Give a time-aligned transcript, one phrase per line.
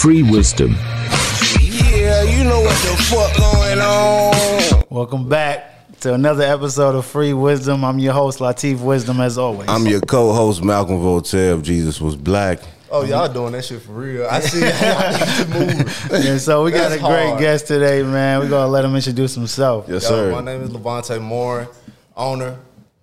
[0.00, 0.72] Free wisdom.
[1.60, 4.84] Yeah, you know what the fuck going on.
[4.90, 7.84] Welcome back to another episode of Free Wisdom.
[7.84, 9.68] I'm your host, Latif Wisdom, as always.
[9.68, 11.54] I'm your co-host Malcolm Voltaire.
[11.54, 12.60] If Jesus was black,
[12.90, 14.28] Oh, y'all doing that shit for real.
[14.30, 17.40] I see y'all and so we got a great hard.
[17.40, 18.38] guest today, man.
[18.40, 19.86] We're gonna let him introduce himself.
[19.88, 20.30] yes Yo, sir.
[20.32, 21.68] my name is Levante Moore,
[22.16, 22.56] owner,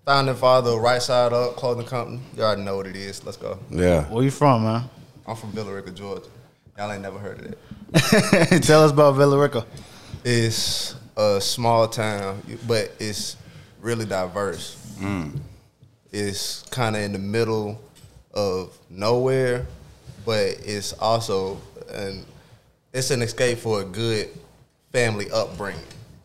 [0.05, 2.21] founding father of Right Side Up Clothing Company.
[2.38, 3.23] You already know what it is.
[3.25, 3.60] Let's go.
[3.70, 4.83] yeah, Where you from, man?
[5.28, 6.28] I'm from Villa Rica, Georgia.
[6.77, 8.63] Y'all ain't never heard of it.
[8.63, 9.65] Tell us about Villa Rica.
[10.23, 13.37] It's a small town, but it's
[13.82, 14.75] really diverse.
[14.99, 15.39] Mm.
[16.11, 17.79] It's kind of in the middle
[18.33, 19.68] of nowhere,
[20.25, 22.25] but it's also an
[22.91, 24.29] it's an escape for a good
[24.91, 25.82] family upbringing.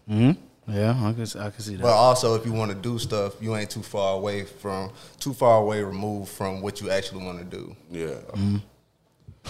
[0.09, 0.73] Mm-hmm.
[0.73, 1.83] Yeah, I can, I can see that.
[1.83, 5.33] But also, if you want to do stuff, you ain't too far away from too
[5.33, 7.77] far away removed from what you actually want to do.
[7.91, 8.07] yeah.
[8.07, 8.57] Mm-hmm.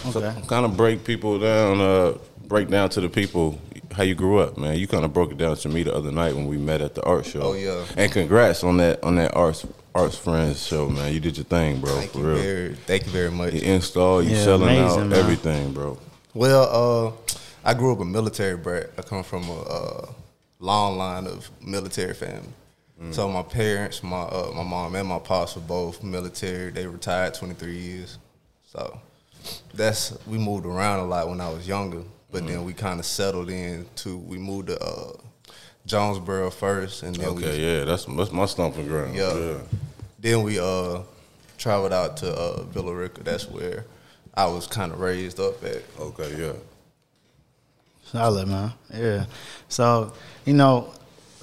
[0.07, 0.35] Okay.
[0.47, 1.81] Kind of break people down.
[1.81, 3.59] Uh, break down to the people
[3.93, 4.79] how you grew up, man.
[4.79, 6.95] You kind of broke it down to me the other night when we met at
[6.95, 7.41] the art show.
[7.43, 7.85] Oh, yeah.
[7.97, 11.13] And congrats on that on that arts arts friends show, man.
[11.13, 11.91] You did your thing, bro.
[11.97, 12.37] Thank for you real.
[12.37, 13.55] very, thank you very much.
[13.55, 15.19] You install, you Yeah, selling amazing, out man.
[15.19, 15.99] everything, bro.
[16.35, 18.91] Well, uh, I grew up a military brat.
[18.99, 20.13] I come from a, uh
[20.61, 22.49] long line of military family.
[23.13, 26.73] So my parents, my uh, my mom and my pops were both military.
[26.73, 28.19] They retired 23 years.
[28.65, 29.01] So
[29.75, 33.07] that's we moved around a lot when I was younger, but then we kind of
[33.07, 35.13] settled in to we moved to uh,
[35.87, 39.15] Jonesboro first, and then we yeah, that's that's my stomping ground.
[39.15, 39.35] Yeah.
[39.37, 39.59] yeah.
[40.19, 41.01] Then we uh
[41.57, 43.23] traveled out to uh Villa Rica.
[43.23, 43.85] That's where
[44.35, 45.83] I was kind of raised up at.
[45.99, 46.53] Okay, yeah.
[48.05, 48.73] Solid, man.
[48.95, 49.27] Yeah.
[49.69, 50.13] So,
[50.47, 50.93] you know,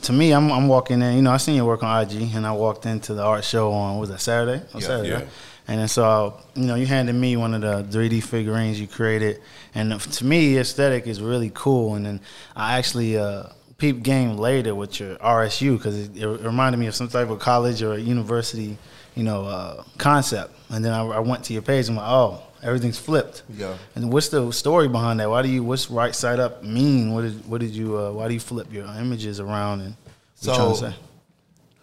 [0.03, 1.15] to me, I'm, I'm walking in.
[1.15, 3.71] You know, I seen your work on IG, and I walked into the art show
[3.71, 4.63] on was that Saturday?
[4.73, 4.87] On Yeah.
[4.87, 5.09] Saturday.
[5.09, 5.25] Yeah.
[5.67, 9.41] And then so, you know, you handed me one of the 3D figurines you created,
[9.73, 11.95] and to me, aesthetic is really cool.
[11.95, 12.21] And then
[12.55, 16.95] I actually uh, peeped game later with your RSU because it, it reminded me of
[16.95, 18.77] some type of college or university,
[19.15, 20.53] you know, uh, concept.
[20.69, 23.43] And then I, I went to your page and went, oh, everything's flipped.
[23.49, 23.77] Yeah.
[23.95, 25.29] And what's the story behind that?
[25.29, 25.63] Why do you?
[25.63, 27.13] What's right side up mean?
[27.13, 27.97] What did what did you?
[27.97, 29.81] Uh, why do you flip your images around?
[29.81, 30.93] And what you trying to So-?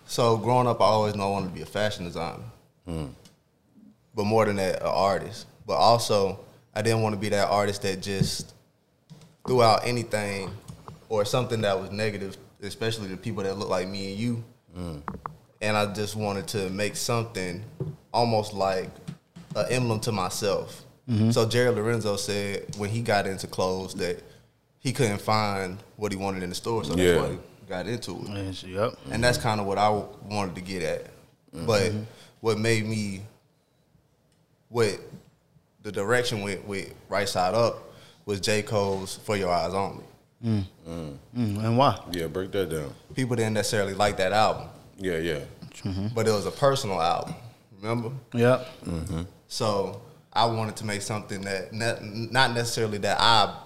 [0.06, 2.42] So growing up, I always knew I wanted to be a fashion designer,
[4.14, 5.46] but more than that, an artist.
[5.66, 6.40] But also,
[6.74, 8.54] I didn't want to be that artist that just
[9.46, 10.50] threw out anything
[11.08, 14.44] or something that was negative, especially to people that look like me and you.
[14.76, 15.02] Mm.
[15.60, 17.62] And I just wanted to make something
[18.12, 18.90] almost like
[19.54, 20.84] an emblem to myself.
[21.08, 21.30] Mm-hmm.
[21.30, 24.22] So Jerry Lorenzo said when he got into clothes that
[24.78, 27.14] he couldn't find what he wanted in the store, so Yeah.
[27.14, 28.94] that's why he got into it Yes, Yep.
[29.10, 29.48] and that's mm-hmm.
[29.48, 29.90] kind of what I
[30.28, 31.04] wanted to get at.
[31.54, 31.66] Mm-hmm.
[31.66, 31.92] But
[32.40, 33.22] what made me,
[34.72, 34.98] what
[35.82, 37.92] the direction went with Right Side Up
[38.26, 40.04] was J Cole's "For Your Eyes Only."
[40.44, 40.64] Mm.
[40.88, 42.00] mm, and why?
[42.10, 42.92] Yeah, break that down.
[43.14, 44.68] People didn't necessarily like that album,
[44.98, 45.38] Yeah, yeah.
[45.84, 46.08] Mm-hmm.
[46.14, 47.34] but it was a personal album.
[47.80, 48.10] Remember?
[48.34, 48.68] Yep.
[48.84, 49.22] Mm-hmm.
[49.46, 50.02] So
[50.32, 53.56] I wanted to make something that ne- not necessarily that I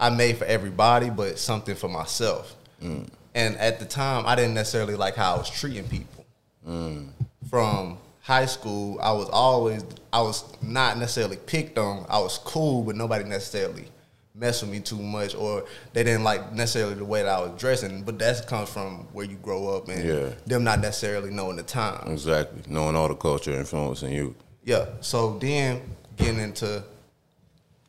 [0.00, 2.54] I made for everybody, but something for myself.
[2.82, 3.08] Mm.
[3.34, 6.24] And at the time, I didn't necessarily like how I was treating people.
[6.66, 7.08] Mm.
[7.50, 12.04] From high school, I was always I was not necessarily picked on.
[12.10, 13.86] I was cool, but nobody necessarily
[14.34, 17.58] messed with me too much, or they didn't like necessarily the way that I was
[17.58, 18.02] dressing.
[18.02, 20.34] But that comes from where you grow up and Yeah.
[20.46, 22.12] them not necessarily knowing the time.
[22.12, 22.60] Exactly.
[22.68, 24.34] Knowing all the culture influencing you.
[24.62, 24.84] Yeah.
[25.00, 25.80] So then
[26.16, 26.84] getting into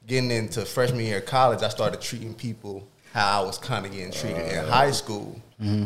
[0.07, 3.91] getting into freshman year of college, I started treating people how I was kind of
[3.91, 5.83] getting treated in uh, high school, mm-hmm.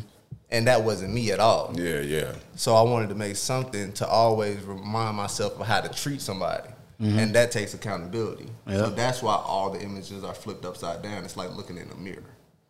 [0.54, 1.74] And that wasn't me at all.
[1.76, 2.34] Yeah, yeah.
[2.56, 6.70] So I wanted to make something to always remind myself of how to treat somebody.
[7.00, 8.48] And that takes accountability.
[8.66, 8.78] Yeah.
[8.78, 11.26] So that's why all the images are flipped upside down.
[11.26, 12.24] It's like looking in a mirror.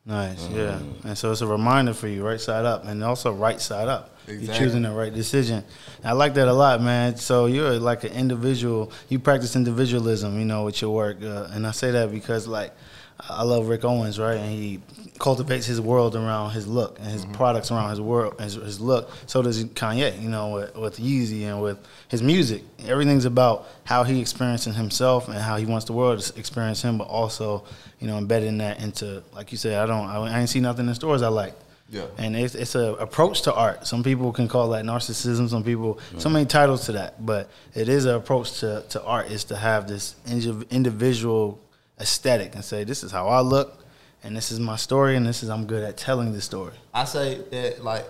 [0.06, 0.50] Nice.
[0.50, 0.80] Yeah.
[1.04, 4.18] And so it's a reminder for you, right side up, and also right side up.
[4.28, 5.64] You're choosing the right decision.
[6.04, 7.18] I like that a lot, man.
[7.18, 8.92] So you're like an individual.
[9.08, 12.72] You practice individualism, you know, with your work, uh, and I say that because like
[13.20, 14.38] I love Rick Owens, right?
[14.38, 14.82] And he
[15.20, 17.34] cultivates his world around his look and his mm-hmm.
[17.34, 19.10] products around his world, his, his look.
[19.28, 21.78] So does Kanye, you know, with, with Yeezy and with
[22.10, 22.64] his music.
[22.86, 26.98] Everything's about how he experiencing himself and how he wants the world to experience him,
[26.98, 27.64] but also,
[28.00, 30.88] you know, embedding that into, like you said, I don't, I, I ain't see nothing
[30.88, 31.54] in stores I like.
[31.90, 32.06] Yeah.
[32.18, 33.86] And it's it's a approach to art.
[33.86, 35.48] Some people can call that narcissism.
[35.48, 37.24] Some people, so many titles to that.
[37.24, 41.60] But it is an approach to, to art is to have this indiv- individual
[42.00, 43.86] aesthetic and say, this is how I look,
[44.24, 46.74] and this is my story, and this is I'm good at telling this story.
[46.94, 48.06] I say that like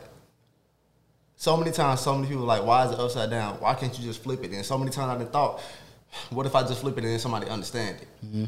[1.36, 3.56] so many times, so many people are like, why is it upside down?
[3.60, 4.52] Why can't you just flip it?
[4.52, 5.62] And so many times I've been thought,
[6.30, 8.08] what if I just flip it and then somebody understand it?
[8.26, 8.46] Mm-hmm.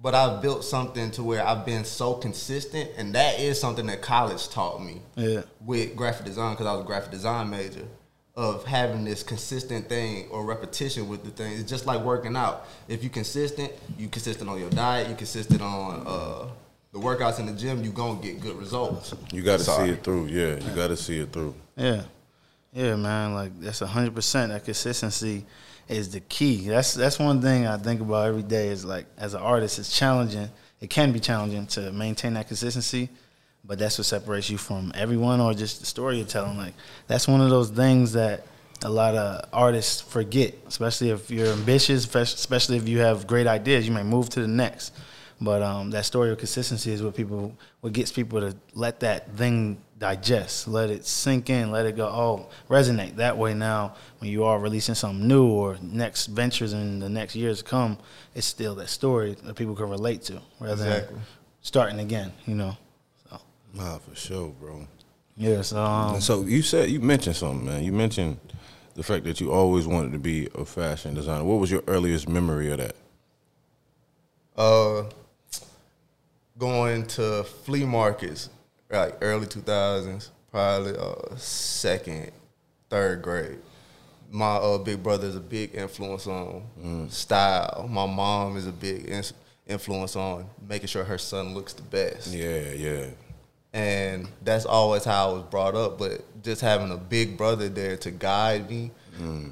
[0.00, 4.02] but I've built something to where I've been so consistent, and that is something that
[4.02, 5.42] college taught me Yeah.
[5.60, 7.86] with graphic design because I was a graphic design major
[8.34, 11.52] of having this consistent thing or repetition with the thing.
[11.52, 12.66] It's just like working out.
[12.88, 16.48] If you consistent, you consistent on your diet, you consistent on uh,
[16.92, 19.14] the workouts in the gym, you gonna get good results.
[19.32, 20.26] You got to see it through.
[20.26, 21.54] Yeah, you got to see it through.
[21.76, 22.02] Yeah,
[22.72, 23.34] yeah, man.
[23.34, 24.52] Like that's hundred percent.
[24.52, 25.44] That consistency
[25.88, 26.68] is the key.
[26.68, 28.68] That's that's one thing I think about every day.
[28.68, 30.48] Is like as an artist, it's challenging.
[30.80, 33.08] It can be challenging to maintain that consistency,
[33.64, 36.56] but that's what separates you from everyone or just the story you're telling.
[36.56, 36.74] Like
[37.06, 38.46] that's one of those things that
[38.84, 43.86] a lot of artists forget, especially if you're ambitious, especially if you have great ideas.
[43.86, 44.92] You may move to the next.
[45.40, 49.34] But um, that story of consistency is what people, what gets people to let that
[49.36, 53.16] thing digest, let it sink in, let it go, oh, resonate.
[53.16, 57.34] That way now, when you are releasing something new or next ventures in the next
[57.34, 57.98] years to come,
[58.36, 61.14] it's still that story that people can relate to rather Exactly.
[61.16, 61.24] than
[61.60, 62.76] starting again, you know.
[63.74, 64.86] So, Nah, for sure, bro.
[65.36, 67.82] yeah, so, um, so you said you mentioned something, man.
[67.84, 68.38] You mentioned
[68.94, 71.44] the fact that you always wanted to be a fashion designer.
[71.44, 72.94] What was your earliest memory of that?
[74.56, 75.04] Uh,
[76.58, 78.50] going to flea markets
[78.90, 82.30] like early two thousands, probably uh second,
[82.90, 83.58] third grade.
[84.30, 86.62] My uh, big brother is a big influence on
[87.10, 87.86] style.
[87.90, 89.34] My mom is a big ins-
[89.66, 92.32] influence on making sure her son looks the best.
[92.34, 93.06] Yeah, yeah.
[93.72, 95.98] And that's always how I was brought up.
[95.98, 98.90] But just having a big brother there to guide me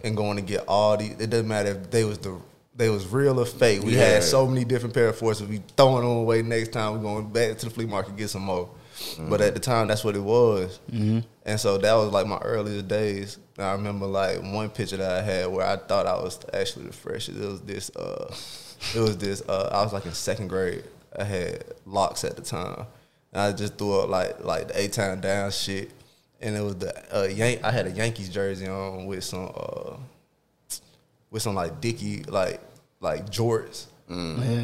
[0.02, 2.38] and going to get all these, it doesn't matter if they was the
[2.76, 3.82] they was real or fake.
[3.82, 4.06] We Yeah.
[4.14, 5.46] had so many different pair of forces.
[5.46, 6.94] We throwing them away next time.
[6.94, 8.70] We going back to the flea market get some more.
[9.18, 10.78] But at the time, that's what it was.
[10.90, 11.24] And
[11.58, 13.38] so that was like my earliest days.
[13.56, 16.86] And I remember like one picture that I had where I thought I was actually
[16.86, 17.38] the freshest.
[17.38, 17.90] It was this.
[17.96, 18.34] Uh,
[18.94, 19.42] it was this.
[19.46, 20.84] Uh, I was like in second grade.
[21.18, 22.86] I had locks at the time.
[23.32, 25.90] And I just threw up like like the eight time down shit.
[26.40, 29.96] And it was the uh, Yan- I had a Yankees jersey on with some uh,
[31.30, 32.60] with some like Dickie like
[33.00, 33.86] like jorts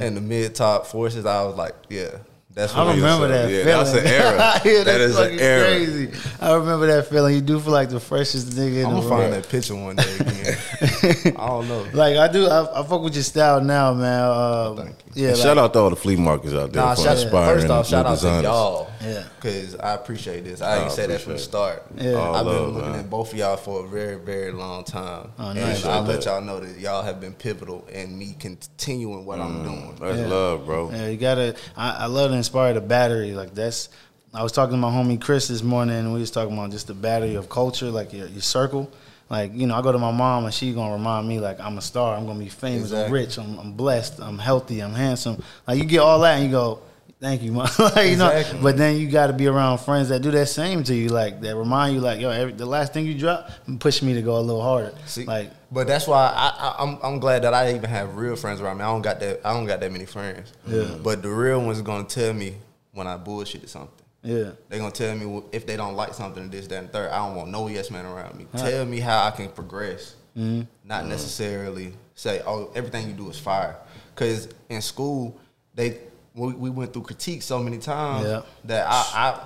[0.03, 1.25] and the mid top forces.
[1.27, 2.19] I was like, yeah,
[2.57, 3.85] that's I remember that Yeah, feeling.
[3.85, 4.33] that's an era.
[4.65, 5.67] yeah, That that's is an era.
[5.67, 6.11] crazy.
[6.41, 7.35] I remember that feeling.
[7.35, 9.23] You do feel like the freshest nigga in I'm the gonna world.
[9.23, 10.59] find that picture one day again.
[11.39, 11.87] I don't know.
[11.93, 14.21] Like I do, I, I fuck with your style now, man.
[14.23, 17.03] Uh, Thank Yeah, like, shout out to all the flea markets out there Nah, for
[17.03, 18.41] shout, inspiring first off, new shout out designers.
[18.43, 18.91] to y'all.
[19.03, 19.25] Yeah.
[19.41, 20.61] Cause I appreciate this.
[20.63, 21.85] I ain't I said that from the start.
[21.97, 22.13] Yeah.
[22.15, 23.01] All I've been love, looking man.
[23.01, 25.31] at both of y'all for a very, very long time.
[25.39, 25.85] Oh, and nice.
[25.85, 29.95] I'll let y'all know that y'all have been pivotal in me continuing what I'm doing.
[30.01, 30.27] That's Yeah.
[30.27, 30.91] love, bro.
[30.91, 31.55] Yeah, you gotta.
[31.77, 33.33] I, I love to inspire the battery.
[33.33, 33.89] Like that's.
[34.33, 36.87] I was talking to my homie Chris this morning, and we was talking about just
[36.87, 38.91] the battery of culture, like your, your circle.
[39.29, 41.79] Like you know, I go to my mom, and she gonna remind me like I'm
[41.79, 42.17] a star.
[42.17, 42.93] I'm gonna be famous.
[42.93, 43.39] I'm rich.
[43.39, 44.21] I'm, I'm blessed.
[44.21, 44.81] I'm healthy.
[44.81, 45.43] I'm handsome.
[45.67, 46.81] Like you get all that, and you go,
[47.21, 48.29] "Thank you, mom." like, you know.
[48.31, 48.61] Exactly.
[48.63, 51.41] But then you got to be around friends that do that same to you, like
[51.43, 53.49] that remind you, like yo, every, the last thing you drop,
[53.79, 54.93] push me to go a little harder.
[55.07, 58.37] See, like but that's why I, I, I'm I'm glad that I even have real
[58.37, 58.85] friends around me.
[58.85, 60.53] I don't got that I don't got that many friends.
[60.67, 60.97] Yeah.
[61.03, 62.55] But the real ones gonna tell me
[62.93, 63.91] when I bullshit something.
[64.23, 67.11] yeah, They gonna tell me if they don't like something, this, that, and third.
[67.11, 68.47] I don't want no yes man around me.
[68.57, 70.63] Tell me how I can progress, Mm-hmm.
[70.85, 73.77] not necessarily say, "Oh, everything you do is fire."
[74.15, 75.39] Because in school,
[75.75, 75.99] they
[76.37, 78.43] we, we went through critique so many times Yeah.
[78.65, 79.41] that I, I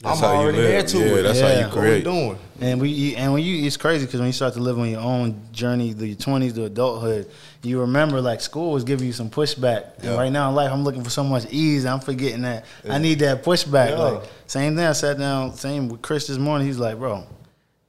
[0.00, 0.68] That's I'm how already live.
[0.70, 1.22] there to Yeah, it.
[1.22, 2.38] that's how you What we doing?
[2.60, 4.88] And we you- and when you it's crazy because when you start to live on
[4.90, 7.30] your own journey, the twenties to adulthood,
[7.62, 9.98] you remember like school was giving you some pushback.
[10.02, 11.84] And right now in life, I'm looking for so much ease.
[11.86, 13.90] I'm forgetting that I need that pushback.
[13.90, 13.98] Yeah.
[13.98, 14.84] Like same thing.
[14.84, 16.66] I sat down, same with Chris this morning.
[16.66, 17.24] He's like, bro,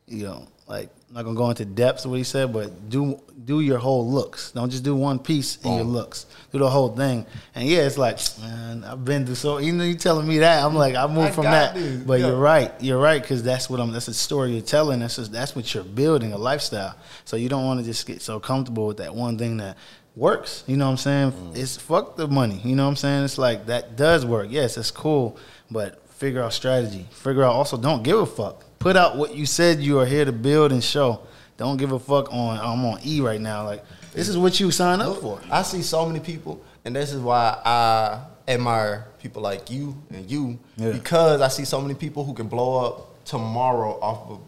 [0.08, 3.22] you know, like I'm not gonna go into depths of what he said, but do
[3.46, 4.52] do your whole looks.
[4.52, 6.26] Don't just do one piece in your looks.
[6.52, 7.26] Do the whole thing.
[7.54, 9.60] And yeah, it's like, man, I've been through so.
[9.60, 11.76] Even though you telling me that, I'm like, I moved I from that.
[11.76, 12.02] this.
[12.04, 12.28] But Yeah.
[12.28, 12.72] you're right.
[12.82, 13.92] You're right because that's what I'm.
[13.92, 15.00] That's a story you're telling.
[15.00, 16.96] That's just, that's what you're building a lifestyle.
[17.24, 19.78] So you don't want to just get so comfortable with that one thing that
[20.16, 20.64] works.
[20.66, 21.32] You know what I'm saying?
[21.34, 21.58] Mm.
[21.58, 22.60] It's fuck the money.
[22.64, 23.26] You know what I'm saying?
[23.26, 24.48] It's like that does work.
[24.50, 25.38] Yes, it's cool,
[25.70, 27.06] but figure out strategy.
[27.12, 28.64] Figure out also don't give a fuck.
[28.86, 31.22] Put out what you said you are here to build and show.
[31.58, 33.66] Don't give a fuck on I'm on E right now.
[33.66, 35.42] Like this is what you signed up for.
[35.50, 40.30] I see so many people, and this is why I admire people like you and
[40.30, 40.92] you Yeah.
[40.92, 44.40] because I see so many people who can blow up tomorrow off of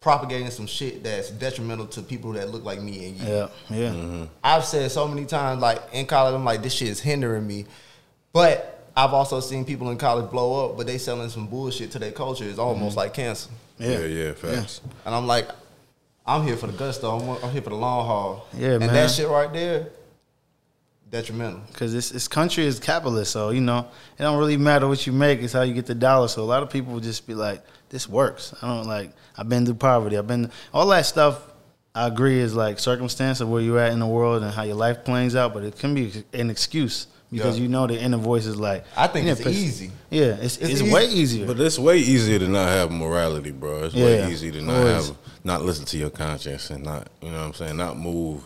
[0.00, 3.28] propagating some shit that's detrimental to people that look like me and you.
[3.28, 4.26] Yeah, yeah.
[4.42, 7.66] I've said so many times, like in college, I'm like, this shit is hindering me.
[8.32, 11.98] But I've also seen people in college blow up, but they selling some bullshit to
[11.98, 12.44] their culture.
[12.44, 12.98] It's almost mm-hmm.
[12.98, 13.50] like cancer.
[13.78, 14.80] Yeah, yeah, facts.
[15.04, 15.48] And I'm like,
[16.26, 17.18] I'm here for the gusto.
[17.18, 18.46] I'm, I'm here for the long haul.
[18.56, 18.92] Yeah, and man.
[18.92, 19.88] that shit right there,
[21.10, 21.62] detrimental.
[21.68, 25.12] Because this, this country is capitalist, so you know it don't really matter what you
[25.12, 26.28] make; it's how you get the dollar.
[26.28, 29.12] So a lot of people would just be like, "This works." I don't like.
[29.36, 30.18] I've been through poverty.
[30.18, 31.40] I've been all that stuff.
[31.94, 34.76] I agree is like circumstance of where you're at in the world and how your
[34.76, 37.62] life plays out, but it can be an excuse because Yeah.
[37.64, 38.84] you know the inner voice is like.
[38.96, 39.90] I think it's piss-" easy.
[40.10, 40.92] Yeah, it's It's it's, easy.
[40.92, 41.46] way easier.
[41.46, 43.84] But it's way easier to not have morality, bro.
[43.84, 44.04] It's Yeah.
[44.04, 45.06] way easier to not Always.
[45.08, 48.42] have not listen to your conscience and not you know what I'm saying, not move.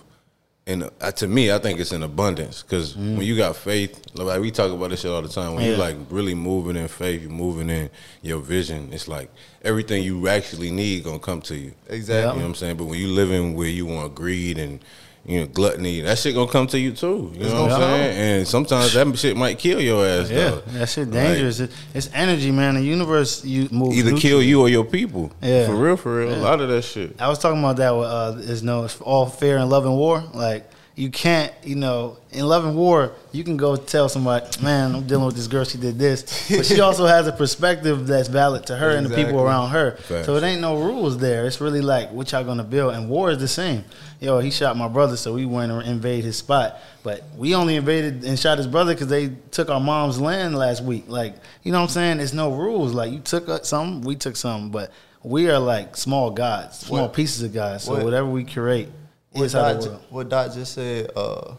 [0.69, 4.41] And uh, to me, I think it's in abundance because when you got faith, like
[4.41, 5.55] we talk about this shit all the time.
[5.55, 5.77] When you Yeah.
[5.79, 7.89] like really moving in faith, you're moving in
[8.23, 8.89] your vision.
[8.93, 9.31] It's like
[9.63, 11.71] everything you actually need gonna come to you.
[11.89, 12.17] Exactly.
[12.17, 12.77] You know what I'm saying?
[12.79, 14.81] But when you living where you want greed and
[15.27, 17.33] you know gluttony, that shit gonna come to you too.
[17.35, 18.19] You know what I'm saying?
[18.39, 20.31] And sometimes that shit might kill your ass.
[20.31, 20.61] yeah, though.
[20.79, 21.61] that shit dangerous.
[21.61, 22.75] It- it's energy, man.
[22.77, 24.21] The universe you move either neutral.
[24.21, 25.33] kill you or your people.
[25.43, 25.67] Yeah.
[25.67, 26.35] For real, for real.
[26.35, 27.21] A lot of that shit.
[27.21, 29.97] I was talking about that with uh, there's no it's all fair in love and
[29.97, 30.23] war.
[30.33, 34.95] Like you can't, you know, in love and war, you can go tell somebody, man,
[34.95, 38.29] I'm dealing with this girl, she did this, but she also has a perspective that's
[38.29, 39.97] valid to her and the people around her.
[39.99, 40.25] Facts.
[40.25, 41.47] So it ain't no rules there.
[41.47, 42.95] It's really like what y'all gonna build.
[42.95, 43.85] And war is the same.
[44.21, 46.79] Yo, he shot my brother, so we went and invade his spot.
[47.03, 50.83] But we only invaded and shot his brother because they took our mom's land last
[50.83, 51.05] week.
[51.09, 52.21] Like, you know what I'm saying?
[52.21, 52.95] It's no rules.
[52.95, 54.91] Like you took some, we took some, but
[55.23, 57.85] we are like small gods, small What- pieces of gods.
[57.85, 58.91] So what- whatever we curate
[59.37, 60.03] What is how Dot, the ju- world.
[60.11, 61.55] what Dot just said, uh,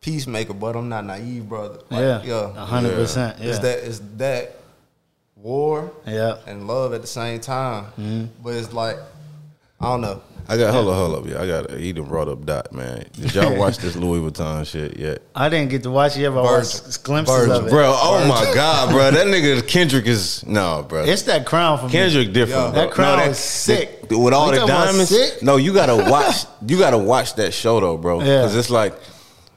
[0.00, 1.78] peacemaker, but I'm not naive, brother.
[1.90, 3.36] Like, Yeah, yeah, a hundred percent.
[3.40, 4.56] It's Yeah, that it's that
[5.36, 6.36] war yeah.
[6.46, 7.84] and love at the same time.
[7.98, 8.24] Mm-hmm.
[8.42, 8.96] But it's like
[9.80, 10.22] I don't know.
[10.48, 11.40] I got hold up, hold up, yeah.
[11.42, 13.04] I got he done brought up Dot, man.
[13.12, 15.22] Did y'all watch this Louis Vuitton shit yet?
[15.34, 17.56] I didn't get to watch it yet, but I watched glimpses Virgil.
[17.56, 17.70] of it.
[17.70, 19.10] Bro, oh my God, bro.
[19.10, 21.04] That nigga Kendrick is no, bro.
[21.04, 21.92] It's that crown for me.
[21.92, 22.68] Kendrick different.
[22.68, 22.72] Yo.
[22.72, 24.08] That crown No, is sick.
[24.08, 25.42] that- with all You the diamonds.
[25.42, 26.44] No, you gotta watch.
[26.66, 28.18] You gotta watch that show though, bro.
[28.20, 28.42] Yeah.
[28.42, 28.94] Because it's like.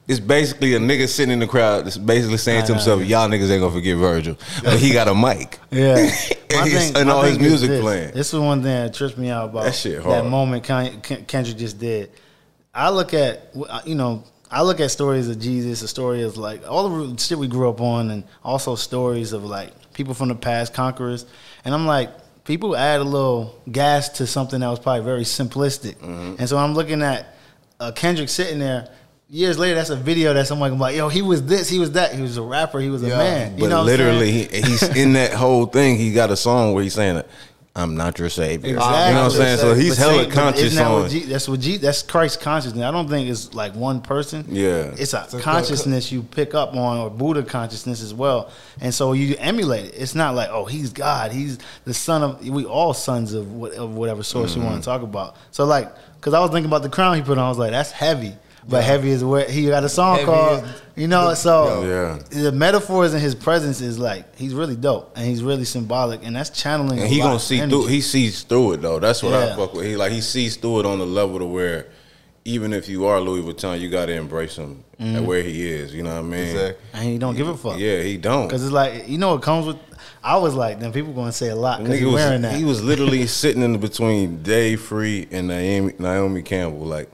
[0.07, 3.05] It's basically a nigga sitting in the crowd that's basically saying to himself, nah.
[3.07, 4.37] Y'all niggas ain't gonna forget Virgil.
[4.63, 5.57] But he got a mic.
[5.71, 5.95] Yeah,
[6.55, 7.81] And he's- and all his music this.
[7.81, 8.11] playing.
[8.13, 11.25] This is one thing that tripped me out about That shit that moment Ken- Ken-
[11.25, 12.11] Kendrick just did.
[12.73, 13.51] I look at
[13.85, 17.37] you know I look at stories of Jesus, a story of like all the shit
[17.39, 21.25] we grew up on, and also stories of like people from the past, conquerors,
[21.65, 22.09] and I'm like.
[22.45, 26.35] People add a little gas to something that was probably very simplistic, Mm-hmm.
[26.37, 27.35] and so I'm looking at
[27.79, 28.87] uh, Kendrick sitting there.
[29.35, 31.77] Years later, that's a video that someone can be like, "Yo, he was this, he
[31.77, 33.81] was that, he was a rapper, he was a Yeah, man." You But know what
[33.81, 35.97] I'm literally, he, he's in that whole thing.
[35.97, 37.21] He got a song where he's saying,
[37.75, 39.07] "I'm not your savior." Exactly.
[39.09, 39.57] You know what I'm saying?
[39.57, 41.09] So he's But hella see, conscious isn't that what on.
[41.09, 42.81] G- that's what G, that's Christ consciousness.
[42.85, 44.45] I don't think it's like one person.
[44.47, 44.93] Yeah.
[44.97, 48.49] it's a a consciousness you pick up on, or Buddha consciousness as well.
[48.79, 49.95] And so you emulate it.
[49.97, 52.47] It's not like oh he's God, he's the son of.
[52.47, 54.69] We all sons of, what, of whatever source you Mm-hmm.
[54.71, 55.35] want to talk about.
[55.51, 57.71] So like, because I was thinking about the crown he put on, I was like
[57.71, 58.33] that's heavy.
[58.67, 61.33] But heavy is where he got a song Heavy called, is you know.
[61.35, 62.41] So Yeah.
[62.41, 66.35] the metaphors in his presence is like he's really dope and he's really symbolic, and
[66.35, 66.97] that's channeling.
[66.99, 67.69] And a he lot gonna see energy.
[67.75, 67.85] through.
[67.87, 68.99] He sees through it though.
[68.99, 69.55] That's what I Yeah.
[69.55, 69.85] fuck with.
[69.85, 71.87] He like he sees through it on the level to where
[72.43, 75.15] even if you are Louis Vuitton, you gotta embrace him Mm-hmm.
[75.17, 75.93] at where he is.
[75.93, 76.39] You know what I mean?
[76.39, 76.75] Exactly.
[76.93, 77.77] and he don't give a fuck.
[77.77, 78.47] Yeah, he don't.
[78.47, 79.77] Because it's like you know it comes with.
[80.23, 82.55] I was like, then people gonna say a lot because Nigga he's was, wearing that.
[82.55, 86.85] he was literally sitting in between Dave Free and Naomi, Naomi Campbell.
[86.87, 87.09] Like,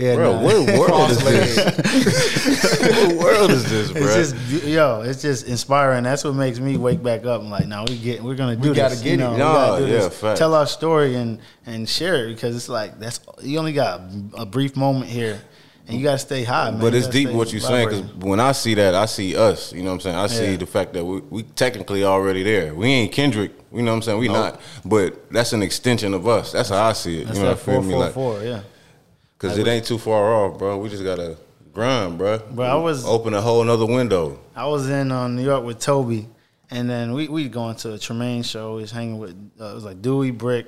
[0.00, 0.42] yeah, bro, nah.
[0.42, 1.56] what world is this?
[2.80, 4.02] What world is this, bro?
[4.02, 6.04] It's just yo, it's just inspiring.
[6.04, 7.40] That's what makes me wake back up.
[7.42, 9.02] I'm like, no, we get, we're gonna do We gotta this.
[9.02, 9.18] get you it.
[9.18, 10.18] know, we gotta do yeah, this.
[10.18, 10.38] facts.
[10.38, 14.00] Tell our story and and share it because it's like that's you only got
[14.36, 15.40] a brief moment here,
[15.86, 16.80] and you gotta stay high, man.
[16.80, 19.72] But it's deep what you're saying because when I see that, I see us.
[19.72, 20.16] You know what I'm saying?
[20.16, 20.56] I see Yeah.
[20.56, 22.74] the fact that we, we technically already there.
[22.74, 23.52] We ain't Kendrick.
[23.72, 24.18] You know what I'm saying?
[24.18, 24.36] We Nope.
[24.36, 24.60] not.
[24.84, 26.50] But that's an extension of us.
[26.52, 27.26] That's how I see it.
[27.26, 27.90] That's you know what I feel four me?
[27.92, 28.60] four Like, four, yeah.
[29.40, 30.76] Because it ain't too far off, bro.
[30.78, 31.36] We just gotta
[31.72, 32.38] grind, bro.
[32.38, 34.38] Bro, I was- open a whole nother window.
[34.54, 36.28] I was in uh, New York with Toby,
[36.70, 38.78] and then we we going to a Tremaine show.
[38.78, 39.30] He's hanging with
[39.60, 40.66] uh, it was like Dewey Brick,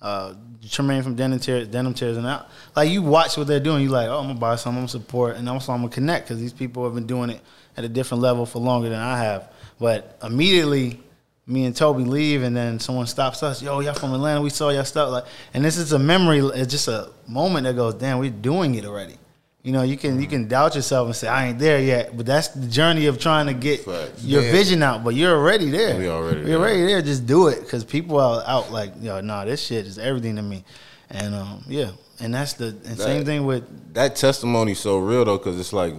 [0.00, 0.34] uh,
[0.70, 2.48] Tremaine from Denim Tears, Denim Tears, and out.
[2.76, 4.88] Like you watch what they're doing, you like, oh, I'm gonna buy some, I'm gonna
[4.88, 7.40] support, and also I'm gonna connect because these people have been doing it
[7.76, 9.52] at a different level for longer than I have.
[9.78, 11.00] But immediately,
[11.46, 13.62] me and Toby leave, and then someone stops us.
[13.62, 14.40] Yo, y'all from Atlanta?
[14.40, 15.10] We saw y'all stuff.
[15.10, 15.24] Like,
[15.54, 16.40] and this is a memory.
[16.40, 19.14] It's just a moment that goes, damn, we're doing it already.
[19.62, 22.24] You know, you can you can doubt yourself and say I ain't there yet, but
[22.24, 24.22] that's the journey of trying to get Facts.
[24.22, 24.52] your Yeah.
[24.52, 25.02] vision out.
[25.02, 25.98] But you're already there.
[25.98, 26.58] We already You're there.
[26.58, 27.02] already there.
[27.02, 30.42] Just do it because people are out like, yo, nah, this shit is everything to
[30.42, 30.64] me,
[31.10, 35.36] and um, yeah, and that's the and same thing with That testimony's so real though,
[35.38, 35.94] because it's like,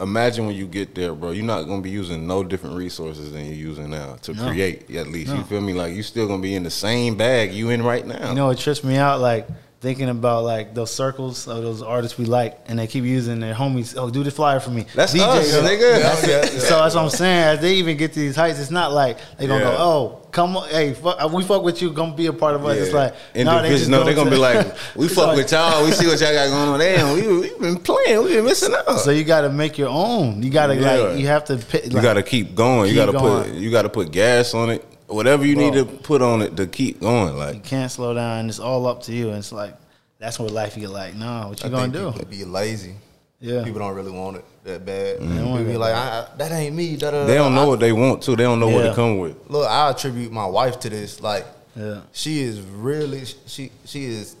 [0.00, 1.30] imagine when you get there, bro.
[1.30, 4.48] You're not gonna be using no different resources than you're using now to No.
[4.48, 4.90] create.
[4.94, 5.36] At least No.
[5.36, 5.72] you feel me?
[5.72, 8.30] Like you still gonna be in the same bag you in right now.
[8.30, 9.20] you know it trips me out.
[9.20, 9.46] Like
[9.82, 13.52] thinking about like those circles of those artists we like, and they keep using their
[13.52, 13.94] homies.
[13.98, 14.86] Oh, do the flyer for me.
[14.94, 15.98] That's us, nigga.
[15.98, 16.44] Yeah, yeah, yeah.
[16.60, 17.42] So that's what I'm saying.
[17.56, 19.70] As they even get to these heights, it's not like they gonna Yeah.
[19.72, 22.64] go, "Oh, come on, hey, fuck, we fuck with you, gonna be a part of
[22.64, 25.36] us." It's like, no, they just no, they're gonna to- be like, we fuck like-
[25.38, 25.84] with y'all.
[25.84, 26.78] We see what y'all got going on.
[26.78, 28.22] Damn, we we been playing.
[28.22, 29.00] We been missing out.
[29.00, 30.42] So you got to make your own.
[30.44, 31.56] You got to like, you have to.
[31.56, 32.88] Pick, you got to keep going.
[32.88, 33.54] you got to put going.
[33.56, 34.84] you got to put gas on it.
[35.12, 37.36] Whatever you need to put on it to keep going.
[37.36, 38.48] Like you can't slow down.
[38.48, 39.28] It's all up to you.
[39.28, 39.74] And it's like
[40.18, 41.14] that's what life you get like.
[41.14, 42.24] Nah, what you I gonna think do?
[42.26, 42.94] be lazy.
[43.40, 43.64] Yeah.
[43.64, 45.18] People don't really want it that bad.
[45.18, 46.96] don't People want be like, that I, I, that ain't me.
[46.96, 47.62] Da, da, da, they don't da.
[47.62, 48.36] know what they want to.
[48.36, 49.36] They don't know what to come with.
[49.50, 51.20] Look, I attribute my wife to this.
[51.20, 52.02] Like, Yeah.
[52.12, 54.36] she is really she she is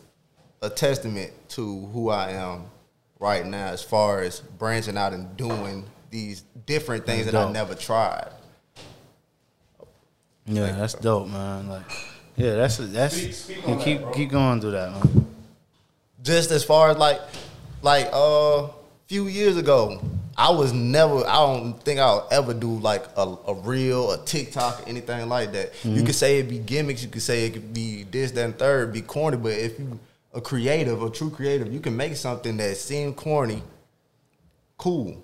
[0.62, 2.66] a testament to who I am
[3.18, 7.74] right now, as far as branching out and doing these different things that I never
[7.74, 8.28] tried.
[10.46, 11.68] Yeah, that's dope, man.
[11.68, 11.82] Like,
[12.36, 13.48] yeah, that's that's.
[13.48, 15.26] you keep keep going through that, man.
[16.22, 17.20] Just as far as like
[17.82, 18.68] like uh
[19.06, 20.00] few years ago,
[20.36, 24.82] I was never I don't think I'll ever do like a, a reel, a TikTok,
[24.82, 25.72] or anything like that.
[25.84, 28.58] You could say it be gimmicks, you could say it could be this, that, and
[28.58, 29.98] third, be corny, but if you
[30.34, 33.62] a creative, a true creative, you can make something that seems corny,
[34.78, 35.22] cool.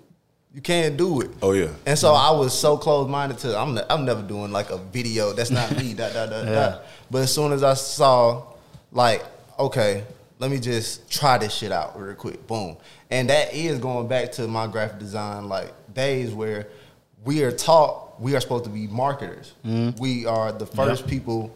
[0.53, 1.29] You can't do it.
[1.41, 1.69] Oh, yeah.
[1.85, 2.35] And so mm-hmm.
[2.35, 5.31] I was so close minded to I'm ne- I'm never doing like a video.
[5.31, 5.93] That's not me.
[5.93, 6.53] da, da, da, Yeah.
[6.53, 6.79] da.
[7.11, 8.43] But as soon as I saw
[8.91, 9.23] like,
[9.59, 10.03] okay,
[10.39, 12.47] let me just try this shit out real quick.
[12.47, 12.77] Boom.
[13.11, 16.67] And that is going back to my graphic design like days where
[17.23, 19.53] we are taught we are supposed to be marketers.
[19.65, 20.01] Mm-hmm.
[20.01, 21.55] We are the first people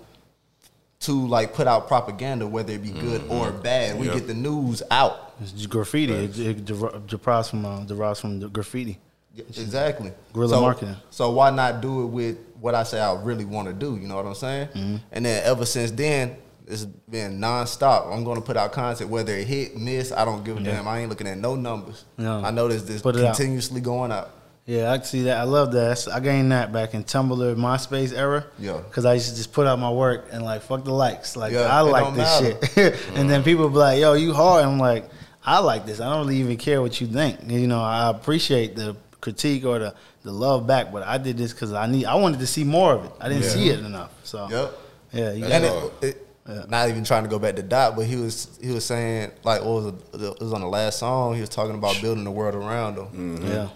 [1.02, 3.32] to like put out propaganda, whether it be good mm-hmm.
[3.32, 4.00] or bad.
[4.00, 4.16] We Yep.
[4.16, 5.23] get the news out.
[5.42, 6.13] It's graffiti.
[6.13, 9.00] It, it derives from uh, derives from the graffiti.
[9.36, 10.12] Exactly.
[10.32, 10.96] Guerrilla so, marketing.
[11.10, 13.98] So why not do it with what I say I really want to do?
[13.98, 14.68] You know what I'm saying?
[14.68, 14.96] Mm-hmm.
[15.12, 16.38] And then ever since then,
[16.68, 18.13] it's been nonstop.
[18.13, 20.12] I'm going to put out content, whether it hit, miss.
[20.12, 20.88] I don't give a damn.
[20.88, 22.06] I ain't looking at no numbers.
[22.18, 22.44] No.
[22.44, 23.36] I noticed this it out.
[23.36, 24.40] continuously going up.
[24.66, 25.38] Yeah, I can see that.
[25.38, 25.80] I love that.
[25.80, 28.46] That's- I gained that back in Tumblr, MySpace era.
[28.58, 28.78] Yeah.
[28.78, 31.36] Because I used to just put out my work and like fuck the likes.
[31.36, 32.67] Like Yeah, I like this matter.
[32.67, 33.00] shit.
[33.15, 35.10] and then people be like, "Yo, you hard." I'm like,
[35.45, 35.99] I like this.
[35.99, 37.39] I don't really even care what you think.
[37.47, 41.51] You know, I appreciate the critique or the, the love back, but I did this
[41.53, 42.06] because I need.
[42.06, 43.12] I wanted to see more of it.
[43.19, 43.49] I didn't Yeah.
[43.49, 44.12] see it enough.
[44.23, 44.73] So Yep.
[45.12, 48.06] yeah, you And got it, it, not even trying to go back to Dot, but
[48.06, 51.36] he was he was saying like what was it, it was on the last song.
[51.36, 53.06] He was talking about building the world around him.
[53.08, 53.47] Mm-hmm.
[53.47, 53.69] yeah.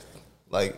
[0.49, 0.77] like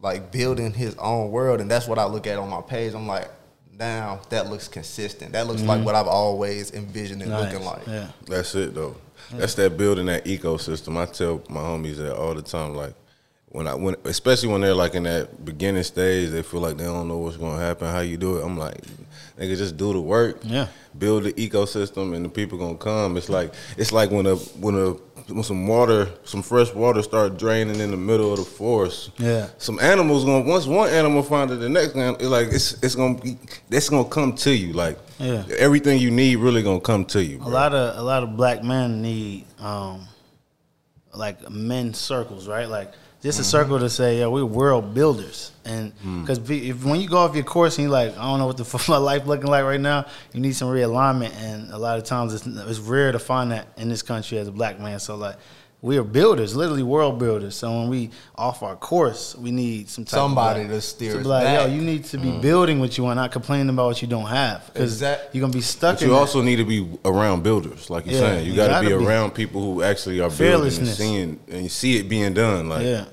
[0.00, 2.92] like building his own world and that's what I look at on my page.
[2.94, 3.30] I'm like,
[3.78, 5.32] now that looks consistent.
[5.32, 7.32] That looks like what I've always envisioned it Mm-hmm.
[7.42, 7.52] Nice.
[7.52, 7.86] looking like.
[7.86, 8.08] Yeah.
[8.26, 8.96] That's it though.
[9.38, 10.96] That's that building that ecosystem.
[10.96, 12.74] I tell my homies that all the time.
[12.74, 12.94] Like
[13.48, 16.84] when I when especially when they're like in that beginning stage, they feel like they
[16.84, 18.44] don't know what's gonna happen, how you do it.
[18.44, 18.80] I'm like,
[19.38, 20.40] nigga, just do the work.
[20.42, 20.68] Yeah.
[20.96, 23.16] Build the ecosystem and the people gonna come.
[23.16, 24.94] It's like it's like when a when a
[25.34, 29.10] when some water, some fresh water start draining in the middle of the forest.
[29.18, 29.48] Yeah.
[29.58, 32.94] Some animals gonna once one animal find it, the next one it's like it's it's
[32.94, 33.38] gonna be
[33.70, 34.72] it's gonna come to you.
[34.72, 35.44] Like Yeah.
[35.58, 37.38] everything you need really gonna come to you.
[37.42, 40.06] A lot of a lot of black men need um
[41.14, 42.68] like men circles, right?
[42.68, 42.92] Like
[43.22, 46.22] just a circle to say, yeah, we're world builders, and hmm.
[46.22, 48.56] because if when you go off your course and you're like, I don't know what
[48.56, 51.98] the fuck my life looking like right now, you need some realignment, and a lot
[51.98, 54.98] of times it's, it's rare to find that in this country as a black man.
[54.98, 55.36] So like.
[55.82, 57.56] We are builders, literally world builders.
[57.56, 61.26] So when we off our course, we need some type Somebody to steer be us
[61.26, 62.40] like, yo, you need to be mm.
[62.40, 65.52] building what you want, not complaining about what you don't have, because Exact- you're gonna
[65.52, 65.96] be stuck.
[65.96, 66.14] But you that.
[66.14, 68.44] also need to be around builders, like you're Yeah, saying.
[68.46, 69.04] You, you got to gotta be be.
[69.04, 72.68] around people who actually are building and seeing and you see it being done.
[72.68, 73.06] Like, yeah.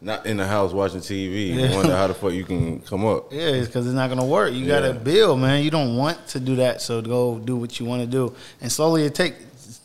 [0.00, 1.48] not in the house watching TV.
[1.48, 1.66] Yeah.
[1.66, 3.32] You wonder how the fuck you can come up.
[3.32, 4.52] Yeah, it's because it's not gonna work.
[4.52, 4.80] You Yeah.
[4.80, 5.64] gotta build, man.
[5.64, 8.70] You don't want to do that, so go do what you want to do, and
[8.70, 9.34] slowly it take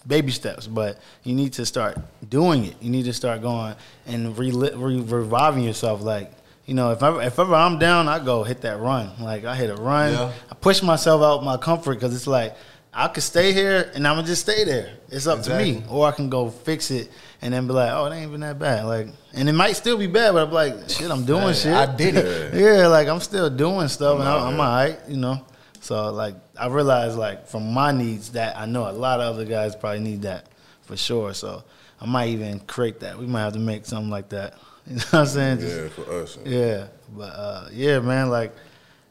[0.09, 0.67] baby steps.
[0.67, 1.97] But you need to start
[2.29, 2.75] doing it.
[2.81, 6.01] You need to start going and re- re- reviving yourself.
[6.01, 6.33] Like
[6.65, 9.11] you know, if ever, if ever I'm down, I go hit that run.
[9.21, 10.11] Like I hit a run.
[10.11, 10.33] Yeah.
[10.51, 12.55] I push myself out of my comfort because it's like
[12.93, 14.93] I could stay here and I'm gonna just stay there.
[15.09, 17.09] It's up to me, or I can go fix it
[17.41, 18.85] and then be like, oh, it ain't even that bad.
[18.85, 21.73] Like, and it might still be bad, but I'm like, shit, I'm doing Hey, shit.
[21.73, 22.53] I did it.
[22.59, 25.45] Yeah, like I'm still doing stuff, and I'm, I'm alright, you know.
[25.81, 29.45] So like I realized like from my needs that I know a lot of other
[29.45, 30.47] guys probably need that
[30.81, 31.33] for sure.
[31.33, 31.63] So
[32.01, 33.17] I might even create that.
[33.17, 34.53] We might have to make something like that.
[34.89, 35.59] You know what I'm saying?
[35.59, 36.37] Just- Yeah, for us.
[36.45, 38.51] yeah, but uh, yeah, man, like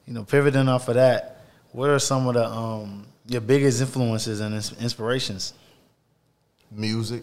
[0.07, 4.41] you know, pivoting off of that, what are some of the um, your biggest influences
[4.41, 5.55] and inspirations?
[6.71, 7.23] Music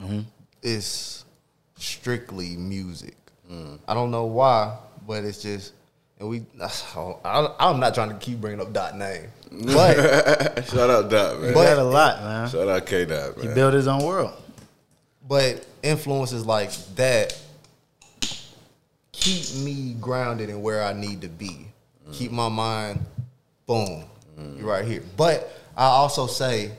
[0.00, 0.20] Mm-hmm.
[0.62, 1.24] is
[1.76, 3.16] strictly music.
[3.86, 5.72] I don't know why, but it's just
[6.18, 6.42] and we.
[6.96, 11.40] Oh, I, I'm not trying to keep bringing up Dot name, but Shout out Dot,
[11.40, 11.48] man.
[11.48, 12.48] He got a lot, man.
[12.48, 13.48] Shout out K Dot, man.
[13.48, 14.32] He built his own world.
[15.26, 17.38] but influences like that
[19.12, 21.66] keep me grounded in where I need to be.
[22.12, 23.00] Keep my mind,
[23.66, 24.04] boom,
[24.38, 24.58] mm.
[24.58, 25.02] you're right here.
[25.16, 26.72] But I also say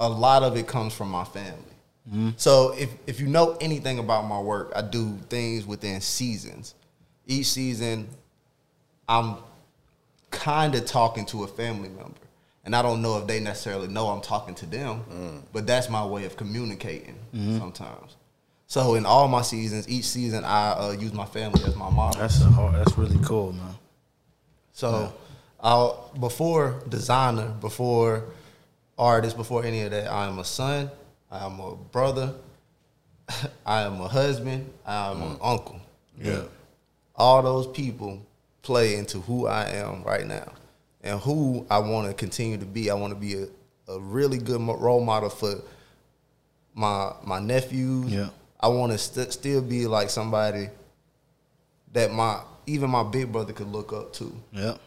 [0.00, 1.60] a lot of it comes from my family.
[2.08, 2.30] Mm-hmm.
[2.36, 6.74] So if if you know anything about my work, I do things within seasons.
[7.26, 8.08] Each season,
[9.08, 9.36] I'm
[10.30, 12.12] kind of talking to a family member.
[12.64, 15.42] And I don't know if they necessarily know I'm talking to them, mm.
[15.52, 17.58] but that's my way of communicating mm-hmm.
[17.58, 18.16] sometimes.
[18.66, 22.20] So in all my seasons, each season I uh, use my family as my model.
[22.20, 23.74] That's hard, that's really cool, man.
[24.72, 25.12] So,
[25.60, 28.24] I'll, before designer, before
[28.98, 30.90] artist, before any of that, I am a son,
[31.30, 32.34] I am a brother,
[33.66, 35.38] I am a husband, I am an mm.
[35.42, 35.80] uncle.
[36.20, 36.42] Yeah.
[37.16, 38.24] All those people
[38.62, 40.52] play into who I am right now
[41.02, 42.90] and who I want to continue to be.
[42.90, 43.46] I want to be a,
[43.92, 45.56] a really good role model for
[46.74, 48.12] my my nephews.
[48.12, 48.30] Yeah.
[48.60, 50.68] I want to st- still be like somebody
[51.92, 54.80] that my even my big brother could look up to Yep.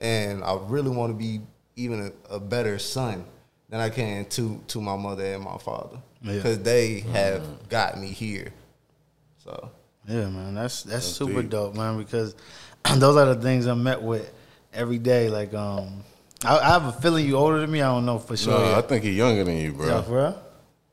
[0.00, 1.40] and I really want to be
[1.76, 3.24] even a, a better son
[3.68, 6.34] than I can to to my mother and my father Yeah.
[6.36, 8.52] because they have got me here.
[9.42, 9.70] So
[10.06, 11.50] Yeah, man, that's that's, That's super deep.
[11.50, 11.98] dope, man.
[11.98, 12.34] Because
[12.96, 14.30] those are the things I'm met with
[14.72, 15.28] every day.
[15.30, 16.02] Like, um,
[16.44, 17.80] I, I have a feeling you older than me.
[17.80, 18.58] I don't know for sure.
[18.58, 19.86] No, I think he's younger than you, bro.
[19.86, 20.40] Yeah, for real?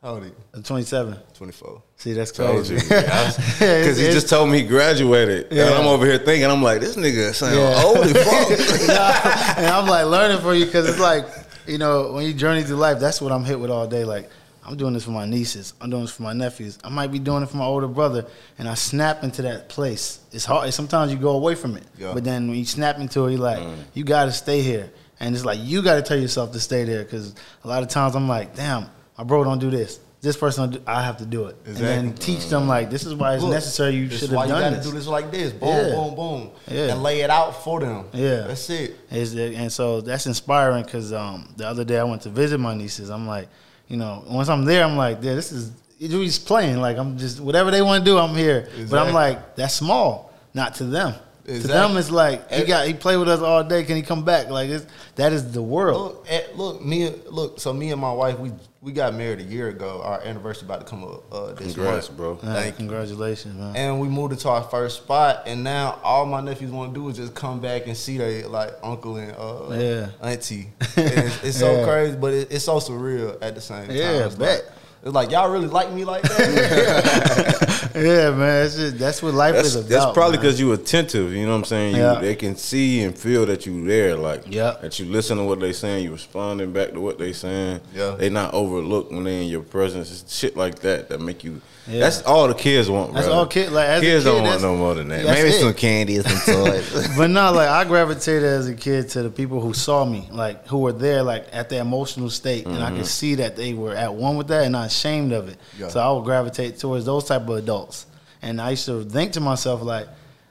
[0.01, 0.35] how old are you?
[0.53, 1.15] I'm 27.
[1.35, 1.83] Twenty four.
[1.97, 2.75] See, that's crazy.
[2.75, 3.37] Because
[3.99, 5.47] he just told me he graduated.
[5.51, 5.65] Yeah.
[5.67, 7.83] And I'm over here thinking, I'm like, this nigga sound Yeah.
[7.83, 8.11] old as
[8.79, 8.87] fuck.
[8.87, 11.25] Nah, and I'm like learning for you because it's like
[11.67, 14.03] you know when you journey through life, that's what I'm hit with all day.
[14.05, 14.29] Like
[14.65, 16.77] I'm doing this for my nieces, I'm doing this for my nephews.
[16.83, 18.25] I might be doing it for my older brother,
[18.59, 20.19] and I snap into that place.
[20.31, 20.71] It's hard.
[20.73, 22.13] Sometimes you go away from it, Yeah.
[22.13, 25.33] but then when you snap into it, you're like, you got to stay here, and
[25.35, 28.15] it's like you got to tell yourself to stay there because a lot of times
[28.15, 28.85] I'm like, damn,
[29.17, 29.99] my bro don't do this.
[30.21, 31.87] This person, do, I have to do it, Exactly.
[31.93, 33.95] and then teach them like this is why it's Look, necessary.
[33.95, 34.85] You should have you done gotta this.
[34.85, 35.51] do this like this.
[35.51, 35.95] Boom, Yeah.
[35.95, 36.91] boom, boom, Yeah.
[36.93, 38.05] and lay it out for them.
[38.13, 38.41] Yeah.
[38.41, 38.95] that's it.
[39.09, 42.59] Is it, and so that's inspiring because um, the other day I went to visit
[42.59, 43.09] my nieces.
[43.09, 43.47] I'm like,
[43.91, 46.77] you know, once I'm there, I'm like, yeah, this is you're playing.
[46.79, 48.69] Like I'm just whatever they want to do, I'm here.
[48.89, 51.13] But I'm like, that's small, not to them.
[51.45, 53.83] To them, it's like he got he played with us all day.
[53.83, 54.49] Can he come back?
[54.49, 56.01] Like it's, that is the world.
[56.13, 57.59] Look, eh, look, me, look.
[57.59, 58.51] So me and my wife, we
[58.81, 60.01] we got married a year ago.
[60.03, 62.17] Our anniversary about to come up uh, this Congrats, month.
[62.17, 62.33] bro.
[62.41, 62.77] Uh, Thank you.
[62.87, 63.75] congratulations, man.
[63.75, 67.09] And we moved into our first spot, and now all my nephews want to do
[67.09, 70.09] is just come back and see their like uncle and uh, Yeah.
[70.21, 70.69] auntie.
[70.79, 71.85] And it's, it's so Yeah.
[71.85, 73.95] crazy, but it, it's so surreal at the same time.
[73.95, 74.63] Yeah, it's bet.
[74.65, 77.91] Like, it's like y'all really like me like that.
[77.95, 78.65] yeah, man.
[78.65, 79.89] It's just, that's what life That's, is about.
[79.89, 81.33] that's probably because you attentive.
[81.33, 81.95] You know what I'm saying?
[81.95, 82.19] You, Yeah.
[82.19, 84.15] They can see and feel that you there.
[84.15, 84.77] Like Yeah.
[84.81, 86.03] that you listen to what they saying.
[86.03, 87.81] You responding back to what they saying.
[87.95, 88.15] Yeah.
[88.17, 90.11] They not overlooked when they in your presence.
[90.21, 91.61] It's shit like that that make you.
[91.87, 92.01] Yeah.
[92.01, 93.13] That's all the kids want.
[93.13, 93.35] That's bro.
[93.35, 95.25] all kid- like, kids kid, don't want no more than that.
[95.25, 95.59] Maybe it.
[95.59, 97.17] some candy some toys.
[97.17, 100.67] but no, like I gravitated as a kid to the people who saw me, like
[100.67, 103.03] who were there, like at the emotional state, and I could mm-hmm.
[103.05, 105.57] see that they were at one with that and not ashamed of it.
[105.77, 105.87] Yeah.
[105.87, 108.05] So I would gravitate towards those type of adults,
[108.41, 110.07] and I used to think to myself like,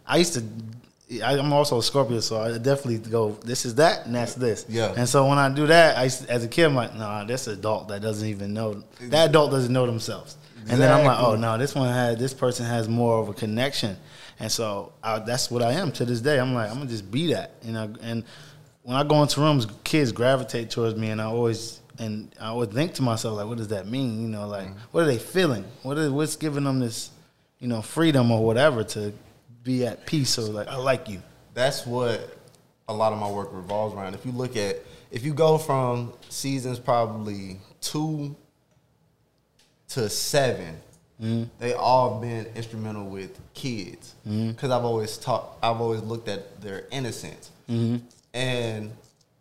[0.06, 0.44] I used to.
[1.24, 3.32] I- I'm also a Scorpio, so I definitely go.
[3.44, 4.66] This is that, and that's this.
[4.68, 4.94] Yeah.
[4.96, 7.88] And so when I do that, I as a kid, I'm like, nah, this adult
[7.88, 8.82] that doesn't even know.
[9.00, 10.36] That adult doesn't know themselves.
[10.68, 13.32] And then I'm like, oh no, this one had this person has more of a
[13.32, 13.96] connection,
[14.38, 16.38] and so I, that's what I am to this day.
[16.38, 17.92] I'm like, I'm gonna just be that, you know.
[18.02, 18.24] And
[18.82, 22.70] when I go into rooms, kids gravitate towards me, and I always and I always
[22.70, 24.22] think to myself like, what does that mean?
[24.22, 24.78] You know, like mm-hmm.
[24.90, 25.64] what are they feeling?
[25.82, 27.10] What is what's giving them this,
[27.58, 29.12] you know, freedom or whatever to
[29.62, 31.22] be at peace or like I like you.
[31.54, 32.38] That's what
[32.88, 34.14] a lot of my work revolves around.
[34.14, 38.34] If you look at, if you go from seasons probably two
[39.90, 40.76] to 7
[41.20, 41.44] mm-hmm.
[41.58, 44.14] they all been instrumental with kids.
[44.26, 44.50] Mm-hmm.
[44.50, 48.04] Because I've always taught, I've always looked at their innocence, mm-hmm.
[48.32, 48.92] and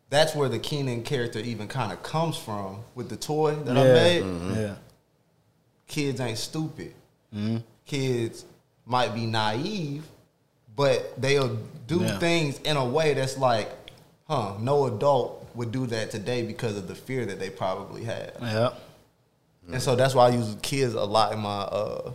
[0.10, 3.84] that's where the Keenan character even kind of comes from with the toy that I
[3.84, 4.24] made.
[4.56, 4.76] Yeah,
[5.88, 6.94] Kids ain't stupid.
[7.86, 8.46] Kids
[8.86, 10.04] might be naive,
[10.76, 11.58] but they'll
[11.88, 12.18] do Yeah.
[12.20, 13.70] things in a way that's like,
[14.28, 18.32] huh, no adult would do that today because of the fear that they probably have.
[18.42, 18.70] yeah,
[19.72, 22.12] And so that's why I use kids a lot in my uh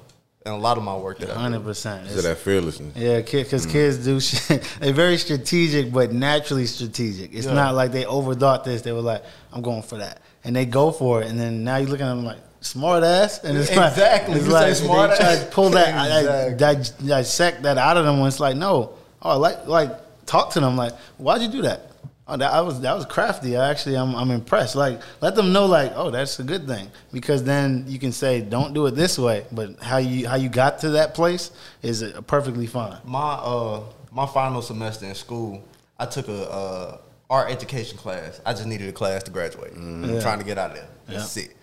[0.46, 2.08] in a lot of my work that I hundred percent.
[2.08, 2.94] So that fearlessness.
[2.96, 4.62] Yeah, because kids do shit.
[4.80, 7.32] They're very strategic, but naturally strategic.
[7.32, 7.54] It's Yeah.
[7.54, 8.82] not like they overthought this.
[8.82, 11.28] They were like, "I'm going for that," and they go for it.
[11.28, 14.34] And then now you look at them like, smart ass, and it's Exactly.
[14.34, 15.88] like it's You say like smart they try to pull that
[16.52, 16.54] Exactly.
[16.58, 18.18] that dissect that out of them.
[18.20, 19.90] When it's like, no, oh, like like
[20.26, 20.76] talk to them.
[20.76, 21.90] Like, why'd you do that?
[22.26, 23.54] Oh, that I was that was crafty.
[23.56, 24.76] I actually, I'm I'm impressed.
[24.76, 28.40] Like, let them know, like, oh, that's a good thing, because then you can say,
[28.40, 31.50] don't do it this way, but how you how you got to that place
[31.82, 32.96] is perfectly fine.
[33.04, 35.62] My uh my final semester in school,
[35.98, 38.40] I took a uh, art education class.
[38.46, 39.72] I just needed a class to graduate.
[39.76, 40.88] I'm trying to get out of there.
[41.06, 41.44] That's Yeah.
[41.44, 41.56] it.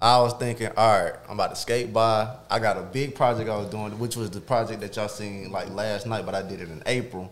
[0.00, 2.36] I was thinking, all right, I'm about to skate by.
[2.50, 5.50] I got a big project I was doing, which was the project that y'all seen
[5.52, 7.30] like last night, but I did it in April.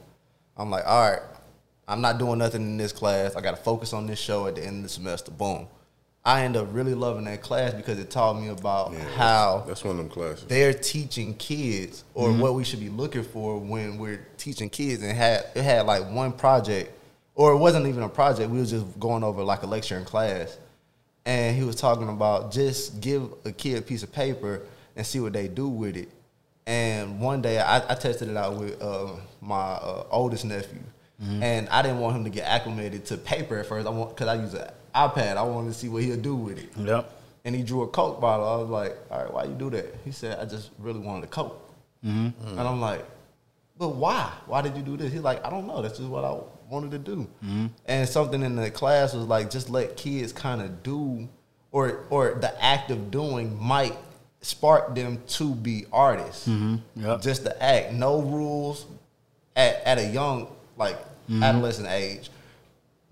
[0.57, 1.23] I'm like, all right,
[1.89, 3.35] I'm not doing nothing in this class.
[3.35, 5.31] I got to focus on this show at the end of the semester.
[5.31, 5.67] Boom.
[6.25, 9.93] I end up really loving that class because it taught me about how That's one
[9.93, 10.45] of them classes.
[10.45, 12.41] they're teaching kids or mm-hmm.
[12.41, 16.11] what we should be looking for when we're teaching kids and had it had like
[16.11, 16.93] one project
[17.35, 20.05] or it wasn't even a project we was just going over like a lecture in
[20.05, 20.59] class
[21.25, 24.61] and he was talking about just give a kid a piece of paper
[24.97, 26.11] and see what they do with it
[26.71, 29.09] and one day i, I tested it out with uh,
[29.41, 29.57] my
[29.91, 30.81] uh, oldest nephew
[31.43, 34.29] and i didn't want him to get acclimated to paper at first i want because
[34.29, 37.13] i use an ipad i wanted to see what he'll do with it Yep.
[37.45, 38.47] and he drew a Coke bottle.
[38.49, 39.87] I was like, all right, why you do that?
[40.05, 41.59] He said, I just really wanted a Coke.
[42.03, 42.35] And
[42.71, 43.03] I'm like,
[43.79, 44.31] but why?
[44.47, 45.11] Why did you do this?
[45.13, 45.81] He's like, I don't know.
[45.83, 46.35] That's just what I
[46.71, 47.27] wanted to do.
[47.87, 51.29] And something in the class was like, just let kids kind of do,
[51.73, 53.97] or or the act of doing might
[54.42, 56.48] spark them to be artists.
[56.96, 57.20] Yep.
[57.22, 58.87] Just to act, no rules
[59.57, 60.96] at, at a young, like
[61.42, 62.29] adolescent age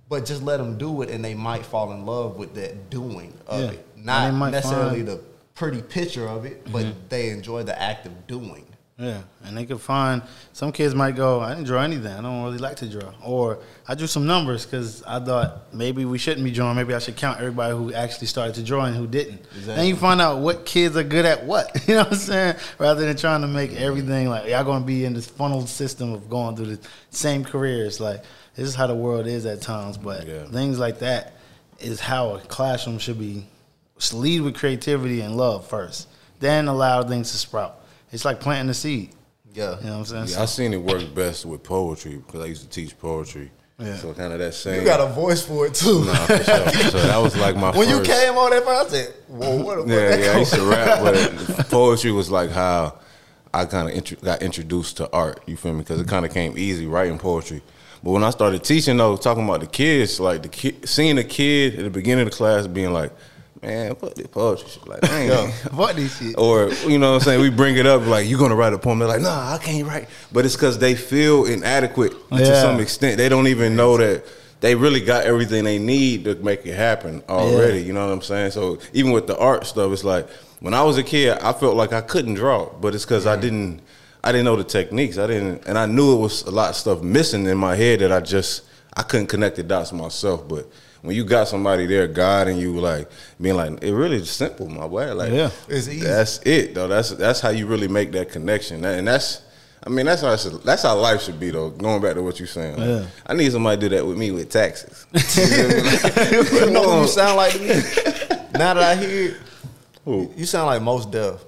[0.09, 3.33] but just let them do it and they might fall in love with that doing
[3.47, 3.71] of Yeah.
[3.73, 5.21] it not necessarily find- the
[5.55, 8.65] pretty picture of it but they enjoy the act of doing
[9.01, 12.13] Yeah, and they could find some kids might go, I didn't draw anything.
[12.13, 16.05] I don't really like to draw, or I drew some numbers because I thought maybe
[16.05, 16.75] we shouldn't be drawing.
[16.75, 19.43] Maybe I should count everybody who actually started to draw and who didn't.
[19.53, 19.89] Then Exactly.
[19.89, 21.71] you find out what kids are good at what.
[21.89, 22.57] You know what I'm saying?
[22.79, 26.13] Rather than trying to make everything like y'all going to be in this funneled system
[26.13, 28.01] of going through the same careers.
[28.01, 28.25] Like
[28.57, 30.45] this is how the world is at times, but Yeah.
[30.47, 31.35] things like that
[31.79, 33.47] is how a classroom should be.
[34.13, 36.09] Lead with creativity and love first,
[36.41, 37.77] then allow things to sprout.
[38.13, 39.11] It's like planting a seed.
[39.55, 40.27] yeah You know what I'm saying?
[40.29, 43.51] Yeah, I seen it work best with poetry because I used to teach poetry.
[43.81, 43.97] Yeah.
[43.97, 44.81] So kind of that same.
[44.81, 46.69] you got a voice for it too Nah, for sure.
[46.91, 49.87] So that was like my when you came on that first i said whoa what
[49.87, 52.99] the Yeah, fuck yeah, I used to rap, but poetry was like how
[53.55, 55.43] I kind of intro- got introduced to art.
[55.47, 55.79] You feel me?
[55.79, 57.63] Because it kind of came easy writing poetry.
[58.03, 61.25] But when I started teaching, though, talking about the kids, like the kid, seeing a
[61.25, 63.11] kid at the beginning of the class being like,
[63.63, 65.51] "Man, fuck this poetry shit," like, dang.
[65.53, 66.35] Fuck this shit.
[66.39, 67.41] Or you know what I'm saying?
[67.41, 68.99] We bring it up like you're gonna write a poem.
[68.99, 70.09] They're like, nah, I can't write.
[70.33, 73.19] But it's because they feel inadequate to some extent.
[73.19, 74.25] They don't even know that
[74.61, 77.79] they really got everything they need to make it happen already.
[77.79, 77.87] Yeah.
[77.87, 78.51] You know what I'm saying?
[78.53, 80.29] So even with the art stuff, it's like
[80.61, 83.37] when I was a kid, I felt like I couldn't draw, but it's because I
[83.37, 83.81] didn't.
[84.25, 85.17] I didn't know the techniques.
[85.17, 88.01] I didn't, and I knew it was a lot of stuff missing in my head
[88.01, 88.63] that I just
[88.97, 90.49] I couldn't connect the dots myself.
[90.49, 90.69] But
[91.03, 94.87] when you got somebody there guiding you, like being like, it really is simple, my
[94.87, 95.15] boy.
[95.15, 95.51] Like, Yeah.
[95.69, 96.01] It's easy.
[96.01, 96.89] That's it, though.
[96.89, 99.43] That's that's how you really make that connection, and that's.
[99.81, 101.71] I mean, that's how it should, that's how life should be, though.
[101.71, 103.07] Going back to what you're saying, like, Yeah.
[103.25, 105.07] I need somebody to do that with me with taxes.
[106.63, 107.67] you know who you sound like to me
[108.59, 109.37] now that i hear it
[110.05, 110.33] Who?
[110.37, 111.45] you sound like Mos Def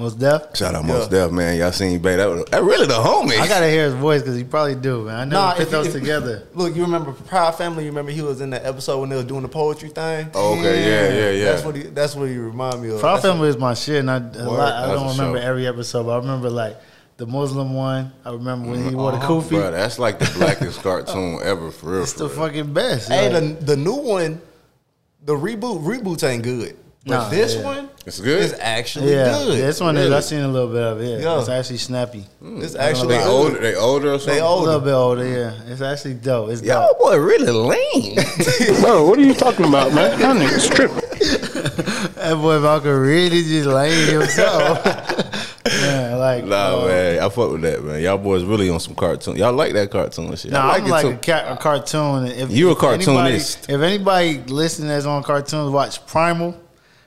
[0.00, 0.56] Mos Def?
[0.56, 0.92] Shout out Yeah.
[0.94, 1.58] Mos Def, man.
[1.58, 2.16] Y'all seen Bay?
[2.16, 3.38] That, was, that really the homie.
[3.38, 5.14] I gotta hear his voice because he probably do, man.
[5.16, 6.48] I know Nah, put if those you- together.
[6.54, 7.84] Look, you remember Proud Family?
[7.84, 10.30] You remember he was in that episode when they was doing the poetry thing?
[10.34, 11.44] Oh, okay, yeah, yeah, yeah.
[11.52, 11.82] That's what he.
[11.82, 13.00] That's what he remind me of.
[13.00, 15.46] Proud That's Family is my shit, and I, a lot, I don't a remember show.
[15.46, 16.76] every episode, but I remember like
[17.18, 18.12] the Muslim one.
[18.24, 19.28] I remember when he wore the Uh-huh.
[19.28, 19.50] kufi.
[19.50, 22.02] Bro, that's like the blackest cartoon ever, for real.
[22.04, 22.36] It's for the real.
[22.36, 23.08] fucking best.
[23.10, 24.40] Hey, like- the the new one,
[25.22, 27.64] the reboot reboots ain't good, but Nah, this yeah.
[27.64, 28.42] one It's good?
[28.42, 29.58] It's actually yeah, good.
[29.58, 30.04] this one is.
[30.04, 30.16] Really?
[30.16, 31.20] I seen a little bit of it.
[31.22, 31.38] Yeah.
[31.40, 32.26] It's actually snappy.
[32.42, 33.08] It's actually.
[33.16, 33.28] They good.
[33.28, 34.34] older, they older or something.
[34.34, 34.64] They A older.
[34.66, 35.72] little bit older, yeah.
[35.72, 36.50] It's actually dope.
[36.50, 36.98] It's Y'all dope.
[36.98, 38.16] boy really lame.
[38.82, 40.18] Bro, what are you talking about, man?
[40.18, 41.00] That nigga's tripping.
[42.20, 44.78] That boy Malcolm really just laying himself.
[45.66, 48.02] yeah, like nah, uh, man, I fuck with that, man.
[48.02, 49.36] Y'all boys really on some cartoon.
[49.36, 50.50] Y'all like that cartoon shit.
[50.52, 52.26] No, I like I'm it like a, ca- a cartoon.
[52.26, 53.70] If You a if anybody- cartoonist.
[53.70, 56.54] If anybody listening that's on cartoons, watch Primal,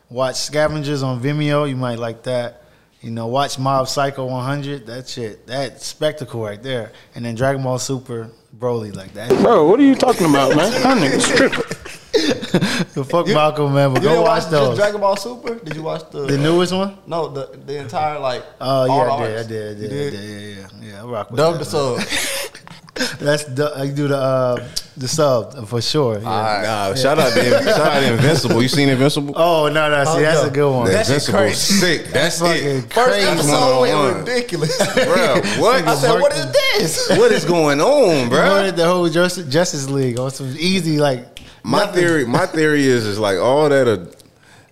[0.10, 1.68] watch Scavengers on Vimeo.
[1.70, 2.62] You might like that.
[3.02, 4.86] You know, watch Mob Psycho 100.
[4.86, 6.92] That shit, that spectacle right there.
[7.16, 9.30] And then Dragon Ball Super Broly, like that.
[9.42, 10.72] Bro, what are you talking about, man?
[10.84, 11.60] That nigga's tripping.
[12.94, 13.92] The fuck Malcolm, man.
[13.94, 14.78] But You go didn't watch watch those.
[14.78, 15.56] Dragon Ball Super?
[15.56, 16.98] Did you watch the the newest one?
[17.08, 18.44] No, the the entire like.
[18.62, 21.02] Oh all yeah, I the did, I did, I did, I did, yeah, yeah, yeah.
[21.02, 22.00] I rock with Dub that, the sub.
[23.20, 26.16] That's the, I do the uh, the sub for sure.
[26.20, 26.24] Yeah.
[26.24, 28.62] Nah, shout out to shout out to Invincible.
[28.62, 29.34] You seen Invincible?
[29.36, 30.48] Oh no, no, see Oh, that's yeah.
[30.48, 30.86] a good one.
[30.86, 31.74] The That shit Invincible crazy.
[31.74, 32.06] sick.
[32.14, 32.82] That's fucking it.
[32.94, 33.28] First Crazy.
[33.28, 34.26] episode went One-on-one.
[34.26, 34.78] ridiculous.
[34.94, 35.88] Bro, what?
[35.88, 37.10] I said, what is this?
[37.18, 38.48] what is going on, You bro?
[38.50, 41.96] wanted the whole Justice, Justice League on some easy like My nothing.
[42.04, 44.06] theory, my theory is, is like all that uh,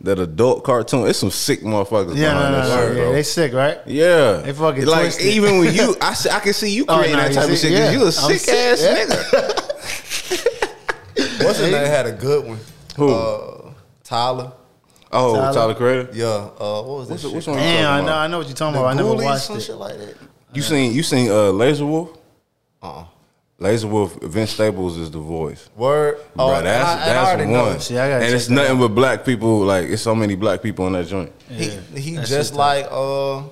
[0.03, 1.07] that adult cartoon.
[1.07, 3.11] It's some sick motherfuckers Yeah, behind no, no, that no, shit, yeah, bro.
[3.13, 3.77] they sick, right?
[3.85, 5.25] Yeah, They fucking like twisted.
[5.27, 7.49] even with you, I see, I can see you Oh, creating nah, that you type
[7.49, 7.99] of shit because yeah.
[7.99, 9.05] you a I'm sick sick, ass yeah.
[9.05, 9.67] nigga.
[11.45, 12.59] What's his name had a good one?
[12.97, 13.09] Who?
[13.13, 14.51] Uh, Tyler.
[15.11, 15.53] Oh, Tyler?
[15.53, 16.09] Tyler, Creator.
[16.13, 16.25] Yeah.
[16.27, 17.33] Uh, what was that What's, shit?
[17.33, 17.57] which one?
[17.57, 18.17] Damn, I know, about?
[18.17, 18.89] I know what you're talking The about.
[18.89, 19.61] I never Ghoulies, watched some it.
[19.61, 20.15] shit like that.
[20.53, 22.17] You seen you seen uh, Lazor Wulf?
[22.81, 23.05] Uh-uh.
[23.61, 24.15] Lazor Wulf.
[24.21, 25.69] Vince Staples is the voice.
[25.77, 26.17] Word.
[26.37, 27.63] Oh, Bro, and that's I- and I that's know.
[27.67, 27.79] one.
[27.79, 28.79] See, I gotta and it's nothing out.
[28.79, 29.59] but black people.
[29.59, 31.31] Like it's so many black people in that joint.
[31.47, 33.43] He he That's just just like uh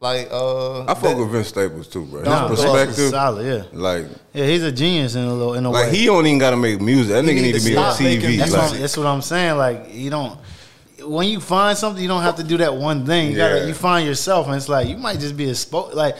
[0.00, 2.20] like uh I fuck with Vince Staples too, bro.
[2.20, 3.62] His Nah, Vince is perspective, solid, yeah.
[3.72, 5.96] like Yeah, he's a genius in a little in a like way.
[5.96, 7.12] he don't even gotta make music.
[7.12, 8.20] That He nigga need need to to be on TV.
[8.20, 8.40] That's, music.
[8.40, 9.56] what, Like, I'm- that's what I'm saying.
[9.58, 10.38] Like you don't.
[11.04, 13.30] When you find something, you don't have to do that one thing.
[13.32, 13.48] You Yeah.
[13.54, 13.68] gotta.
[13.68, 15.94] You find yourself, and it's like you might just be a spoke.
[15.94, 16.16] Like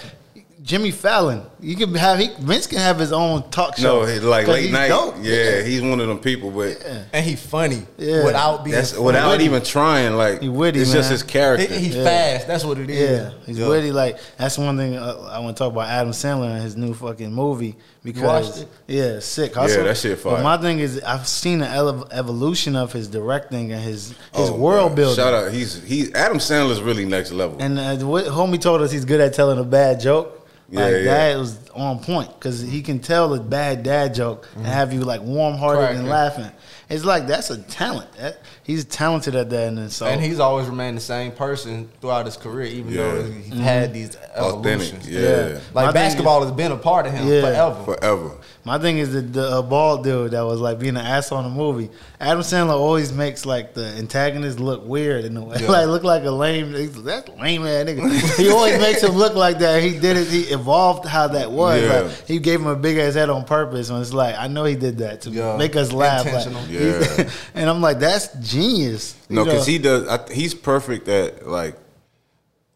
[0.62, 2.18] Jimmy Fallon, you can have.
[2.18, 4.00] He, Vince can have his own talk show.
[4.00, 4.88] no, he, like 'Cause late he's night.
[4.88, 5.14] dope.
[5.22, 8.24] Yeah, he's one of them people, but and he funny Yeah.
[8.24, 9.04] without being that's funny.
[9.04, 9.44] without witty.
[9.44, 10.16] even trying.
[10.16, 11.72] Like He witty, it's just his character.
[11.72, 12.04] He, he Yeah.
[12.04, 12.46] fast.
[12.48, 13.10] That's what it is.
[13.10, 13.92] Yeah, he's witty.
[13.92, 16.94] Like that's one thing uh, I want to talk about Adam Sandler and his new
[16.94, 18.68] fucking movie because watched it?
[18.88, 19.54] yeah, sick.
[19.54, 20.34] Yeah, that shit fire.
[20.36, 24.50] But my thing is, I've seen the ele- evolution of his directing and his his
[24.50, 25.04] Oh, world bro.
[25.04, 25.16] building.
[25.24, 27.56] Shout out, he's he Adam Sandler's really next level.
[27.60, 30.40] And uh, what homie told us he's good at telling a bad joke.
[30.72, 31.02] Yeah, like yeah.
[31.02, 34.72] that was on point because he can tell a bad dad joke and mm-hmm.
[34.72, 36.50] have you like warm hearted and laughing.
[36.88, 38.10] It's like that's a talent.
[38.14, 42.26] That, he's talented at that, and so And he's always remained the same person throughout
[42.26, 43.02] his career, even Yeah.
[43.14, 45.08] though he's had these Authentic, evolutions.
[45.08, 45.20] yeah.
[45.20, 45.58] Yeah.
[45.74, 47.40] Like My thing basketball has been a part of him Yeah.
[47.42, 47.84] forever.
[47.84, 48.30] Forever.
[48.64, 51.44] My thing is that the uh, bald dude that was like being an asshole in
[51.46, 51.90] the movie.
[52.20, 55.68] Adam Sandler always makes like the antagonist look weird in a way, Yeah.
[55.68, 56.72] like look like a lame.
[56.72, 58.36] he's- That's lame man nigga.
[58.38, 59.82] he always makes him look like that.
[59.82, 60.28] He did it.
[60.28, 61.82] He evolved how that was.
[61.82, 62.00] Yeah.
[62.02, 63.90] Like, he gave him a big ass head on purpose.
[63.90, 65.56] And it's like I know he did that to Yeah.
[65.56, 66.24] make us laugh.
[66.24, 66.62] Like, Intentional.
[66.62, 67.30] he's- Yeah.
[67.56, 69.16] and I'm like, that's genius.
[69.28, 70.06] No, because he does.
[70.08, 71.76] I, he's perfect at like,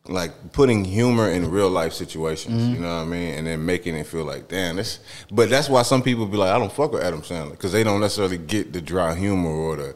[0.08, 2.62] like putting humor in real life situations.
[2.62, 2.74] Mm-hmm.
[2.74, 5.00] You know what I mean, and then making it feel like, damn, this.
[5.30, 7.82] But that's why some people be like, I don't fuck with Adam Sandler because they
[7.84, 9.94] don't necessarily get the dry humor or the.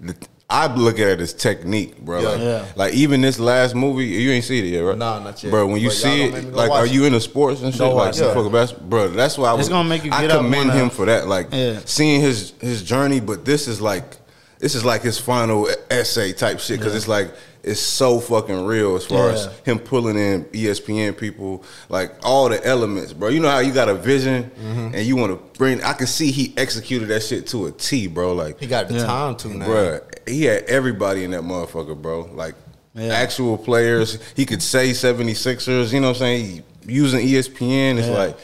[0.00, 0.16] the
[0.50, 2.20] I look at it as technique, bro.
[2.20, 2.28] Yeah.
[2.28, 2.64] Like, Yeah.
[2.76, 4.98] like even this last movie, you ain't seen it yet, right?
[4.98, 5.48] Nah, not yet.
[5.48, 6.92] Bro, when you But see gonna make me it, like, are it.
[6.92, 7.78] you into sports and shit?
[7.78, 9.08] Go like, watch you fuck with basketball, bro.
[9.08, 9.68] That's why I It's was.
[9.70, 11.26] gonna make you I get up commend wanna- him for that.
[11.26, 11.78] Like, Yeah.
[11.86, 14.18] seeing his his journey, but this is like
[14.62, 17.30] this is like his final essay type shit because it's like
[17.64, 22.64] it's so fucking real as far as him pulling in ESPN people, like all the
[22.66, 23.28] elements, bro.
[23.28, 24.94] You know how you got a vision Mm-hmm.
[24.94, 25.82] and you want to bring.
[25.82, 28.32] I can see he executed that shit to a T, bro.
[28.34, 29.04] Like, He got the Yeah.
[29.06, 29.66] time to now.
[29.66, 32.30] bro, he had everybody in that motherfucker, bro.
[32.32, 32.54] Like
[32.94, 33.12] Yeah.
[33.14, 34.18] actual players.
[34.36, 35.92] He could say 76ers.
[35.92, 36.62] You know what I'm saying?
[36.86, 38.14] He, using ESPN, it's Yeah.
[38.18, 38.36] like.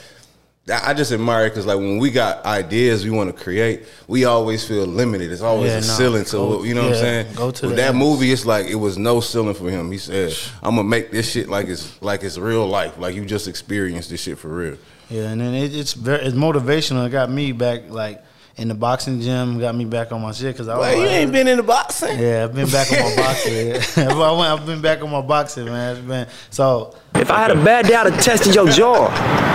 [0.71, 4.25] I just admire it because, like, when we got ideas we want to create, we
[4.27, 5.33] always feel limited.
[5.33, 5.87] It's always Yeah, a no.
[5.87, 7.27] ceiling to Go- you know what I'm saying.
[7.35, 9.91] go to With that movie, it's like it was no ceiling for him.
[9.91, 13.25] He said, "I'm gonna make this shit like it's like it's real life, like you
[13.25, 14.77] just experienced this shit for real."
[15.11, 17.07] Yeah, and then it, it's very it's motivational.
[17.07, 18.23] It got me back like
[18.59, 19.59] in the boxing gym.
[19.59, 21.63] Got me back on my shit because I was like, you ain't been in the
[21.63, 22.19] boxing.
[22.19, 23.73] Yeah, I've been back on my boxing.
[24.05, 25.97] I went, I've been back on my boxing, man.
[25.97, 26.95] It's been so.
[27.15, 29.07] If I had a bad day, I'd have tested your jaw.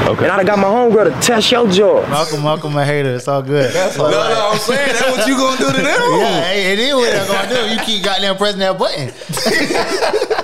[0.10, 0.24] Okay.
[0.24, 2.02] And I'd have got my homegirl to test your jaw.
[2.10, 3.16] Malcolm, Malcolm, a hater.
[3.16, 3.72] It's all good.
[3.74, 5.84] That's No, no, I'm saying that's what you gonna do to them.
[6.24, 7.74] Yeah, hey, it is what I'm gonna do.
[7.74, 10.40] You keep goddamn pressing that button.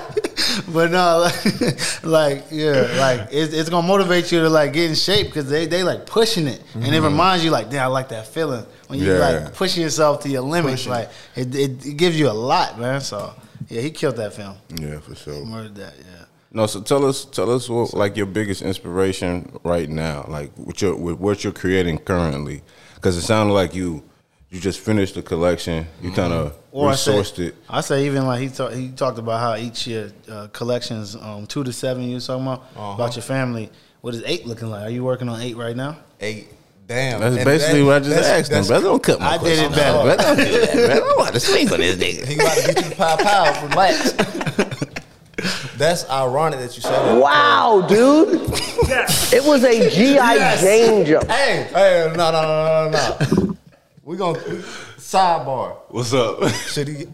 [0.72, 4.94] but no, like, like, yeah, like it's, it's gonna motivate you to like get in
[4.94, 7.04] shape because they they like pushing it, and it mm-hmm.
[7.04, 9.18] reminds you like, damn, I like that feeling when you Yeah.
[9.18, 10.86] like pushing yourself to your limits.
[10.86, 13.00] Like it, it, it gives you a lot, man.
[13.00, 13.34] So
[13.68, 14.56] yeah, he killed that film.
[14.74, 15.44] Yeah, for sure.
[15.44, 15.94] Murdered that.
[15.98, 16.24] Yeah.
[16.52, 20.82] No, so tell us, tell us what like your biggest inspiration right now, like what
[20.82, 22.62] you're with what you're creating currently,
[22.96, 24.02] because it sounded like you
[24.50, 27.54] you just finished the collection, you kind of Or I say, resourced it.
[27.68, 31.46] I say even like he talk, he talked about how each year uh, collections um,
[31.46, 32.02] two to seven.
[32.04, 32.92] You was talking about Uh-huh.
[32.94, 33.70] about your family.
[34.00, 34.82] What is eight looking like?
[34.86, 35.98] Are you working on eight right now?
[36.20, 36.48] Eight.
[36.88, 37.20] Damn.
[37.20, 38.84] That's And basically that- what I just that's- asked him, that's- brother.
[38.86, 39.98] Don't cut my I did it question better.
[39.98, 40.22] off, brother.
[40.24, 41.04] Don't do that, brother.
[41.04, 42.26] I want to sleep on this nigga.
[42.26, 43.66] He about to get you the pow pow.
[43.68, 44.12] Relax.
[45.78, 47.16] That's ironic that you say that.
[47.22, 48.40] Wow, dude.
[48.88, 49.32] yes.
[49.32, 50.56] It was a G.I.
[50.56, 51.30] Jane jump.
[51.30, 53.49] Hey, hey, no, no, no, no, no, no.
[54.10, 54.40] We gonna
[54.98, 55.76] sidebar.
[55.88, 56.42] What's up?
[56.66, 57.06] Should he?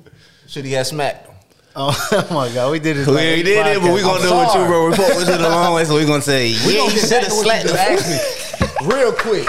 [0.46, 1.26] Should he have smacked?
[1.26, 1.34] him?
[1.76, 3.06] Oh my god, we did it.
[3.06, 4.66] We like ain't eight did it, but we gonna I'm do it with you, sorry.
[4.66, 4.86] bro.
[4.86, 7.08] Report was it a long way, so we gonna say, We yeah, gonna he get
[7.10, 9.46] should have slapped you the just asked me real quick.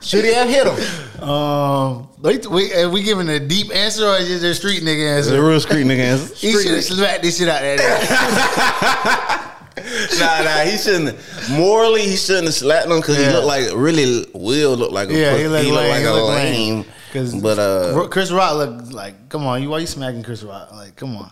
[0.00, 1.22] Should he have hit him?
[1.22, 5.28] Um, we we, are we giving a deep answer or just a street nigga It's
[5.28, 6.34] a real street nigga answer.
[6.36, 7.76] He should have slapped this shit out there.
[10.18, 11.18] nah, nah, he shouldn't.
[11.50, 15.14] Morally, he shouldn't have slapped him because he looked like really will look like a
[15.14, 15.42] yeah, pussy.
[15.42, 16.74] he looked, like, like he a looked lame.
[16.80, 16.84] lame.
[17.12, 20.72] Cause But uh, Chris Rock looked like, come on, you why you smacking Chris Rock?
[20.72, 21.30] Like, come on.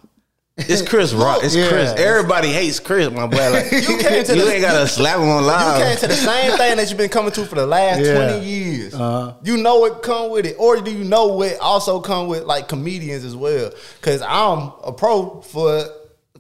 [0.59, 1.43] it's Chris Rock.
[1.43, 1.69] It's Yeah.
[1.69, 1.93] Chris.
[1.93, 3.51] Everybody hates Chris, my boy.
[3.51, 5.79] Like, You came to you the- ain't gotta slap him on live.
[5.79, 8.15] You came to the same thing that you've been coming to for the last Yeah.
[8.31, 8.93] twenty years.
[8.95, 9.35] Uh-huh.
[9.43, 12.69] You know what come with it, or do you know what also come with like
[12.69, 13.71] comedians as well?
[14.01, 15.85] Because I'm a pro for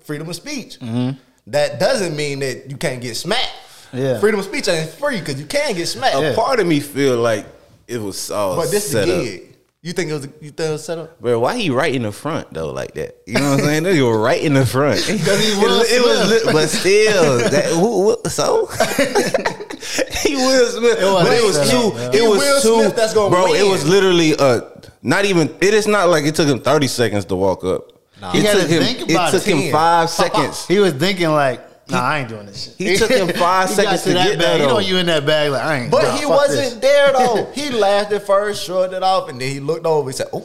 [0.00, 0.78] freedom of speech.
[0.80, 1.18] Mm-hmm.
[1.50, 3.50] That doesn't mean that you can't get smacked.
[3.92, 4.20] Yeah.
[4.20, 6.14] freedom of speech ain't free because you can get smacked.
[6.16, 7.44] a part of me feel like
[7.88, 9.24] it was all But this is set up.
[9.24, 9.56] gig.
[9.82, 10.26] You think it was?
[10.42, 11.18] You think it was set up?
[11.20, 13.16] Bro, why he right in the front though, like that?
[13.26, 13.82] You know what I'm saying?
[13.90, 15.00] They were right in the front.
[15.06, 18.66] Because he Will it, was, lit, but still, that, who, who, so
[20.22, 21.92] he Will Smith, was but it was set too.
[21.96, 22.14] up.
[22.14, 23.54] It was Will too, Smith that's gonna bro.
[23.54, 24.60] It was literally uh,
[25.02, 25.48] not even.
[25.60, 27.90] It is not like it took him 30 seconds to walk up.
[28.32, 28.82] He It had took to him.
[28.82, 29.56] think about It took it.
[29.56, 30.66] him five seconds.
[30.66, 31.60] He was thinking like,
[31.90, 32.74] nah, I ain't doing this shit.
[32.76, 35.50] He took him five seconds to that get there, You know you in that bag
[35.52, 35.90] like I ain't.
[35.90, 36.92] But nah, he wasn't this.
[36.92, 37.50] there though.
[37.54, 40.10] He laughed at first, shrugged it off, and then he looked over.
[40.10, 40.44] He said, "Oh,"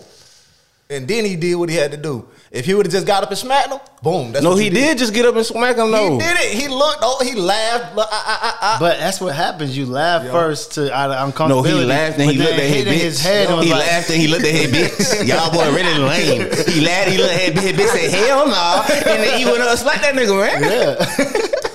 [0.90, 2.28] and then he did what he had to do.
[2.52, 4.32] If he would have just got up and smacked him, boom.
[4.32, 5.92] That's No, what he you did just get up and smack him.
[5.92, 6.54] No, he did it.
[6.62, 7.00] He looked.
[7.02, 7.96] Oh, he laughed.
[7.96, 8.78] Look, ah, ah, ah.
[8.80, 9.76] But that's what happens.
[9.78, 11.80] You laugh first to out of No, uncomfortability.
[11.80, 13.02] he laughed and he but looked at his hitting bitch.
[13.02, 15.28] his head he like, laughed and he looked at his bitch.
[15.28, 16.42] Y'all boy really lame.
[16.74, 18.84] He laughed, he looked at his bitch, bitch said, hell no.
[19.12, 20.62] And then he went up and slapped that nigga, man.
[20.64, 21.72] Yeah.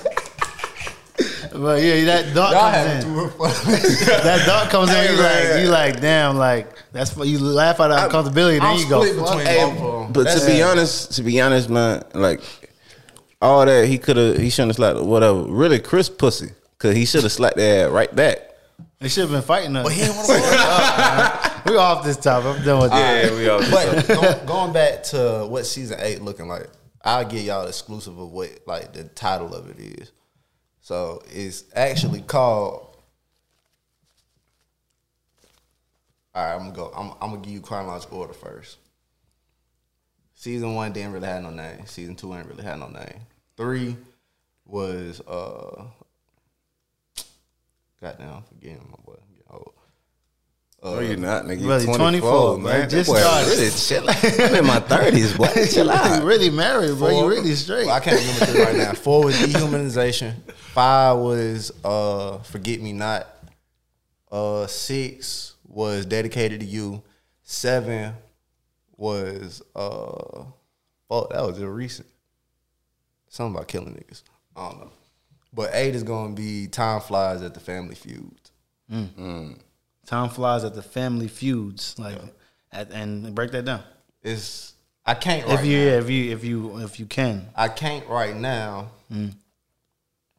[1.61, 3.11] but yeah, that dog comes in.
[3.11, 3.71] too much fun.
[4.23, 5.11] That dog comes in.
[5.15, 8.59] You like, you like, damn, like that's what you laugh out of uncomfortability.
[8.59, 10.13] Then I'm you go, split between Hey, both of them.
[10.13, 12.41] but to be honest, to be honest, man, like
[13.41, 15.43] all that he could have, he shouldn't have slapped whatever.
[15.43, 16.49] Really, Chris pussy,
[16.79, 18.39] cause he should have slapped that right back.
[18.99, 19.83] They should have been fighting us.
[19.83, 22.57] But he didn't want to up, we off this topic.
[22.59, 23.31] I'm done with that.
[23.33, 23.59] we all.
[23.71, 26.67] But go- going back to what season eight looking like,
[27.03, 30.11] I'll give y'all exclusive of what like the title of it is.
[30.91, 32.97] So it's actually called.
[36.35, 36.91] All right, I'm gonna go.
[36.93, 38.77] I'm, I'm gonna give you chronological order first.
[40.33, 41.85] Season one didn't really have no name.
[41.85, 43.21] Season two ain't really had no name.
[43.55, 43.95] Three
[44.65, 45.85] was uh,
[48.01, 49.19] goddamn, forgetting my boy.
[50.83, 50.95] I'm getting old.
[50.95, 51.63] No, you're not, nigga.
[51.65, 52.63] Brother, You're 24, 24, man.
[52.79, 52.89] man.
[52.89, 53.49] Just That boy started.
[53.57, 54.49] Really chill out.
[54.51, 55.65] I'm in my 30s, boy.
[55.71, 56.05] Chill out.
[56.05, 56.23] you out.
[56.23, 57.09] really married, bro.
[57.09, 57.85] You Four- really straight.
[57.85, 58.93] Well, I can't remember this right now.
[58.93, 60.33] Four was dehumanization.
[60.73, 63.27] Five was uh forget me not.
[64.31, 67.03] Uh six was dedicated to you.
[67.43, 68.13] Seven
[68.97, 72.07] was uh oh that was just recent.
[73.27, 74.23] Something about killing niggas.
[74.55, 74.91] I don't know.
[75.53, 78.51] But eight is gonna be time flies at the family feuds.
[80.05, 82.17] Time flies at the family feuds, like,
[82.71, 83.83] at, and break that down.
[84.23, 84.73] It's
[85.05, 85.91] I can't If right you, now.
[85.97, 88.89] if you, if you, if you can, I can't right now,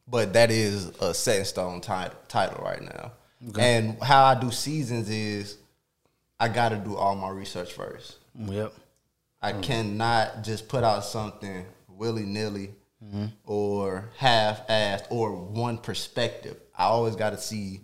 [0.07, 3.11] but that is a set in stone title, title right now.
[3.59, 5.57] And how I do seasons is
[6.39, 8.17] I got to do all my research first.
[8.37, 8.73] yep.
[9.41, 12.71] I cannot just put out something willy nilly
[13.03, 13.25] Mm-hmm.
[13.43, 16.55] or half assed or one perspective.
[16.73, 17.81] I always got to see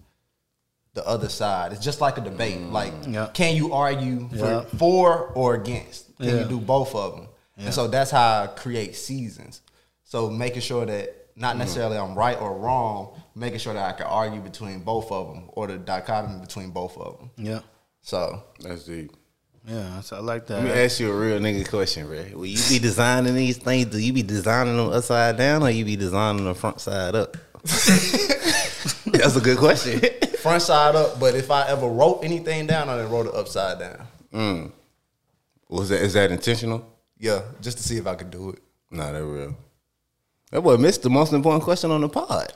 [0.99, 1.71] the other side.
[1.73, 2.59] It's just like a debate.
[2.61, 3.13] Like, Mm.
[3.13, 3.27] Yeah.
[3.33, 4.61] can you argue Yeah.
[4.61, 6.05] for, for or against?
[6.17, 6.39] Can Yeah.
[6.41, 7.25] you do both of them?
[7.57, 9.61] And so that's how I create seasons.
[10.03, 11.59] So making sure that not Mm.
[11.59, 15.43] necessarily I'm right or wrong, making sure that I can argue between both of them
[15.55, 17.29] or the dichotomy between both of them.
[17.37, 17.59] Yeah.
[18.01, 19.11] So That's deep.
[19.67, 20.01] Yeah.
[20.01, 20.55] So I like that.
[20.55, 20.85] Let me that.
[20.85, 22.23] ask you a real nigga question, bro.
[22.33, 23.85] Will you be designing these things?
[23.87, 27.37] Do you be designing them upside down or you be designing them front side up?
[29.05, 29.99] That's a good question.
[30.39, 33.79] front side up, but if I ever wrote anything down, I then wrote it upside
[33.79, 34.07] down.
[34.33, 34.71] Mm.
[35.69, 36.85] Was that is that intentional?
[37.17, 38.59] Yeah, just to see if I could do it.
[38.91, 39.55] Nah, that real.
[40.51, 42.53] That boy missed the most important question on the pod.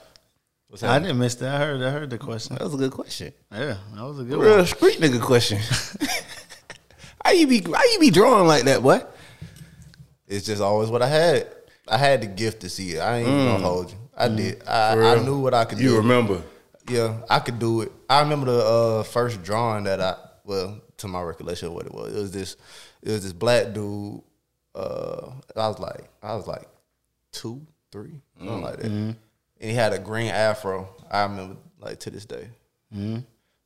[0.82, 1.54] I didn't miss that.
[1.54, 1.82] I heard.
[1.82, 2.56] I heard the question.
[2.56, 3.32] That was a good question.
[3.52, 4.66] Yeah, that was a good Real one.
[4.66, 5.58] street nigga question.
[7.24, 9.00] how you be how you be drawing like that, boy?
[10.26, 11.48] It's just always what I had.
[11.86, 12.98] I had the gift to see it.
[12.98, 13.62] I ain't even gonna mm.
[13.62, 13.98] hold you.
[14.16, 14.36] I mm.
[14.36, 14.62] did.
[14.66, 15.84] I, I knew what I could do.
[15.84, 16.42] You remember?
[16.88, 17.92] Yeah, I could do it.
[18.08, 21.92] I remember the uh, first drawing that I well, to my recollection of what it
[21.94, 22.14] was.
[22.14, 22.56] It was this
[23.02, 24.20] it was this black dude.
[24.74, 26.68] Uh, I was like I was like
[27.32, 28.90] two, three, something like that.
[29.60, 30.88] And he had a green afro.
[31.10, 32.48] I remember like to this day.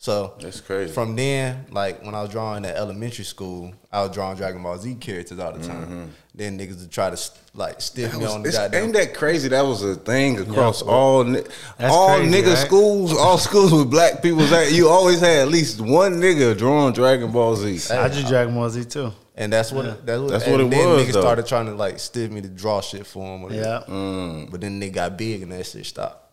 [0.00, 0.92] So That's crazy.
[0.92, 4.78] From then, like when I was drawing at elementary school, I was drawing Dragon Ball
[4.78, 6.12] Z characters all the time.
[6.32, 7.20] Then niggas would try to
[7.54, 8.84] like stiff me on the goddamn.
[8.84, 9.48] ain't that crazy?
[9.48, 11.40] That was a thing across all ni-
[11.78, 12.58] That's all crazy, nigga right?
[12.58, 14.46] schools, all schools with black people.
[14.46, 17.92] That you always had at least one nigga drawing Dragon Ball Z.
[17.92, 19.10] I drew Dragon Ball Z too.
[19.34, 21.20] And that's what that's what, That's and what it then was, Niggas though.
[21.22, 23.52] started trying to like stiff me to draw shit for them.
[23.52, 23.82] Yeah.
[23.88, 24.48] Mm.
[24.50, 26.27] But then they got big and that shit stopped.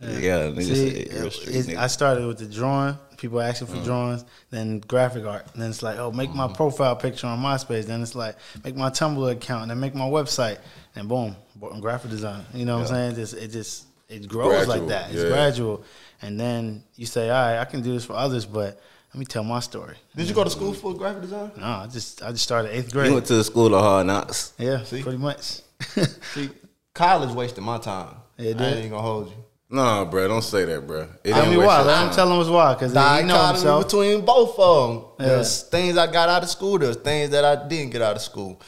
[0.00, 1.78] Yeah, niggas See, say it- street it's- nigga.
[1.78, 3.84] I started with the drawing, people asking for mm.
[3.84, 5.46] drawings, then graphic art.
[5.54, 6.54] Then it's like, oh, make my mm-hmm.
[6.54, 7.84] profile picture on MySpace.
[7.84, 10.58] Then it's like, make my Tumblr account, and then make my website,
[10.94, 11.36] and boom,
[11.80, 12.44] graphic design.
[12.54, 13.14] You know what I'm saying?
[13.16, 15.10] Just, it just it grows like that.
[15.10, 15.28] It's yeah.
[15.28, 15.84] gradual,
[16.22, 18.80] and then you say, all right, I can do this for others, but
[19.12, 19.96] let me tell my story.
[20.14, 21.50] Did you go to school for graphic design?
[21.56, 23.12] No, I just I just started eighth You grade.
[23.12, 24.52] went to the school of hard knocks.
[24.58, 25.02] yeah, See?
[25.02, 25.60] pretty much.
[26.34, 26.50] See,
[26.94, 28.14] college wasted my time.
[28.36, 29.36] Yeah, it I ain't gonna hold you.
[29.68, 31.08] Nah, bro, don't say that, bro.
[31.24, 31.82] It Tell didn't me waste why.
[31.82, 33.84] Let him tell him what's why, because he know himself.
[33.84, 35.04] between both of them.
[35.18, 35.26] Yeah.
[35.34, 36.78] There's things I got out of school.
[36.78, 38.60] There's things that I didn't get out of school.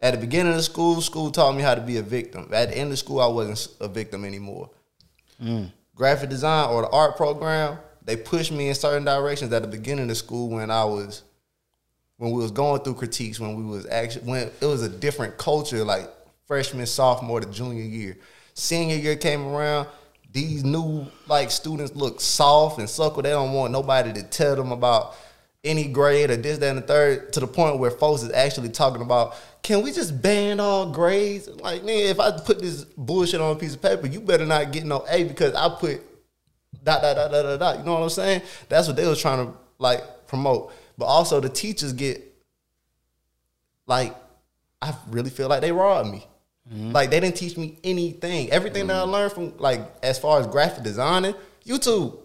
[0.00, 2.48] At the beginning of school, school taught me how to be a victim.
[2.52, 4.70] At the end of school, I wasn't a victim anymore.
[5.40, 5.70] Mm.
[5.94, 10.10] Graphic design or the art program, they pushed me in certain directions at the beginning
[10.10, 11.22] of school when I was
[12.16, 15.38] when we was going through critiques, when we was actually when it was a different
[15.38, 16.08] culture, like
[16.46, 18.18] freshman, sophomore to junior year.
[18.54, 19.88] Senior year came around,
[20.30, 23.22] these new like students look soft and suckle.
[23.22, 25.14] They don't want nobody to tell them about
[25.64, 28.68] any grade or this, that, and the third, to the point where folks is actually
[28.68, 31.48] talking about, can we just ban all grades?
[31.48, 34.72] Like, man, if I put this bullshit on a piece of paper, you better not
[34.72, 36.00] get no A because I put
[36.82, 37.78] dot dot dot dot dot dot.
[37.78, 38.42] You know what I'm saying?
[38.68, 40.72] That's what they was trying to like promote.
[40.98, 42.22] But also the teachers get
[43.86, 44.16] like
[44.80, 46.26] I really feel like they robbed me.
[46.72, 46.92] Mm-hmm.
[46.92, 48.50] Like they didn't teach me anything.
[48.50, 49.10] Everything that I mm-hmm.
[49.10, 51.34] learned from like as far as graphic designing,
[51.66, 52.18] YouTube,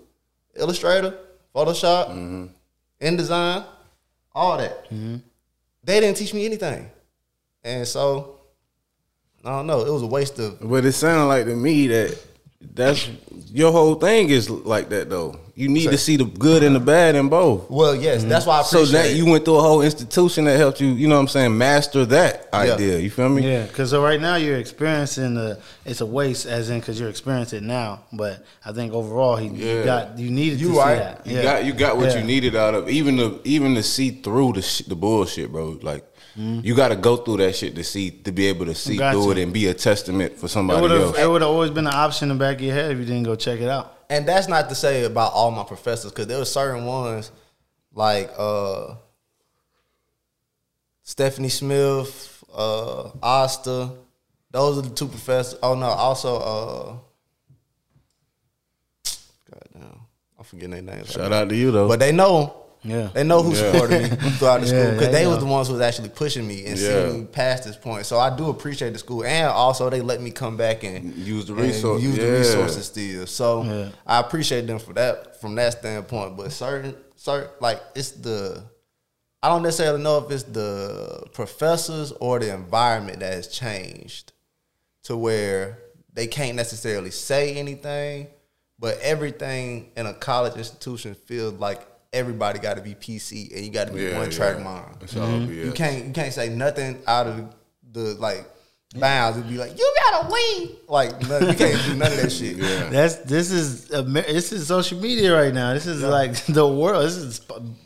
[0.55, 1.17] Illustrator,
[1.53, 2.45] Photoshop, mm-hmm.
[3.01, 3.65] InDesign,
[4.33, 4.87] all that.
[5.83, 6.89] They didn't teach me anything.
[7.63, 8.39] And so
[9.43, 9.85] I don't know.
[9.85, 12.17] It was a waste of But it sounded like to me that
[12.61, 13.09] that's
[13.57, 15.35] your whole thing is like that though.
[15.55, 17.67] You need to see the good and the bad in both.
[17.71, 18.85] well, yes, that's why I appreciate.
[18.85, 21.27] So that you went through a whole institution that helped you, you know what I'm
[21.27, 22.99] saying, master that idea.
[22.99, 23.41] You feel me?
[23.51, 27.09] Yeah, because so right now you're experiencing the it's a waste, as in because you're
[27.09, 28.03] experiencing it now.
[28.13, 29.83] But I think overall, he you Yeah.
[29.83, 30.95] got you needed You to right.
[30.97, 31.27] see that.
[31.27, 31.43] You Yeah.
[31.43, 32.19] got you got what Yeah.
[32.19, 35.79] you needed out of even the even to see through the sh- the bullshit, bro.
[35.81, 36.03] Like
[36.37, 39.13] you got to go through that shit to see to be able to see Got
[39.13, 41.17] through it and be a testament for somebody would have else.
[41.17, 43.05] it would have always been an option in the back of your head if you
[43.05, 43.97] didn't go check it out.
[44.11, 47.31] and that's not to say about all my professors because there were certain ones
[47.93, 48.93] like uh
[51.01, 53.89] Stephanie Smith, uh Asta.
[54.51, 55.57] Those are the two professors.
[55.63, 56.93] Oh no, also uh
[59.49, 59.99] goddamn,
[60.37, 61.11] I'm forgetting their names.
[61.11, 61.87] Shout out to you though.
[61.87, 62.63] But they know.
[62.83, 63.09] Yeah.
[63.13, 63.71] They know who Yeah.
[63.71, 66.47] supported me throughout the school because they they was the ones who was actually pushing
[66.47, 66.87] me and Yeah.
[67.09, 68.05] seeing me past this point.
[68.05, 71.45] So I do appreciate the school, and also they let me come back and Use
[71.45, 73.25] the and resource- use the resources still.
[73.27, 73.89] So Yeah.
[74.05, 76.37] I appreciate them for that from that standpoint.
[76.37, 78.63] But certain, certain like it's the
[79.43, 84.33] I don't necessarily know if it's the professors or the environment that has changed
[85.03, 85.77] to where
[86.13, 88.27] they can't necessarily say anything,
[88.79, 91.81] but everything in a college institution feels like
[92.17, 94.63] everybody got to be PC and you got to be Yeah, one track yeah.
[94.63, 94.97] mind.
[95.01, 97.55] It's all You can't you can't say nothing out of
[97.91, 98.45] the like
[98.95, 100.69] bounds and be like you gotta win.
[100.87, 102.57] Like none, you can't do none of that shit.
[102.57, 102.89] yeah.
[102.89, 105.73] That's this is this is social media right now.
[105.73, 107.05] This is like the world.
[107.05, 107.41] This is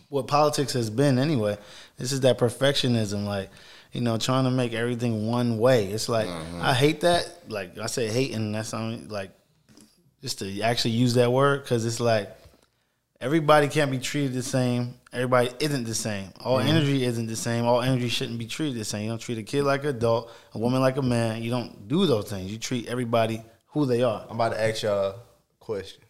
[0.10, 1.58] what politics has been anyway.
[1.98, 3.50] This is that perfectionism, like
[3.92, 5.88] you know, trying to make everything one way.
[5.88, 6.28] It's like
[6.62, 7.30] I hate that.
[7.50, 8.52] Like I say, hating.
[8.54, 9.32] That's only like
[10.22, 12.30] just to actually use that word because it's like
[13.22, 14.95] everybody can't be treated the same.
[15.13, 16.30] Everybody isn't the same.
[16.41, 16.69] All mm-hmm.
[16.69, 17.65] energy isn't the same.
[17.65, 19.03] All energy shouldn't be treated the same.
[19.03, 21.43] You don't treat a kid like an adult, a woman like a man.
[21.43, 22.51] You don't do those things.
[22.51, 24.26] You treat everybody who they are.
[24.28, 25.15] I'm about to ask y'all a
[25.59, 26.01] question.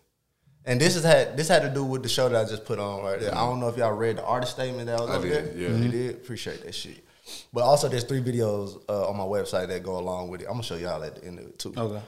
[0.64, 2.78] And this has had this had to do with the show that I just put
[2.78, 3.34] on right there.
[3.34, 5.46] I don't know if y'all read the artist statement that was I up did, there.
[5.58, 5.70] yeah.
[5.70, 5.90] You mm-hmm.
[5.90, 6.16] did?
[6.16, 7.04] Appreciate that shit.
[7.52, 10.46] But also there's three videos uh, on my website that go along with it.
[10.46, 11.74] I'm gonna show y'all at the end of it too.
[11.76, 12.02] Okay.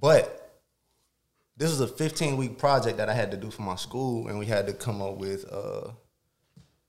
[0.00, 0.47] But
[1.58, 4.38] this is a 15 week project that I had to do for my school, and
[4.38, 5.90] we had to come up with uh,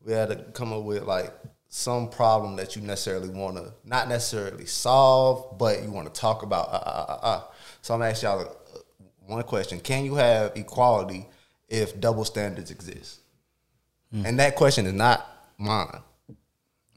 [0.05, 1.33] we had to come up with like
[1.67, 6.43] some problem that you necessarily want to not necessarily solve, but you want to talk
[6.43, 6.69] about.
[6.69, 7.43] Uh, uh, uh, uh.
[7.81, 8.79] So I'm gonna ask y'all uh,
[9.25, 11.27] one question: Can you have equality
[11.67, 13.19] if double standards exist?
[14.11, 15.27] And that question is not
[15.59, 16.01] mine.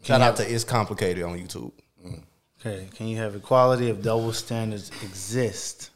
[0.03, 1.73] Shout out to It's Complicated on YouTube.
[2.59, 2.89] Okay.
[2.95, 5.91] Can you have equality if double standards exist?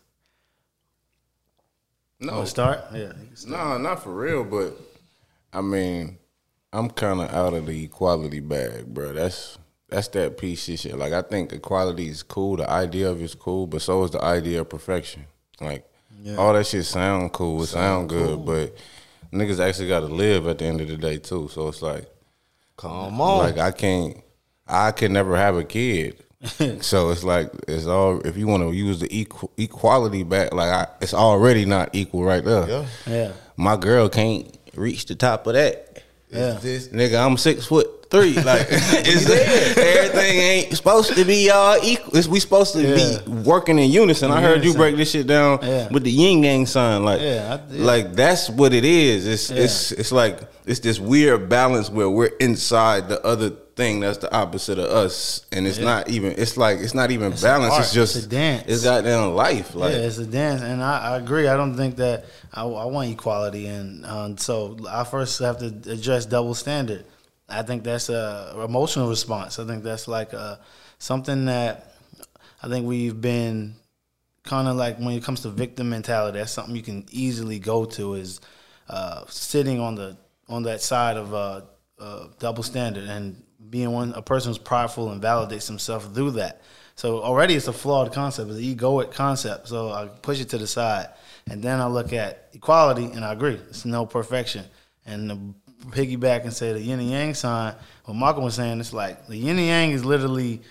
[2.19, 2.81] No, start.
[2.95, 3.13] Yeah,
[3.47, 4.45] no, not for real.
[4.45, 4.77] But
[5.53, 6.19] I mean,
[6.73, 9.13] I'm kind of out of the equality bag, bro.
[9.13, 9.59] That's
[9.89, 10.97] that's that piece of shit.
[10.99, 12.57] Like I think equality is cool.
[12.57, 15.27] The idea of it's cool, but so is the idea of perfection.
[15.61, 15.85] Like
[16.39, 17.63] all that shit sound cool.
[17.63, 18.75] It sound, good, but
[19.33, 21.49] niggas actually got to live at the end of the day too.
[21.49, 22.11] So it's like.
[22.77, 23.39] Come on.
[23.39, 24.23] Like I can't,
[24.67, 26.23] I can never have a kid.
[26.81, 28.21] so it's like it's all.
[28.27, 32.25] If you want to use the equal, equality back, like I, it's already not equal
[32.25, 32.69] right there.
[32.69, 32.87] Yeah.
[33.07, 36.03] yeah, My girl can't reach the top of that.
[36.31, 36.59] yeah.
[36.61, 38.35] This, Nigga, I'm six foot three.
[38.45, 39.29] Like it's,
[39.77, 42.17] everything ain't supposed to be all equal.
[42.17, 43.19] It's, we supposed to Yeah.
[43.25, 44.31] be working in unison.
[44.31, 45.89] I heard you break this shit down Yeah.
[45.91, 47.05] with the yin yang sign.
[47.05, 47.85] Like, Yeah, I- yeah.
[47.85, 49.27] like that's what it is.
[49.27, 54.19] It's it's it's like it's this weird balance where we're inside the other thing that's
[54.19, 56.33] the opposite of us, and it's not even.
[56.33, 57.75] It's like it's not even balance.
[57.75, 57.83] art.
[57.83, 58.65] It's just It's a dance.
[58.67, 59.75] It's goddamn life.
[59.75, 61.47] Like yeah, it's a dance, and I, I agree.
[61.47, 65.67] I don't think that I, I want equality, and um, so I first have to
[65.93, 67.05] address double standard.
[67.49, 69.59] I think that's a emotional response.
[69.59, 70.59] I think that's like a,
[70.99, 71.95] something that
[72.63, 73.77] I think we've been
[74.43, 76.39] kind of like when it comes to victim mentality.
[76.39, 78.41] That's something you can easily go to is
[78.89, 80.17] uh, sitting on the
[80.49, 81.61] on that side of uh,
[81.99, 86.63] uh, double standard and being one a person who's prideful and validates himself through that.
[86.95, 88.51] So already it's a flawed concept.
[88.51, 89.69] It's an egoic concept.
[89.69, 91.09] So I push it to the side,
[91.49, 93.61] and then I look at equality, and I agree.
[93.69, 94.65] It's no perfection.
[95.05, 95.39] And the
[95.91, 97.75] piggyback and say the yin and yang sign.
[98.05, 100.63] What Malcolm was saying, it's like the yin and yang is literally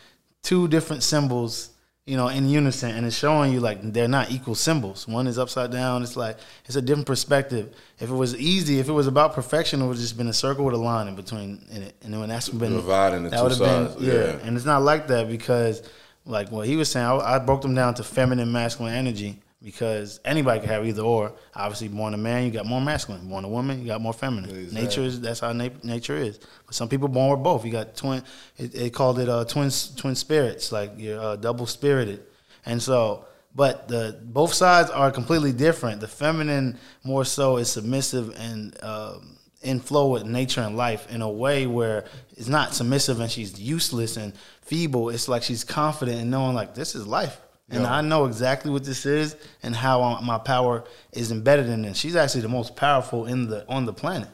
[0.42, 1.70] two different symbols,
[2.06, 5.08] you know, in unison, and it's showing you like they're not equal symbols.
[5.08, 6.04] One is upside down.
[6.04, 7.76] It's like it's a different perspective.
[8.00, 10.34] If it was easy, if it was about perfection, it would have just been a
[10.34, 13.42] circle with a line in between in it, and when that's been Dividing the that
[13.42, 14.14] two sides, been yeah.
[14.14, 14.38] yeah.
[14.44, 15.82] And it's not like that because,
[16.26, 20.20] like what he was saying, I, I broke them down to feminine, masculine energy because
[20.26, 21.34] anybody can have either or.
[21.56, 23.28] Obviously, born a man, you got more masculine.
[23.28, 24.74] Born a woman, you got more feminine.
[24.74, 26.40] Nature is that's how na- nature is.
[26.66, 27.66] But some people born with both.
[27.66, 28.24] You got twin.
[28.58, 32.24] It, they called it uh, twin twin spirits, like you're uh, double spirited.
[32.66, 33.26] And so,
[33.56, 36.02] but the both sides are completely different.
[36.02, 38.82] The feminine more so is submissive and.
[38.84, 42.06] Um, in flow with nature and life in a way where
[42.38, 44.32] it's not submissive and she's useless and
[44.62, 45.10] feeble.
[45.10, 47.42] It's like she's confident and knowing like this is life.
[47.70, 51.98] And I know exactly what this is and how my power is embedded in it.
[51.98, 54.30] She's actually the most powerful in the on the planet,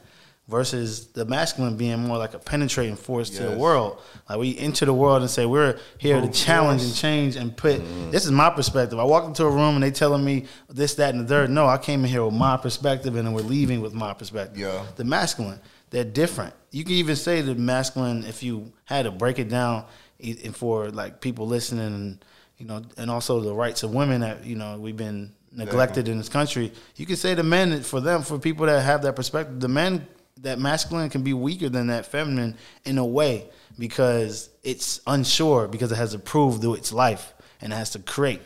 [0.52, 4.02] versus the masculine being more like a penetrating force to the world.
[4.30, 6.92] Like we enter the world and say we're here to oh, challenge force.
[6.92, 7.80] and change and put.
[7.80, 8.12] Mm.
[8.12, 9.00] This is my perspective.
[9.00, 11.50] I walk into a room and they telling me this, that, and the third.
[11.50, 14.58] No, I came in here with my perspective and then we're leaving with my perspective.
[14.58, 14.86] Yeah.
[14.98, 16.54] The masculine, they're different.
[16.72, 19.86] You can even say the masculine if you had to break it down
[20.52, 22.26] for like people listening and
[22.62, 26.18] you know and also the rights of women that you know we've been neglected in
[26.18, 26.72] this country.
[26.96, 29.60] You can say the men for them for people that have that perspective.
[29.60, 30.08] The men
[30.42, 32.56] that masculine can be weaker than that feminine
[32.86, 37.74] in a way because it's unsure because it has to prove through its life and
[37.74, 38.42] it has to create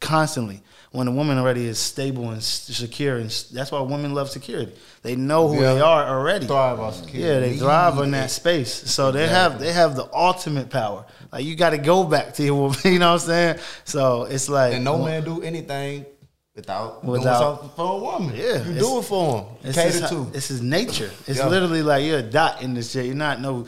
[0.00, 0.62] constantly
[0.92, 5.16] when a woman already is stable and secure and that's why women love security they
[5.16, 5.74] know who Yeah.
[5.74, 7.20] they are already Thrive on security.
[7.20, 11.44] yeah they thrive on that space so they have they have the ultimate power like
[11.44, 14.48] you got to go back to your woman you know what i'm saying so it's
[14.48, 16.06] like And no uh, man do anything
[16.54, 18.34] without, doing Without- something for a woman.
[18.36, 19.46] Yeah, you do it for him.
[19.62, 20.24] It's Cater his, to.
[20.32, 21.08] This is nature.
[21.28, 21.46] It's Yeah.
[21.46, 23.06] literally like you're a dot in this shit.
[23.06, 23.66] You're not no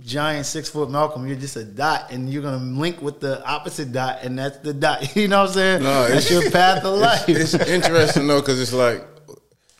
[0.00, 1.26] giant six foot Malcolm.
[1.26, 4.72] You're just a dot, and you're gonna link with the opposite dot, and that's the
[4.72, 5.14] dot.
[5.16, 5.82] You know what I'm saying?
[5.82, 7.28] No, that's it's- your path of life.
[7.28, 9.04] It's, it's interesting though, because it's like,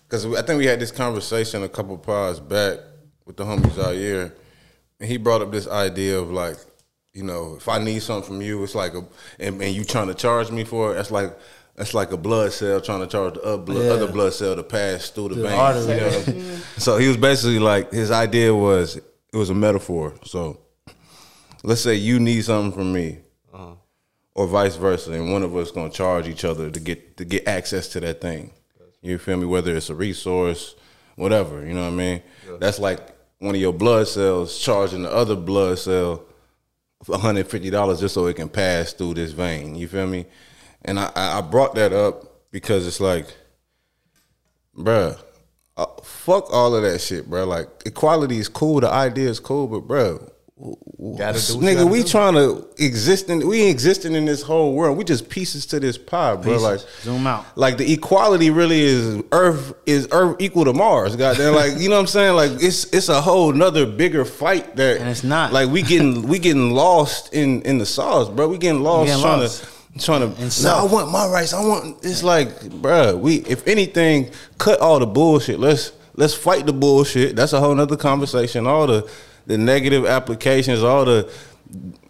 [0.07, 2.79] because I think we had this conversation a couple pods back
[3.25, 4.35] with the homies out here,
[5.01, 6.57] and he brought up this idea of like,
[7.15, 9.05] you know, if I need something from you, it's like a,
[9.39, 11.37] and, and you trying to charge me for it, that's like.
[11.77, 13.91] That's like a blood cell trying to charge the other blood, Yeah.
[13.91, 15.55] other blood cell to pass through the, The veins.
[15.89, 15.95] artery.
[15.97, 16.57] you know?
[16.79, 20.15] so he was basically like his idea was it was a metaphor.
[20.25, 20.61] So
[21.65, 23.19] let's say you need something from me,
[23.53, 23.75] uh-huh.
[24.37, 27.49] or vice versa, and one of us gonna charge each other to get to get
[27.49, 28.53] access to that thing.
[29.03, 29.47] You feel me?
[29.47, 30.77] Whether it's a resource,
[31.17, 32.23] whatever, you know what I mean?
[32.61, 33.01] That's like
[33.41, 36.23] one of your blood cells charging the other blood cell
[37.07, 39.75] $150 just so it can pass through this vein.
[39.75, 40.27] You feel me?
[40.83, 43.27] And I, I brought that up because it's like,
[44.77, 45.19] bruh,
[45.77, 47.47] uh, fuck all of that shit, bruh.
[47.47, 51.91] Like equality is cool, the idea is cool, but bruh, Gotta do what you nigga,
[51.91, 52.09] we do.
[52.09, 54.97] trying to exist in we existing in this whole world.
[54.97, 56.53] We just pieces to this pie, bro.
[56.53, 56.63] Pieces.
[56.63, 57.45] Like Zoom out.
[57.59, 61.17] Like the equality really is Earth is Earth equal to Mars.
[61.17, 62.37] Goddamn, like you know what I'm saying?
[62.37, 64.97] Like it's it's a whole nother bigger fight there.
[64.97, 65.53] And it's not.
[65.53, 68.47] Like we getting we getting lost in in the sauce, bro.
[68.47, 69.65] We getting lost getting trying lost.
[69.65, 70.41] to trying to.
[70.41, 71.53] And No, I want my rights.
[71.53, 72.05] I want.
[72.05, 73.39] It's like, bruh, we.
[73.39, 75.59] If anything, cut all the bullshit.
[75.59, 77.35] Let's let's fight the bullshit.
[77.35, 78.69] That's a whole nother conversation.
[78.69, 79.11] All the
[79.47, 81.31] the negative applications, all the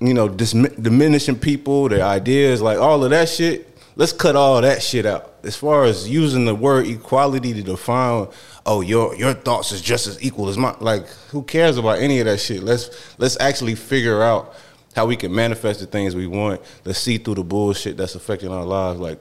[0.01, 3.71] you know diminishing people, their ideas, like all of that shit.
[3.97, 5.35] Let's cut all that shit out.
[5.45, 8.27] As far as using the word equality to define,
[8.67, 10.77] oh, your your thoughts is just as equal as mine.
[10.81, 12.63] Like, who cares about any of that shit?
[12.63, 14.55] Let's let's actually figure out
[14.97, 16.61] how we can manifest the things we want.
[16.85, 18.99] Let's see through the bullshit that's affecting our lives.
[18.99, 19.19] Like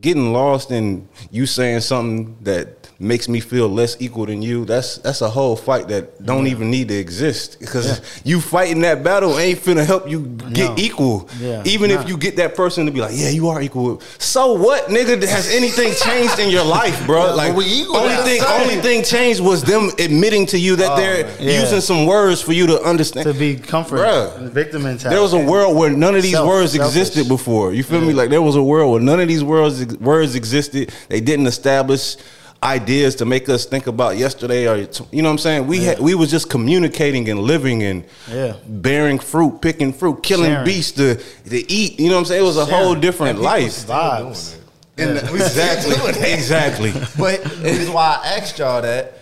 [0.00, 4.64] getting lost in you saying something that makes me feel less equal than you.
[4.66, 9.02] That's that's a whole fight that don't even need to exist because you fighting that
[9.02, 10.20] battle ain't finna help you
[10.52, 10.74] get No.
[10.76, 11.28] equal.
[11.40, 14.00] Yeah, even if you get that person to be like, yeah, you are equal.
[14.18, 15.20] So what, nigga?
[15.28, 17.34] Has anything changed in your life, bro?
[17.34, 20.96] Like we equal only thing only thing changed was them admitting to you that oh,
[20.96, 21.60] they're Yeah.
[21.62, 23.26] using some words for you to understand.
[23.26, 24.04] to be comforted.
[24.04, 24.50] Bruh.
[24.50, 25.14] Victim mentality.
[25.14, 26.88] There was a world where none of these Self- words selfish.
[26.96, 27.72] existed before.
[27.72, 28.12] You feel me?
[28.12, 30.92] Like there was a world where none of these words words existed.
[31.08, 32.16] They didn't establish
[32.62, 35.66] ideas to make us think about yesterday or you know what I'm saying?
[35.66, 38.54] We had we was just communicating and living and Yeah.
[38.66, 40.64] bearing fruit, picking fruit, killing Sharing.
[40.66, 41.14] beasts to
[41.48, 41.98] to eat.
[41.98, 42.42] You know what I'm saying?
[42.42, 43.00] It was a whole Sharing.
[43.00, 43.86] different life.
[43.86, 44.56] vibes.
[44.98, 45.96] And Exactly.
[46.30, 46.92] exactly.
[47.18, 49.16] But the reason why I asked y'all that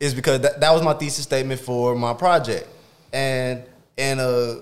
[0.00, 2.66] is because that, that was my thesis statement for my project.
[3.12, 3.62] And
[3.96, 4.54] in a uh,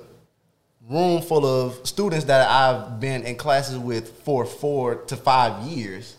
[0.90, 6.16] room full of students that I've been in classes with for four to five years,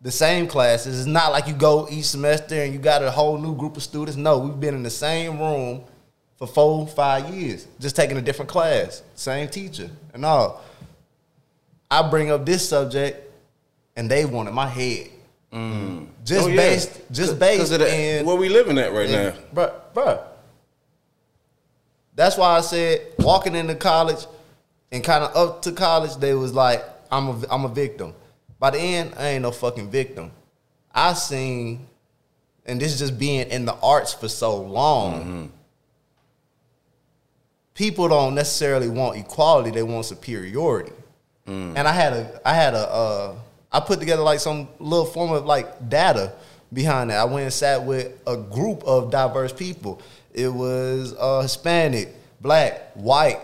[0.00, 0.98] the same classes.
[1.00, 3.82] It's not like you go each semester and you got a whole new group of
[3.82, 4.16] students.
[4.16, 5.82] No, we've been in the same room
[6.36, 10.62] for four, five years, just taking a different class, same teacher and all.
[11.90, 13.30] I bring up this subject
[13.96, 15.10] and they wanted my head.
[15.52, 16.06] Mm.
[16.24, 16.56] Just Oh, yeah.
[16.56, 19.32] based, just based in where we living at right now.
[19.54, 20.20] Bruh, bruh.
[22.14, 24.26] That's why I said walking into college
[24.92, 28.14] and kind of up to college, they was like, I'm a, I'm a victim.
[28.58, 30.30] By the end, I ain't no fucking victim.
[30.94, 31.86] I seen,
[32.64, 35.50] and this is just being in the arts for so long.
[37.74, 40.92] People don't necessarily want equality; they want superiority.
[41.76, 43.34] And I had a, I had a, uh,
[43.72, 46.32] I put together like some little form of like data
[46.72, 47.18] behind that.
[47.18, 50.00] I went and sat with a group of diverse people.
[50.34, 53.40] It was uh, Hispanic, black, white,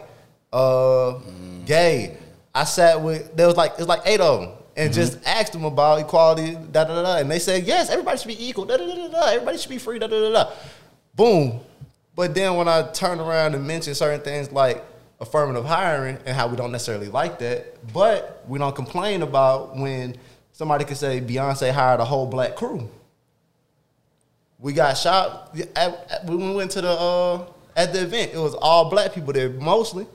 [0.52, 1.20] uh,
[1.64, 2.18] gay.
[2.52, 5.52] I sat with there was like it was like eight of them, and just asked
[5.52, 6.54] them about equality.
[6.54, 7.02] Da da da.
[7.02, 7.16] da.
[7.18, 8.64] And they said yes, everybody should be equal.
[8.64, 9.08] Da da da da.
[9.08, 9.26] da.
[9.28, 10.00] Everybody should be free.
[10.00, 10.52] Da da da da.
[11.14, 11.60] Boom.
[12.16, 14.84] But then when I turn around and mention certain things like
[15.20, 20.16] affirmative hiring and how we don't necessarily like that, but we don't complain about when
[20.52, 22.88] somebody could say Beyonce hired a whole black crew.
[24.60, 27.46] We got shot at, at- when we went to the uh,
[27.76, 28.32] at the event.
[28.34, 30.06] It was all black people there mostly.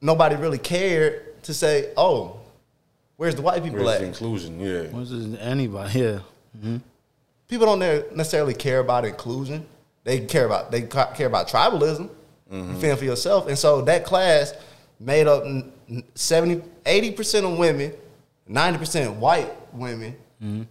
[0.00, 2.40] Nobody really cared to say, "Oh,
[3.16, 4.60] where's the white people Where's at?" the inclusion?
[4.60, 4.82] Yeah.
[4.88, 6.00] What's this, anybody?
[6.00, 6.18] Yeah.
[6.56, 6.76] Mm-hmm.
[7.48, 9.66] people don't necessarily care about inclusion.
[10.04, 12.10] They care about they care about tribalism.
[12.50, 12.80] You mm-hmm.
[12.80, 14.52] feel for yourself, and so that class
[15.00, 15.44] made up
[16.14, 17.92] 70, 80 percent of women,
[18.46, 20.14] ninety percent white women.
[20.42, 20.62] Mm-hmm.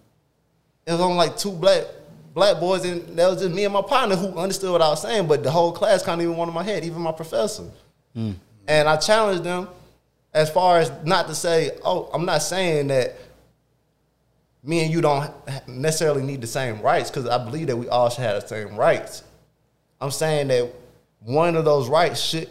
[0.86, 1.86] It was only like two black
[2.34, 5.02] black boys, and that was just me and my partner who understood what I was
[5.02, 5.28] saying.
[5.28, 7.64] But the whole class kind of even wanted my head, even my professor.
[8.14, 8.32] Hmm.
[8.68, 9.68] And I challenged them
[10.34, 13.16] as far as not to say, oh, I'm not saying that
[14.64, 15.32] me and you don't
[15.68, 18.76] necessarily need the same rights because I believe that we all should have the same
[18.76, 19.24] rights.
[20.00, 20.72] I'm saying that
[21.20, 22.50] one of those rights should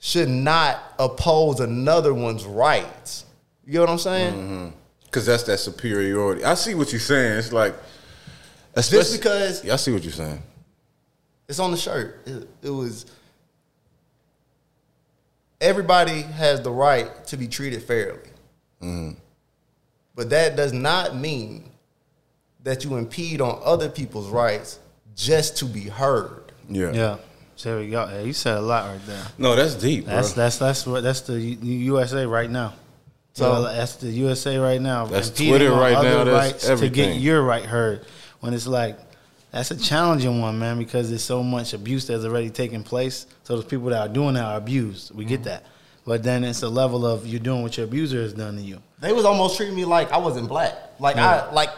[0.00, 3.24] should not oppose another one's rights.
[3.66, 4.34] You know what I'm saying?
[4.34, 4.68] Mm-hmm.
[5.10, 6.44] Cause that's that superiority.
[6.44, 7.38] I see what you're saying.
[7.38, 7.74] It's like,
[8.76, 10.42] Just especially- because Yeah, I see what you're saying.
[11.48, 13.06] it's on the shirt, it, it was.
[15.60, 18.28] Everybody has the right to be treated fairly,
[18.82, 19.12] mm-hmm.
[20.14, 21.70] but that does not mean
[22.64, 24.78] that you impede on other people's rights
[25.14, 26.52] just to be heard.
[26.68, 26.92] Yeah.
[26.92, 27.16] Yeah.
[27.56, 28.06] So there we go.
[28.08, 29.24] Yeah, you said a lot right there.
[29.38, 30.14] No, that's deep, bro.
[30.16, 32.74] That's that's that's what that's the USA right now.
[33.34, 35.06] So- So that's the USA right now.
[35.06, 38.04] That's Impeding Twitter right now, that's rights to get your right heard.
[38.44, 38.98] When it's like
[39.52, 43.26] that's a challenging one, man, because there's so much abuse that's already taking place.
[43.44, 45.14] So those people that are doing that are abused.
[45.14, 45.28] We Mm-hmm.
[45.30, 45.64] get that.
[46.06, 48.82] But then it's a level of you're doing what your abuser has done to you.
[49.00, 50.74] They was almost treating me like I wasn't black.
[50.98, 51.70] Like I like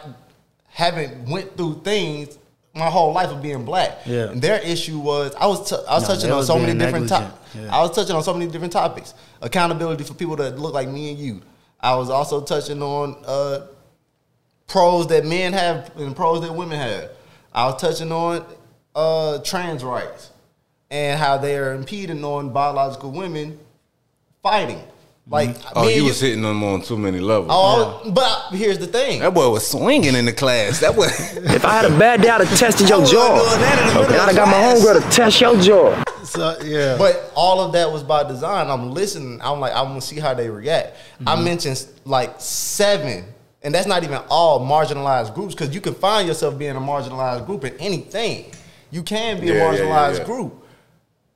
[0.67, 2.37] haven't went through things
[2.75, 3.99] my whole life of being black.
[4.05, 4.29] Yeah.
[4.31, 6.77] And their issue was I was t- I was No, touching on was so many
[6.77, 7.55] different topics.
[7.55, 7.75] Yeah.
[7.75, 9.13] I was touching on so many different topics.
[9.41, 11.41] Accountability for people that look like me and you.
[11.79, 13.67] I was also touching on uh,
[14.67, 17.09] pros that men have and pros that women have.
[17.53, 18.45] I was touching on
[18.95, 20.31] uh, trans rights
[20.91, 23.59] and how they are impeding on biological women
[24.43, 24.81] fighting.
[25.29, 27.49] Like, Oh, me and you was hitting them on too many levels.
[27.53, 29.19] Oh, but here's the thing.
[29.19, 30.79] That boy was swinging in the class.
[30.79, 31.07] That boy.
[31.53, 33.33] If I had a bad day, I'd have tested your jaw.
[33.33, 34.53] wasn't doing that in the middle And I'd have got my
[34.93, 36.03] homegirl to test your jaw.
[36.23, 38.69] So yeah, But all of that was by design.
[38.69, 39.41] I'm listening.
[39.41, 40.95] I'm like, I'm gonna see how they react.
[41.25, 41.43] I Mm-hmm.
[41.43, 43.25] mentioned like seven,
[43.67, 47.45] and that's not even all marginalized groups because you can find yourself being a marginalized
[47.45, 48.45] group in anything.
[48.91, 50.65] You can be a Yeah, yeah, yeah, marginalized group.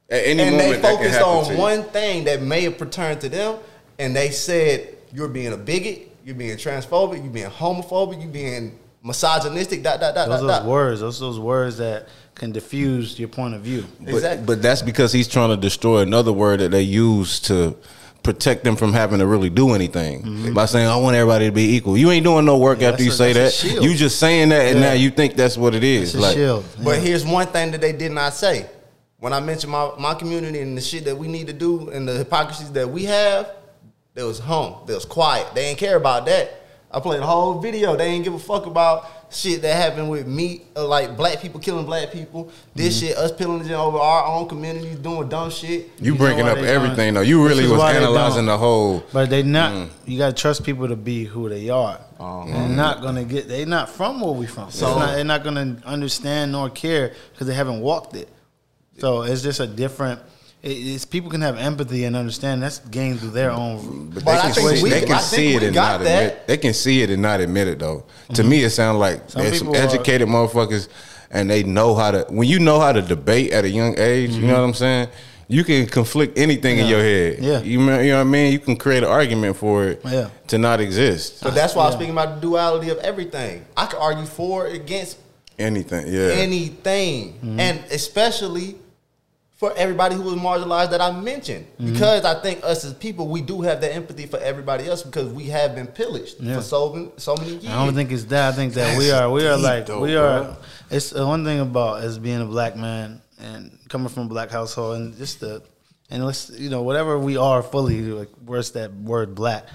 [0.09, 3.19] At any and they moment, that can focused on one thing that may have pertained
[3.19, 3.59] to them,
[3.99, 8.79] and they said you're being a bigot, you're being transphobic, you're being homophobic, you're being
[9.03, 9.83] misogynistic.
[9.83, 10.47] Dot dot dot those dot.
[10.47, 10.65] those dot.
[10.65, 13.83] words, those those words that can diffuse your point of view.
[13.99, 14.45] But, Exactly.
[14.45, 17.75] but that's because he's trying to destroy another word that they use to
[18.23, 20.53] protect them from having to really do anything mm-hmm.
[20.53, 21.97] by saying I want everybody to be equal.
[21.97, 23.39] You ain't doing no work Yeah, after you a- say that.
[23.39, 23.85] that's a shield.
[23.85, 24.89] You just saying that, and Yeah.
[24.89, 26.13] now you think that's what it is.
[26.13, 26.65] It's a like, shield.
[26.83, 28.67] But here's one thing that they did not say.
[29.17, 32.07] When I mentioned my, my community and the shit that we need to do and
[32.07, 33.51] the hypocrisies that we have,
[34.13, 34.85] they was home.
[34.87, 35.53] They was quiet.
[35.53, 36.60] They ain't care about that.
[36.93, 37.95] I played a whole video.
[37.95, 41.59] They ain't give a fuck about shit that happened with me, uh, like black people
[41.61, 42.51] killing black people.
[42.75, 43.07] This Mm-hmm.
[43.07, 45.89] shit, us pillaging over our own communities, doing dumb shit.
[46.01, 47.29] you know bringing up everything don't- though.
[47.29, 49.03] You really was analyzing the whole.
[49.13, 49.71] But they not.
[49.71, 49.89] Mm.
[50.05, 51.97] You gotta trust people to be who they are.
[52.19, 53.47] They're not gonna get.
[53.47, 54.69] They're not from where we from.
[54.69, 58.27] So So- not, they're not gonna understand nor care because they haven't walked it.
[58.99, 60.19] So it's just a different.
[60.63, 62.61] It- It's people can have empathy and understand.
[62.63, 64.11] That's gained through their own.
[64.13, 66.03] But But they I can, think see, we- they can see it and got not
[66.05, 66.21] that.
[66.23, 66.47] admit.
[66.47, 68.03] They can see it and not admit it though.
[68.35, 70.87] To me, it sounds like Some there's some people are- educated motherfuckers,
[71.31, 72.25] and they know how to.
[72.29, 75.07] When you know how to debate at a young age, you know what I'm saying.
[75.47, 77.39] You can conflict anything in your head.
[77.41, 77.61] Yeah.
[77.61, 78.53] you, know- you know what I mean.
[78.53, 80.29] You can create an argument for it Yeah.
[80.47, 81.43] to not exist.
[81.43, 83.65] But that's why I'm speaking about the duality of everything.
[83.75, 85.17] I could argue for against
[85.59, 86.29] Anything, yeah.
[86.47, 87.59] anything, Mm-hmm.
[87.59, 88.75] and especially
[89.61, 91.67] for everybody who was marginalized that I mentioned.
[91.79, 91.93] Mm-hmm.
[91.93, 95.31] Because I think us as people, we do have that empathy for everybody else because
[95.31, 96.55] we have been pillaged Yeah.
[96.55, 97.67] for so many, so many years.
[97.67, 98.53] I don't think it's that.
[98.53, 99.29] I think that we are.
[99.29, 100.23] We are like though, we bro.
[100.25, 100.57] are.
[100.89, 104.49] It's uh, one thing about as being a black man and coming from a black
[104.49, 105.61] household and just the
[106.09, 109.67] and let's you know whatever we are fully like where's that word black.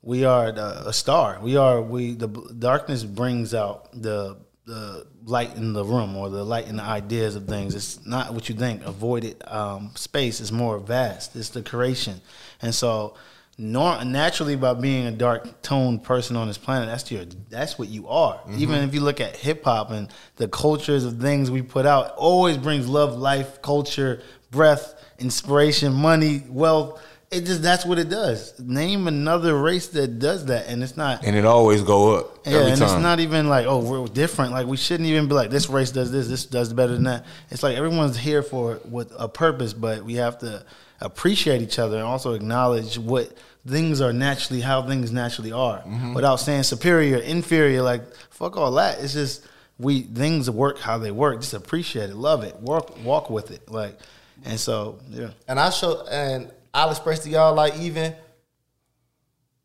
[0.00, 1.40] We are the, a star.
[1.42, 6.28] We are we the b- darkness brings out the the light in the room or
[6.28, 7.74] the light in the ideas of things.
[7.74, 8.84] It's not what you think.
[8.84, 11.34] Avoided um, space is more vast.
[11.36, 12.20] It's the creation,
[12.60, 13.14] and so
[13.56, 17.88] nor- naturally by being a dark toned person on this planet, that's your that's what
[17.88, 18.40] you are.
[18.56, 22.14] Even if you look at hip hop and the cultures of things we put out,
[22.16, 27.00] always brings love, life, culture, breath, inspiration, money, wealth.
[27.34, 28.58] It just that's what it does.
[28.60, 31.24] Name another race that does that, and it's not.
[31.24, 32.88] and it always go up Yeah, every and time.
[32.94, 34.52] it's not even like, oh, we're different.
[34.52, 37.24] Like we shouldn't even be like this race does this, this does better than that.
[37.50, 40.64] It's like everyone's here for with a purpose, but we have to
[41.00, 46.14] appreciate each other and also acknowledge what things are naturally how things naturally are, Mm-hmm.
[46.14, 47.82] without saying superior, inferior.
[47.82, 49.00] Like fuck all that.
[49.00, 49.46] It's just
[49.78, 51.40] we things work how they work.
[51.40, 53.68] Just appreciate it, love it, work, walk with it.
[53.70, 53.98] Like,
[54.44, 58.14] and so yeah, and I show and I'll express to y'all like even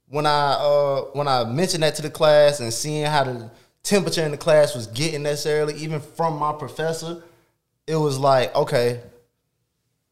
[0.07, 3.51] when I uh when I mentioned that to the class and seeing how the
[3.81, 7.23] temperature in the class was getting necessarily even from my professor,
[7.87, 9.01] it was like okay,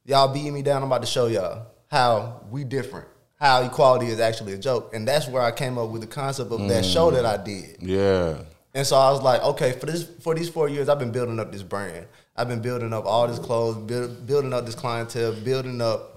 [0.06, 0.82] y'all beating me down.
[0.82, 3.08] I'm about to show y'all how we different,
[3.40, 6.52] how equality is actually a joke, and that's where I came up with the concept
[6.52, 7.78] of that show that I did.
[7.82, 8.40] yeah.
[8.74, 11.40] And so I was like, okay, for this for these four years, I've been building
[11.40, 12.06] up this brand.
[12.36, 16.17] I've been building up all this clothes, build, building up this clientele, building up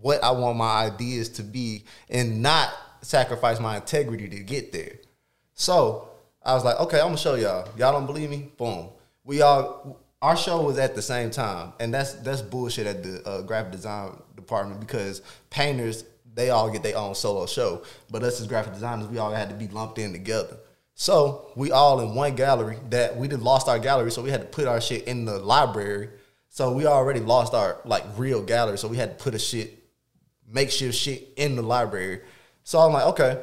[0.00, 2.70] what I want my ideas to be, and not
[3.02, 4.92] sacrifice my integrity to get there.
[5.54, 6.08] So
[6.42, 7.68] I was like, okay, I'm gonna show y'all.
[7.76, 8.50] Y'all don't believe me?
[8.56, 8.88] Boom.
[9.24, 13.26] We all our show was at the same time, and that's that's bullshit at the
[13.26, 18.40] uh, graphic design department because painters they all get their own solo show, but us
[18.40, 20.56] as graphic designers, we all had to be lumped in together.
[20.94, 24.40] So we all in one gallery that we did lost our gallery, so we had
[24.42, 26.10] to put our shit in the library.
[26.50, 29.79] So we already lost our like real gallery, so we had to put a shit
[30.50, 32.20] makeshift shit in the library.
[32.64, 33.42] So I'm like, okay,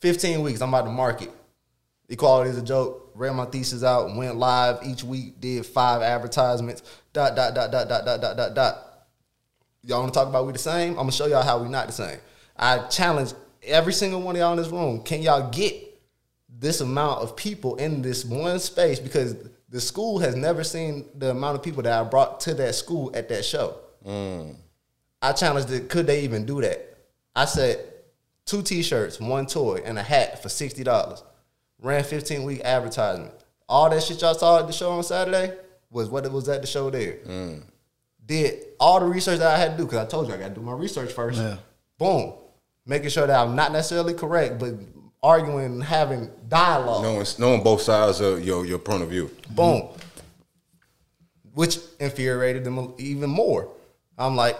[0.00, 1.30] 15 weeks, I'm about to market.
[2.08, 3.12] Equality is a joke.
[3.14, 6.82] Read my thesis out, went live each week, did five advertisements,
[7.12, 8.78] dot, dot, dot, dot, dot, dot, dot, dot, dot.
[9.82, 10.90] Y'all wanna talk about we the same?
[10.90, 12.18] I'm gonna show y'all how we not the same.
[12.56, 13.32] I challenge
[13.62, 15.02] every single one of y'all in this room.
[15.02, 15.74] Can y'all get
[16.48, 18.98] this amount of people in this one space?
[18.98, 19.36] Because
[19.68, 23.10] the school has never seen the amount of people that I brought to that school
[23.14, 23.76] at that show.
[24.04, 24.56] Mm.
[25.22, 26.96] I challenged it, could they even do that?
[27.34, 27.84] I said
[28.46, 31.22] two t-shirts, one toy, and a hat for sixty dollars.
[31.82, 33.32] Ran 15 week advertisement.
[33.68, 35.54] All that shit y'all saw at the show on Saturday
[35.90, 37.14] was what it was at the show there.
[37.26, 37.62] Mm.
[38.26, 40.54] Did all the research that I had to do, because I told you I gotta
[40.54, 41.38] do my research first.
[41.38, 41.56] Yeah.
[41.98, 42.34] Boom.
[42.86, 44.74] making sure that I'm not necessarily correct, but
[45.22, 47.02] arguing and having dialogue.
[47.02, 49.30] Knowing, knowing both sides of your your point of view.
[49.50, 49.88] Boom.
[51.54, 53.68] Which infuriated them even more.
[54.18, 54.56] I'm like,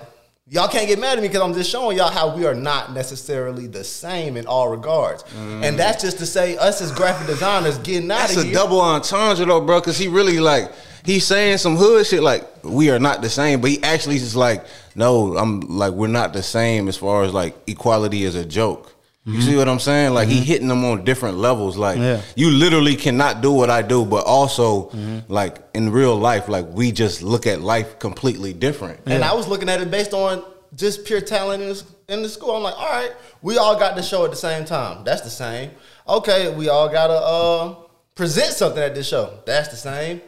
[0.50, 2.92] y'all can't get mad at me because I'm just showing y'all how we are not
[2.92, 5.22] necessarily the same in all regards.
[5.22, 5.64] Mm-hmm.
[5.64, 8.80] And that's just to say, us as graphic designers getting out That's of a double
[8.80, 9.80] entendre though, bro.
[9.80, 10.72] Because he really like
[11.04, 14.34] he's saying some hood shit like we are not the same, but he actually is
[14.36, 18.44] like, no, I'm like we're not the same as far as like equality is a
[18.44, 18.92] joke.
[19.26, 20.14] You see what I'm saying?
[20.14, 21.76] Like he hitting them on different levels.
[21.76, 22.22] Like Yeah.
[22.36, 24.90] you literally cannot do what I do, but also
[25.28, 29.00] like in real life, like we just look at life completely different.
[29.06, 30.42] And I was looking at it based on
[30.74, 32.56] just pure talent in the, in the school.
[32.56, 33.12] I'm like, all right,
[33.42, 35.04] we all got the show at the same time.
[35.04, 35.72] That's the same.
[36.08, 37.74] Okay, we all gotta uh,
[38.14, 39.38] present something at this show.
[39.44, 40.22] That's the same.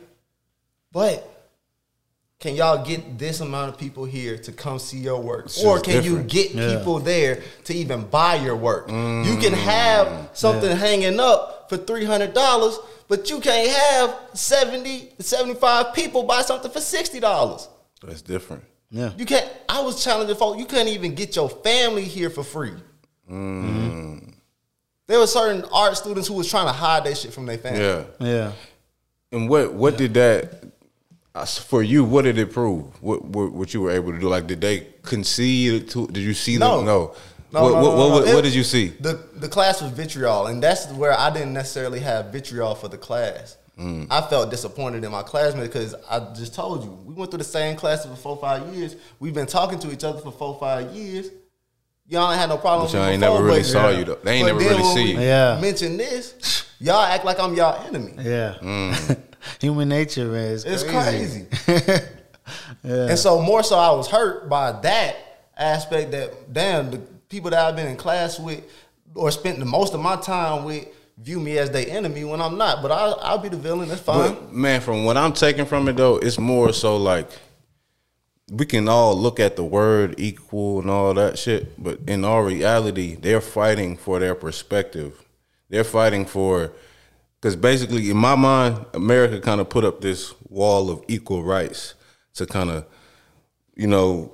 [0.92, 1.31] But
[2.42, 5.44] can y'all get this amount of people here to come see your work?
[5.44, 6.34] It's or can different.
[6.34, 6.76] you get Yeah.
[6.76, 8.88] people there to even buy your work?
[8.88, 9.62] You can mm.
[9.62, 16.42] have something hanging up for $300, but you can't have 70 to 75 people buy
[16.42, 17.68] something for $60.
[18.04, 18.64] That's different.
[18.90, 19.12] Yeah.
[19.16, 19.48] You can't.
[19.68, 20.58] I was challenging folks.
[20.58, 22.74] You couldn't even get your family here for free.
[23.30, 24.34] Mm.
[25.06, 27.80] There were certain art students who was trying to hide that shit from their family.
[27.82, 28.04] Yeah.
[28.18, 28.52] Yeah.
[29.30, 30.71] And what what did that
[31.34, 32.04] for you?
[32.04, 32.84] What did it prove?
[33.02, 34.28] What, what what you were able to do?
[34.28, 36.06] Like, did they concede to?
[36.08, 36.78] Did you see No.
[36.78, 36.86] them?
[36.86, 37.14] No.
[37.54, 38.34] No, what, no, what, no, what, no, what, no.
[38.34, 38.88] what It- did you see?
[39.00, 42.96] The the class was vitriol, and that's where I didn't necessarily have vitriol for the
[42.98, 43.56] class.
[43.78, 44.06] Mm.
[44.10, 47.44] I felt disappointed in my classmates because I just told you we went through the
[47.44, 48.96] same classes for four five years.
[49.18, 51.28] We've been talking to each other for four five years.
[52.06, 52.86] Y'all ain't had no problem.
[52.88, 54.18] But y'all ain't before, never really but- saw you though.
[54.22, 55.20] They ain't but never then really when see we you.
[55.20, 55.58] Yeah.
[55.60, 58.12] Mention this, y'all act like I'm y'all enemy.
[58.18, 58.54] Yeah.
[58.60, 59.18] Mm.
[59.60, 60.52] Human nature, man.
[60.52, 61.46] It's It's crazy.
[61.64, 62.00] crazy.
[62.82, 65.16] And so more so I was hurt by that
[65.56, 68.64] aspect that damn the people that I've been in class with
[69.14, 70.88] or spent the most of my time with
[71.18, 72.82] view me as their enemy when I'm not.
[72.82, 73.88] But I'll, I'll be the villain.
[73.88, 74.34] That's fine.
[74.34, 77.30] But man, from what I'm taking from it though, it's more so like
[78.50, 82.42] we can all look at the word equal and all that shit, but in all
[82.42, 85.24] reality, they're fighting for their perspective.
[85.70, 86.72] They're fighting for
[87.42, 91.94] because basically, in my mind, America kind of put up this wall of equal rights
[92.34, 92.86] to kind of,
[93.74, 94.32] you know,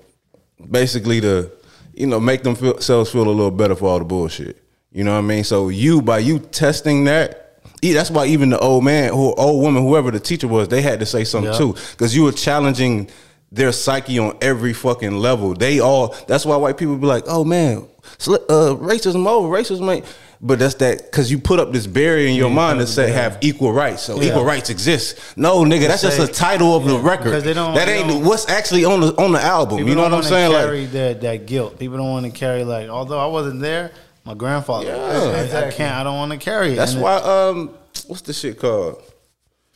[0.70, 1.50] basically to,
[1.94, 4.62] you know, make themselves feel a little better for all the bullshit.
[4.92, 5.42] You know what I mean?
[5.44, 9.82] So you, by you testing that, that's why even the old man or old woman,
[9.82, 11.58] whoever the teacher was, they had to say something Yeah.
[11.58, 13.08] too, because you were challenging
[13.50, 15.54] their psyche on every fucking level.
[15.54, 16.14] They all.
[16.26, 17.88] That's why white people be like, "Oh man,
[18.28, 20.04] uh, racism over, racism ain't."
[20.40, 23.38] But that's that because you put up this barrier in your mind that say have
[23.40, 24.28] equal rights, so Yeah.
[24.30, 25.18] equal rights exist.
[25.36, 27.42] No, nigga, that's just say- a title of the record.
[27.42, 29.86] they don't- that they ain't don't- what's actually on the on the album.
[29.88, 30.52] You know what I'm saying?
[30.52, 31.78] Carry Like, that, that guilt.
[31.80, 33.90] People don't want to carry like, although I wasn't there,
[34.24, 34.86] my grandfather.
[34.86, 35.56] Yeah.
[35.60, 35.96] I- I, can't.
[35.96, 36.76] I don't want to carry it.
[36.76, 37.16] that's And why.
[37.16, 37.70] Um,
[38.06, 39.02] what's the shit called?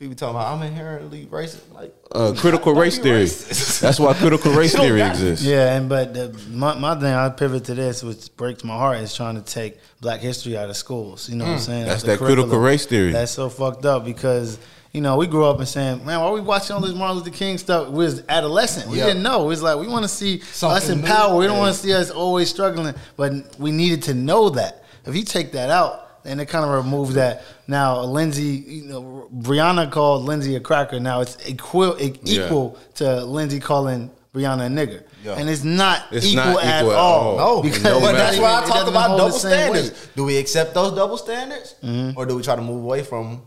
[0.03, 1.61] People talking about I'm inherently racist.
[1.72, 3.22] Like Uh, critical race theory.
[3.22, 3.78] racist.
[3.82, 5.44] That's why critical race theory exists.
[5.46, 8.98] Yeah, and but the, my my thing, I pivot to this, which breaks my heart,
[8.98, 11.28] is trying to take Black history out of schools.
[11.28, 11.84] You know what I'm saying?
[11.84, 11.86] Mm.
[11.86, 12.64] That's that critical curriculum.
[12.64, 13.12] race theory.
[13.12, 14.59] That's so fucked up because
[14.90, 17.18] you know we grew up and saying, man, why are we watching all this Martin
[17.18, 17.86] Luther King stuff?
[17.90, 18.88] We was adolescent.
[18.90, 19.07] We Yeah.
[19.07, 19.44] didn't know.
[19.44, 21.07] It was like we want to see us in new.
[21.07, 21.36] power.
[21.36, 21.61] We don't Yeah.
[21.62, 24.82] want to see us always struggling, but we needed to know that.
[25.07, 26.09] If you take that out.
[26.25, 27.43] Then it kind of removes that.
[27.66, 31.01] Now, Lindsay, you know, Brianna called Lindsay a cracker.
[31.01, 32.47] Now it's equal, Yeah.
[32.47, 35.35] equal to Lindsay calling Brianna a nigger, Yeah.
[35.35, 37.39] and it's not It's equal, not at, equal at all.
[37.39, 37.57] all.
[37.57, 39.91] no, because No but that's why I it talk about double standards.
[39.91, 40.09] weight.
[40.16, 42.16] Do we accept those double standards, mm-hmm.
[42.18, 43.43] or do we try to move away from them?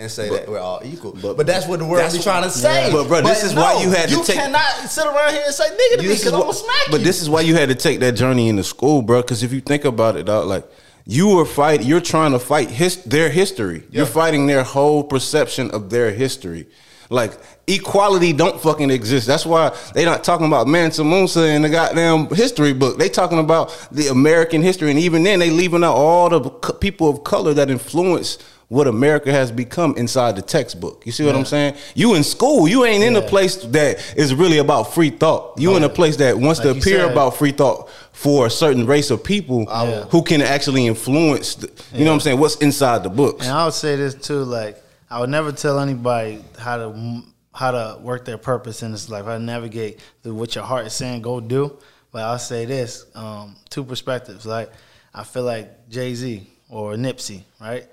[0.00, 2.22] And say that we're all equal, but, but that's what the world that's be what-
[2.24, 2.86] trying to say.
[2.86, 2.92] Yeah.
[2.92, 5.52] But, bro, this is why you had to you take- cannot sit around here and
[5.52, 6.92] say nigga to me This is because I'm what- gonna smack you.
[6.92, 9.22] But this is why you had to take that journey into school, bro.
[9.22, 10.64] Because if you think about it, dog, like
[11.10, 13.82] you were fight, you're trying to fight his their history.
[13.90, 16.66] You're fighting their whole perception of their history.
[17.08, 17.32] Like
[17.66, 19.26] equality don't fucking exist.
[19.26, 22.98] That's why they not talking about Mansa Musa in the goddamn history book.
[22.98, 27.08] They talking about the American history, and even then they leaving out all the people
[27.08, 28.36] of color that influence
[28.68, 31.02] what America has become inside the textbook.
[31.06, 31.74] You see what I'm saying?
[31.94, 35.58] You in school, you ain't in a place that is really about free thought.
[35.58, 37.10] You in a place that wants Like to appear said.
[37.12, 40.04] about free thought for a certain race of people Yeah.
[40.10, 41.54] who can actually influence.
[41.54, 42.40] The, you know what I'm saying?
[42.40, 43.46] What's inside the books?
[43.46, 44.76] And I would say this too, like
[45.10, 47.22] I would never tell anybody how to
[47.54, 50.86] how to work their purpose in this life, how to navigate through what your heart
[50.86, 51.76] is saying, go do.
[52.12, 54.44] But I'll say this: um, two perspectives.
[54.44, 54.70] Like
[55.14, 57.86] I feel like Jay Z or Nipsey, right?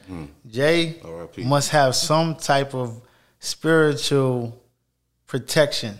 [0.49, 0.99] Jay
[1.45, 3.01] must have some type of
[3.39, 4.59] spiritual
[5.27, 5.97] protection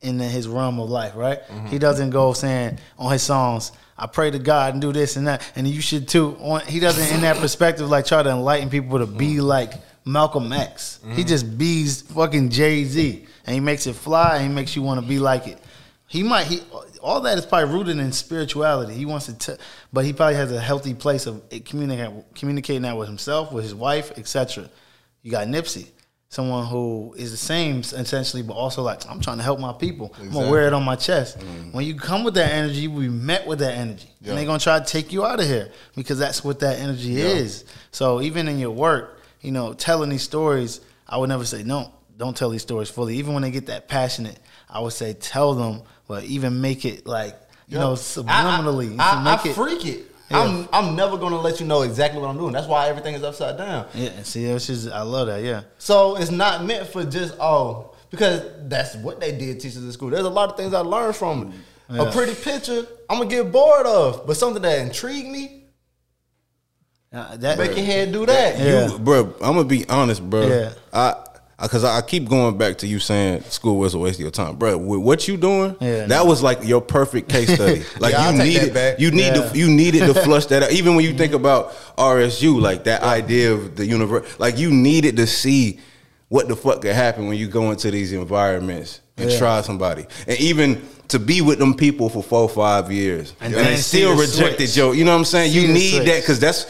[0.00, 1.40] in his realm of life, right?
[1.68, 5.26] He doesn't go saying on his songs, "I pray to God and do this and
[5.26, 6.36] that," and you should too.
[6.40, 9.72] On, he doesn't in that perspective like try to enlighten people to be like
[10.04, 11.00] Malcolm X.
[11.14, 14.82] He just bees fucking Jay Z, and he makes it fly, and he makes you
[14.82, 15.58] want to be like it.
[16.06, 16.62] He might he
[17.08, 18.94] all that is probably rooted in spirituality.
[18.94, 22.96] He wants to, t- but he probably has a healthy place of communicating communicating that
[22.96, 24.68] with himself, with his wife, etc.
[25.22, 25.86] You got Nipsey,
[26.28, 30.14] someone who is the same essentially, but also like I'm trying to help my people.
[30.20, 31.38] I'm gonna wear it on my chest.
[31.38, 31.72] Mm.
[31.72, 34.30] When you come with that energy, you will be met with that energy, Yeah.
[34.30, 37.20] and they're gonna try to take you out of here because that's what that energy
[37.20, 37.64] is.
[37.90, 41.92] So even in your work, you know, telling these stories, I would never say no.
[42.18, 43.16] Don't tell these stories fully.
[43.16, 44.38] Even when they get that passionate,
[44.70, 47.34] I would say tell them, but even make it like
[47.66, 48.90] you know subliminally.
[48.92, 50.04] You I, can I, make I it- freak it.
[50.30, 50.40] Yeah.
[50.42, 52.52] I'm I'm never gonna let you know exactly what I'm doing.
[52.52, 53.86] That's why everything is upside down.
[53.94, 55.42] Yeah, see, it's just I love that.
[55.42, 59.78] Yeah, So it's not meant for just oh because that's what they did teach us
[59.78, 60.10] in school.
[60.10, 61.54] There's a lot of things I learned from.
[61.90, 62.02] Yeah.
[62.02, 65.64] A pretty picture, I'm gonna get bored of, but something that intrigued me,
[67.10, 68.58] Uh, that make your head do that.
[68.58, 68.88] Yeah.
[68.92, 70.46] You, bro, I'm gonna be honest, bro.
[70.46, 70.72] Yeah.
[70.92, 71.14] I,
[71.60, 74.56] because I, keep going back to you saying school was a waste of your time,
[74.56, 74.78] bro.
[74.78, 76.24] With what you doing, Yeah, that no.
[76.24, 77.82] was like your perfect case study.
[77.98, 79.00] Like Yeah, you needed, back.
[79.00, 79.50] you need Yeah.
[79.50, 80.72] to, you needed to flush that out.
[80.72, 81.44] Even when you think mm-hmm.
[81.44, 85.80] about RSU, like that idea of the universe, like you needed to see
[86.28, 90.38] what the fuck could happen when you go into these environments and try somebody, and
[90.40, 90.80] even.
[91.08, 94.76] To be with them people for four, five years, and, And they still rejected switch.
[94.76, 95.52] your, you know what I'm saying?
[95.52, 96.06] See you need switch.
[96.06, 96.66] that because that's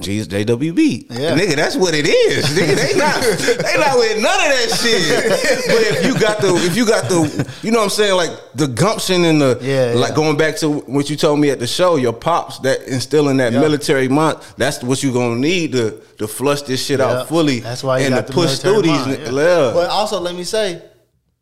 [0.00, 1.06] G's JWB.
[1.10, 1.36] Yeah.
[1.36, 2.44] Nigga, that's what it is.
[2.56, 5.28] Nigga, they not they not with none of that shit.
[5.66, 8.30] but if you got the if you got the you know what I'm saying, like
[8.54, 10.14] the gumption and the Yeah, like yeah.
[10.16, 13.52] going back to what you told me at the show, your pops that instilling that
[13.52, 13.60] Yeah.
[13.60, 17.06] military month, that's what you're gonna need to to flush this shit Yeah.
[17.20, 19.70] out fully That's why you and got to push through these yeah.
[19.74, 20.80] But also, let me say,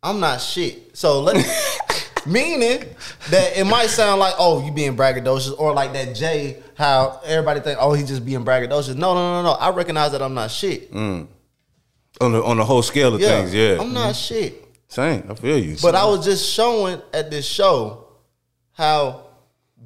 [0.01, 0.95] I'm not shit.
[0.97, 1.43] So let me,
[2.25, 2.83] meaning
[3.29, 7.59] that it might sound like, oh, you being braggadocious, or like that Jay, how everybody
[7.59, 8.95] think, oh, he just being braggadocious.
[8.95, 9.51] No, no, no, no.
[9.51, 10.91] I recognize that I'm not shit.
[10.93, 11.27] on
[12.19, 13.77] the on the whole scale of yeah, things, yeah.
[13.79, 14.59] I'm not shit.
[14.87, 15.25] Same.
[15.29, 15.75] I feel you.
[15.81, 18.05] But I was just showing at this show
[18.73, 19.23] how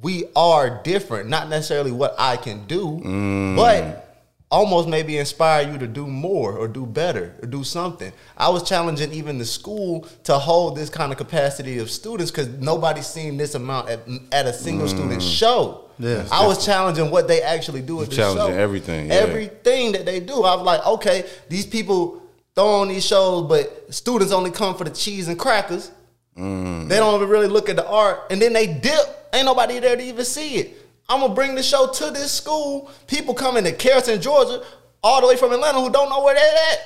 [0.02, 1.28] we are different.
[1.28, 3.56] Not necessarily what I can do, Mm.
[3.56, 4.07] but
[4.50, 8.12] almost maybe inspire you to do more or do better or do something.
[8.36, 12.48] I was challenging even the school to hold this kind of capacity of students because
[12.48, 14.00] nobody's seen this amount at,
[14.32, 15.84] at a single student show.
[15.98, 16.26] Yeah.
[16.32, 18.58] I was challenging what they actually do at this challenging show.
[18.60, 19.14] everything, yeah.
[19.14, 20.44] Everything that they do.
[20.44, 22.22] I was like, okay, these people
[22.54, 25.90] throw on these shows, but students only come for the cheese and crackers.
[26.36, 26.88] Mm.
[26.88, 29.28] They don't even really look at the art, and then they dip.
[29.32, 30.87] Ain't nobody there to even see it.
[31.08, 32.90] I'm gonna bring the show to this school.
[33.06, 34.62] People coming to Carrollton, Georgia,
[35.02, 36.78] all the way from Atlanta who don't know where they're at.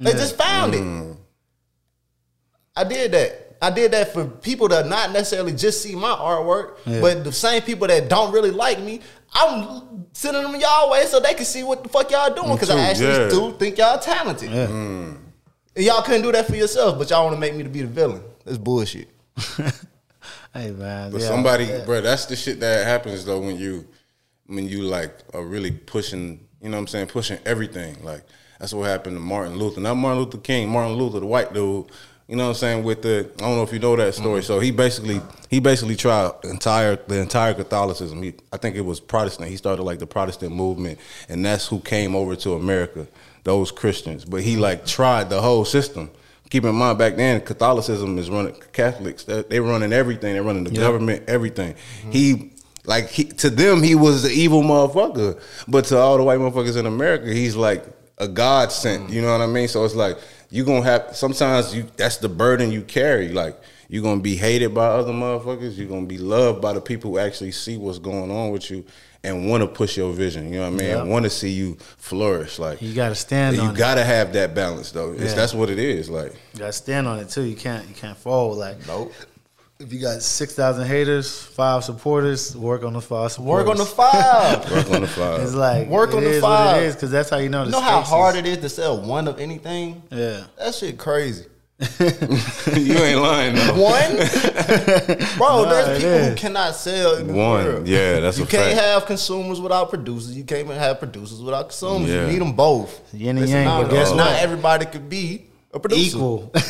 [0.00, 1.12] They just found Mm.
[1.12, 1.16] it.
[2.76, 3.40] I did that.
[3.62, 7.62] I did that for people that not necessarily just see my artwork, but the same
[7.62, 9.00] people that don't really like me,
[9.32, 12.68] I'm sending them y'all way so they can see what the fuck y'all doing because
[12.70, 13.28] I actually yeah.
[13.28, 14.50] do think y'all talented.
[14.52, 15.18] And
[15.76, 17.86] y'all couldn't do that for yourself, but y'all want to make me to be the
[17.88, 18.22] villain.
[18.44, 19.08] That's bullshit.
[20.54, 21.26] hey man, But yeah.
[21.26, 23.86] somebody, bro, that's the shit that happens though when you
[24.46, 28.02] when you like are really pushing, you know what I'm saying, pushing everything.
[28.02, 28.22] Like
[28.58, 29.80] that's what happened to Martin Luther.
[29.80, 31.86] Not Martin Luther King, Martin Luther, the white dude.
[32.28, 32.84] You know what I'm saying?
[32.84, 34.40] With the I don't know if you know that story.
[34.40, 34.46] Mm-hmm.
[34.46, 38.22] So he basically he basically tried entire the entire Catholicism.
[38.22, 39.50] He I think it was Protestant.
[39.50, 40.98] He started like the Protestant movement,
[41.28, 43.06] and that's who came over to America,
[43.42, 44.24] those Christians.
[44.24, 46.10] But he like tried the whole system.
[46.54, 49.24] Keep in mind, back then Catholicism is running Catholics.
[49.24, 50.34] They running everything.
[50.34, 51.74] They're running the government, everything.
[51.74, 52.10] Mm-hmm.
[52.12, 52.52] He
[52.84, 56.76] like he, to them he was the evil motherfucker, but to all the white motherfuckers
[56.76, 57.84] in America, he's like
[58.18, 59.08] a God sent.
[59.08, 59.12] Mm.
[59.14, 59.66] You know what I mean?
[59.66, 60.16] So it's like
[60.48, 63.30] you gonna have sometimes you that's the burden you carry.
[63.30, 65.76] Like you're gonna be hated by other motherfuckers.
[65.76, 68.84] You're gonna be loved by the people who actually see what's going on with you
[69.24, 70.52] and want to push your vision.
[70.52, 70.88] You know what I mean?
[70.88, 71.00] Yeah.
[71.00, 72.58] And want to see you flourish.
[72.58, 73.78] Like You gotta stand you on it.
[73.78, 75.12] gotta have that balance though.
[75.12, 75.34] It's, Yeah.
[75.34, 76.08] That's what it is.
[76.10, 77.42] Like You gotta stand on it too.
[77.42, 78.54] You can't you can't fall.
[78.54, 79.12] Like Nope.
[79.80, 83.66] if you got six thousand haters, five supporters, work on the five supporters.
[83.66, 84.70] Work on the five.
[84.72, 85.40] work on the five.
[85.40, 86.82] It's like Work it on the is what five.
[86.82, 87.60] it is because that's how you know.
[87.64, 90.02] The You know how hard is- it is to sell one of anything?
[90.10, 90.44] Yeah.
[90.58, 91.46] That shit crazy.
[92.00, 93.74] you ain't lying though.
[93.82, 94.16] One?
[95.38, 97.64] Bro, Nah, there's it people who cannot sell in the One.
[97.64, 97.88] world.
[97.88, 98.80] Yeah, that's You a can't fact.
[98.86, 100.36] have consumers without producers.
[100.36, 102.10] You can't even have producers without consumers.
[102.10, 102.26] Yeah.
[102.26, 103.12] You need them both.
[103.12, 106.16] Yin and Listen, yang, now, but guess not everybody could be a producer.
[106.16, 106.52] Equal.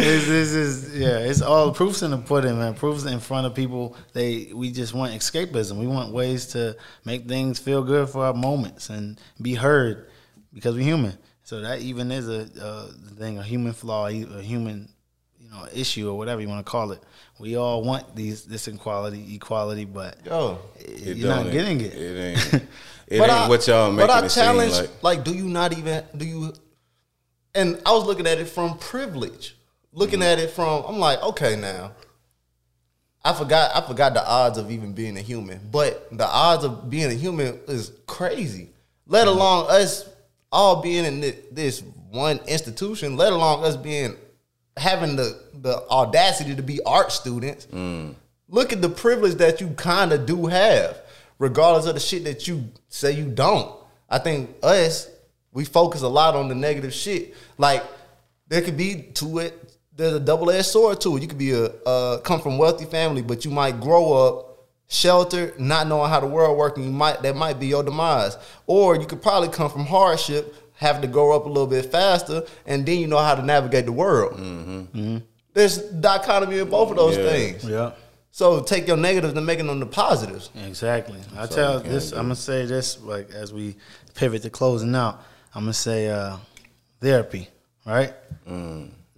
[0.00, 1.18] It's- this is yeah.
[1.18, 2.74] It's all proofs in the pudding, man.
[2.74, 3.96] Proofs in front of people.
[4.12, 5.78] They we just want escapism.
[5.78, 10.08] We want ways to make things feel good for our moments and be heard
[10.52, 11.16] because we're human.
[11.48, 12.82] So that even is a, a
[13.14, 14.86] thing, a human flaw, a human,
[15.40, 17.02] you know, issue or whatever you want to call it.
[17.38, 21.94] We all want these this equality, equality, but Yo, It you're not don't- getting it.
[21.94, 22.54] It ain't.
[23.06, 25.02] It But ain't I- what y'all making But I it seem challenge, like.
[25.02, 26.52] like, do you not even do you?
[27.54, 29.56] And I was looking at it from privilege,
[29.92, 30.28] looking Mm-hmm.
[30.28, 30.84] at it from.
[30.86, 31.92] I'm like, okay, now.
[33.24, 33.74] I forgot.
[33.74, 37.14] I forgot the odds of even being a human, but the odds of being a
[37.14, 38.68] human is crazy.
[39.06, 39.38] Let Mm-hmm.
[39.38, 40.04] alone us
[40.50, 41.20] all being in
[41.52, 43.16] this one institution.
[43.16, 44.16] Let alone us being
[44.76, 47.66] having the the audacity to be art students.
[47.66, 48.14] Mm.
[48.48, 51.00] Look at the privilege that you kind of do have,
[51.38, 53.74] regardless of the shit that you say you don't.
[54.08, 55.10] I think us,
[55.52, 57.34] we focus a lot on the negative shit.
[57.58, 57.82] Like
[58.48, 59.64] there could be to it.
[59.94, 61.22] There's a double edged sword to it.
[61.22, 64.47] You could be a uh, come from wealthy family, but you might grow up
[64.88, 68.36] sheltered, not knowing how the world works, and you might that might be your demise.
[68.66, 72.44] Or you could probably come from hardship, have to grow up a little bit faster,
[72.66, 74.38] and then you know how to navigate the world.
[74.38, 75.18] Mm-hmm.
[75.54, 77.28] There's dichotomy in both of those Yeah.
[77.30, 77.64] things.
[77.64, 77.92] Yeah.
[78.30, 80.50] So take your negatives and make them the positives.
[80.66, 81.18] Exactly.
[81.36, 82.12] I tell this.
[82.12, 83.76] I'm gonna say this like as we
[84.14, 85.20] pivot to closing out.
[85.54, 86.36] I'm gonna say uh,
[87.00, 87.48] therapy.
[87.84, 88.12] Right.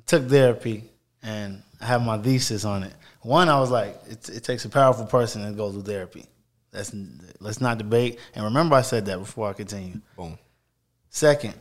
[0.07, 0.85] Took therapy
[1.23, 2.93] and I have my thesis on it.
[3.23, 6.27] One, I was like, it, it takes a powerful person to go through therapy.
[6.71, 6.95] That's
[7.41, 8.19] let's not debate.
[8.35, 10.01] And remember, I said that before I continue.
[10.17, 10.39] Boom.
[11.09, 11.55] Second,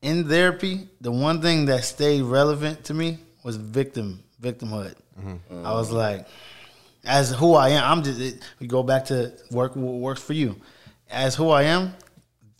[0.00, 4.94] in therapy, the one thing that stayed relevant to me was victim victimhood.
[5.20, 5.66] Mm-hmm.
[5.66, 6.26] I was like,
[7.04, 8.20] as who I am, I'm just.
[8.20, 9.74] It, we go back to work.
[9.74, 10.56] What works for you?
[11.10, 11.94] As who I am,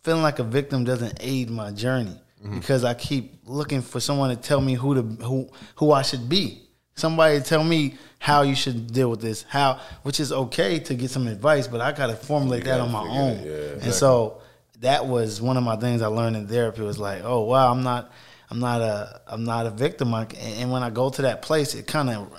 [0.02, 2.59] feeling like a victim doesn't aid my journey mm-hmm.
[2.59, 6.28] because I keep looking for someone to tell me who to who who I should
[6.28, 6.62] be.
[6.99, 9.45] Somebody tell me how you should deal with this.
[9.49, 12.83] How, which is okay to get some advice, but I got to formulate that gotta
[12.83, 13.37] on my own.
[13.39, 13.47] it,
[13.79, 14.41] yeah, And so
[14.81, 17.83] that was one of my things I learned in therapy was like, oh wow, I'm
[17.83, 18.11] not,
[18.51, 20.12] I'm not a, I'm not a victim.
[20.15, 22.33] I, and when I go to that place, it kind of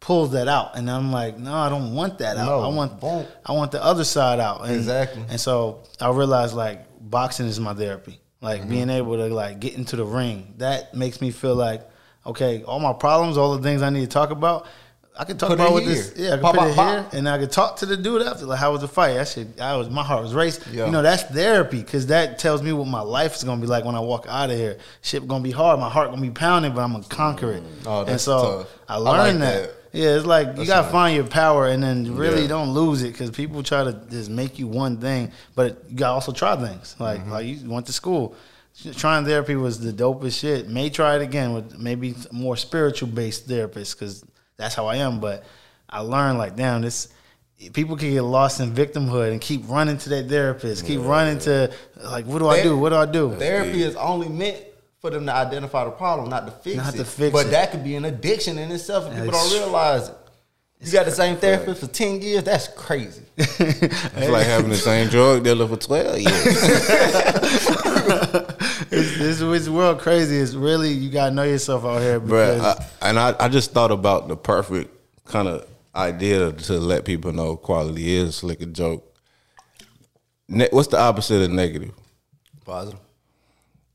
[0.00, 2.46] pulls that out, and I'm like, no, I don't want that out.
[2.46, 3.26] No, I want, don't.
[3.46, 4.62] I want the other side out.
[4.66, 5.24] And, Exactly.
[5.30, 8.20] And so I realized like boxing is my therapy.
[8.42, 8.70] Like Mm-hmm.
[8.70, 11.80] being able to like get into the ring, that makes me feel like,
[12.26, 14.66] okay, all my problems, all the things I need to talk about.
[15.16, 15.92] I can talk Put about with here.
[15.94, 16.88] this, yeah, I can Pop, put pop, it pop.
[17.12, 18.46] here, and I can talk to the dude after.
[18.46, 19.14] Like, how was the fight?
[19.14, 20.74] That shit, I was, my heart was racing.
[20.74, 20.86] Yeah.
[20.86, 23.84] You know, that's therapy because that tells me what my life is gonna be like
[23.84, 24.76] when I walk out of here.
[25.02, 25.78] Shit gonna be hard.
[25.78, 27.62] My heart gonna be pounding, but I'm gonna conquer it.
[27.86, 28.78] Oh, and that's so tough.
[28.88, 29.62] I I learned like that.
[29.62, 29.70] that.
[29.92, 30.90] Yeah, it's like you gotta nice.
[30.90, 32.48] find your power and then really Yeah.
[32.48, 36.14] don't lose it because people try to just make you one thing, but you gotta
[36.14, 36.96] also try things.
[36.98, 37.30] Like Mm-hmm.
[37.30, 38.34] like you went to school.
[38.96, 40.68] Trying therapy was the dopest shit.
[40.68, 44.24] May try it again with maybe more spiritual based therapists because
[44.56, 45.20] that's how I am.
[45.20, 45.44] But
[45.88, 47.08] I learned like, damn, this
[47.72, 51.72] people can get lost in victimhood and keep running to that therapist, keep running to
[52.02, 52.76] like, what do I do?
[52.76, 53.34] What do I do?
[53.36, 54.58] Therapy is only meant
[55.00, 56.98] for them to identify the problem, not to fix Not it.
[56.98, 57.50] to fix but it.
[57.50, 60.16] that could be an addiction in itself, and people don't realize it.
[60.84, 62.44] You got the same therapist for ten years.
[62.44, 63.22] That's crazy.
[63.36, 66.28] It's like having the same drug dealer for twelve years.
[68.90, 70.36] It's, this this world crazy.
[70.36, 73.72] It's really you gotta know yourself out here because Bruh, I, and I, I just
[73.72, 74.90] thought about the perfect
[75.24, 79.14] kind of idea to let people know quality is slick a joke.
[80.48, 81.92] Ne- what's the opposite of negative?
[82.64, 83.00] Positive.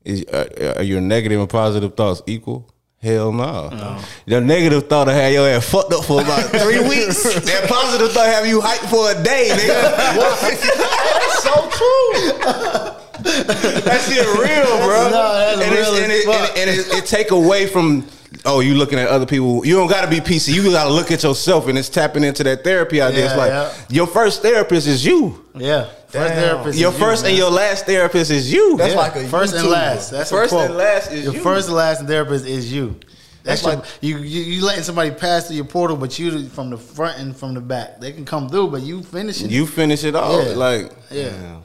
[0.04, 2.68] Is uh, are your negative and positive thoughts equal?
[3.02, 3.98] Hell no.
[4.26, 7.22] Your negative thought will have your ass fucked up for about three weeks.
[7.46, 9.96] That positive thought have you hyped for a day, nigga.
[10.40, 13.00] That's so true.
[13.22, 15.08] that shit real, bro.
[15.10, 18.06] No, that's and real and it, and it, and it, it take away from
[18.44, 19.64] oh, you looking at other people.
[19.64, 20.54] You don't got to be PC.
[20.54, 23.26] You got to look at yourself, and it's tapping into that therapy idea.
[23.26, 23.72] it's like yeah.
[23.88, 25.44] your first therapist is you.
[25.54, 26.78] yeah, first therapist.
[26.78, 27.30] Your is you, first man.
[27.30, 28.76] and your last therapist is you.
[28.76, 30.10] That's like a first and last.
[30.10, 31.40] That's First and last is your you.
[31.40, 32.98] first and last therapist is you.
[33.42, 34.42] That's, That's your, like- you, you.
[34.42, 37.60] You letting somebody pass through your portal, but you from the front and from the
[37.60, 37.98] back.
[38.00, 39.50] They can come through, but you finish it.
[39.50, 40.44] you finish it all.
[40.46, 40.54] Yeah.
[40.54, 41.60] Like, yeah.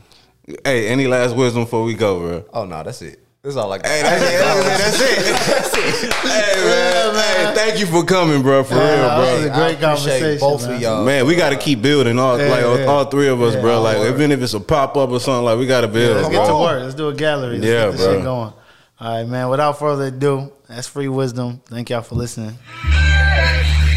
[0.63, 2.45] hey, any last wisdom before we go, bro?
[2.53, 3.19] Oh no, that's it.
[3.45, 3.85] That's all I got.
[3.85, 4.39] Hey, that's it.
[4.41, 5.33] That's it.
[5.45, 6.13] That's it.
[6.13, 7.45] Hey, man.
[7.45, 8.63] Hey, thank you for coming, bro.
[8.63, 9.35] For Yeah, real, that bro.
[9.35, 10.73] was a great appreciate conversation, both man.
[10.75, 11.05] of y'all.
[11.05, 12.85] Man, we got to keep building all Yeah, like all- yeah.
[12.85, 13.81] all three of us, Yeah, bro.
[13.83, 14.13] Like work.
[14.15, 16.15] even if it's a pop up or something, like we got to build.
[16.17, 16.37] Let's bro.
[16.39, 16.81] get to work.
[16.81, 17.59] Let's do a gallery.
[17.59, 18.13] Let's Yeah, get this bro.
[18.15, 18.53] shit going.
[18.99, 19.49] All right, man.
[19.49, 21.61] Without further ado, that's free wisdom.
[21.67, 22.57] Thank y'all for listening.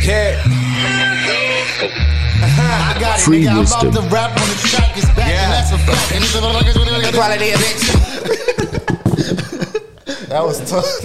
[0.05, 0.45] Cat.
[2.51, 3.51] I got it, Free nigga.
[3.51, 3.89] I'm wisdom.
[3.89, 4.97] about to rap on the track.
[4.97, 5.45] It's back, Yeah.
[5.45, 6.12] and that's a fact.
[6.12, 8.38] And these motherfuckers really got quality, bitch.
[10.28, 10.99] That was tough.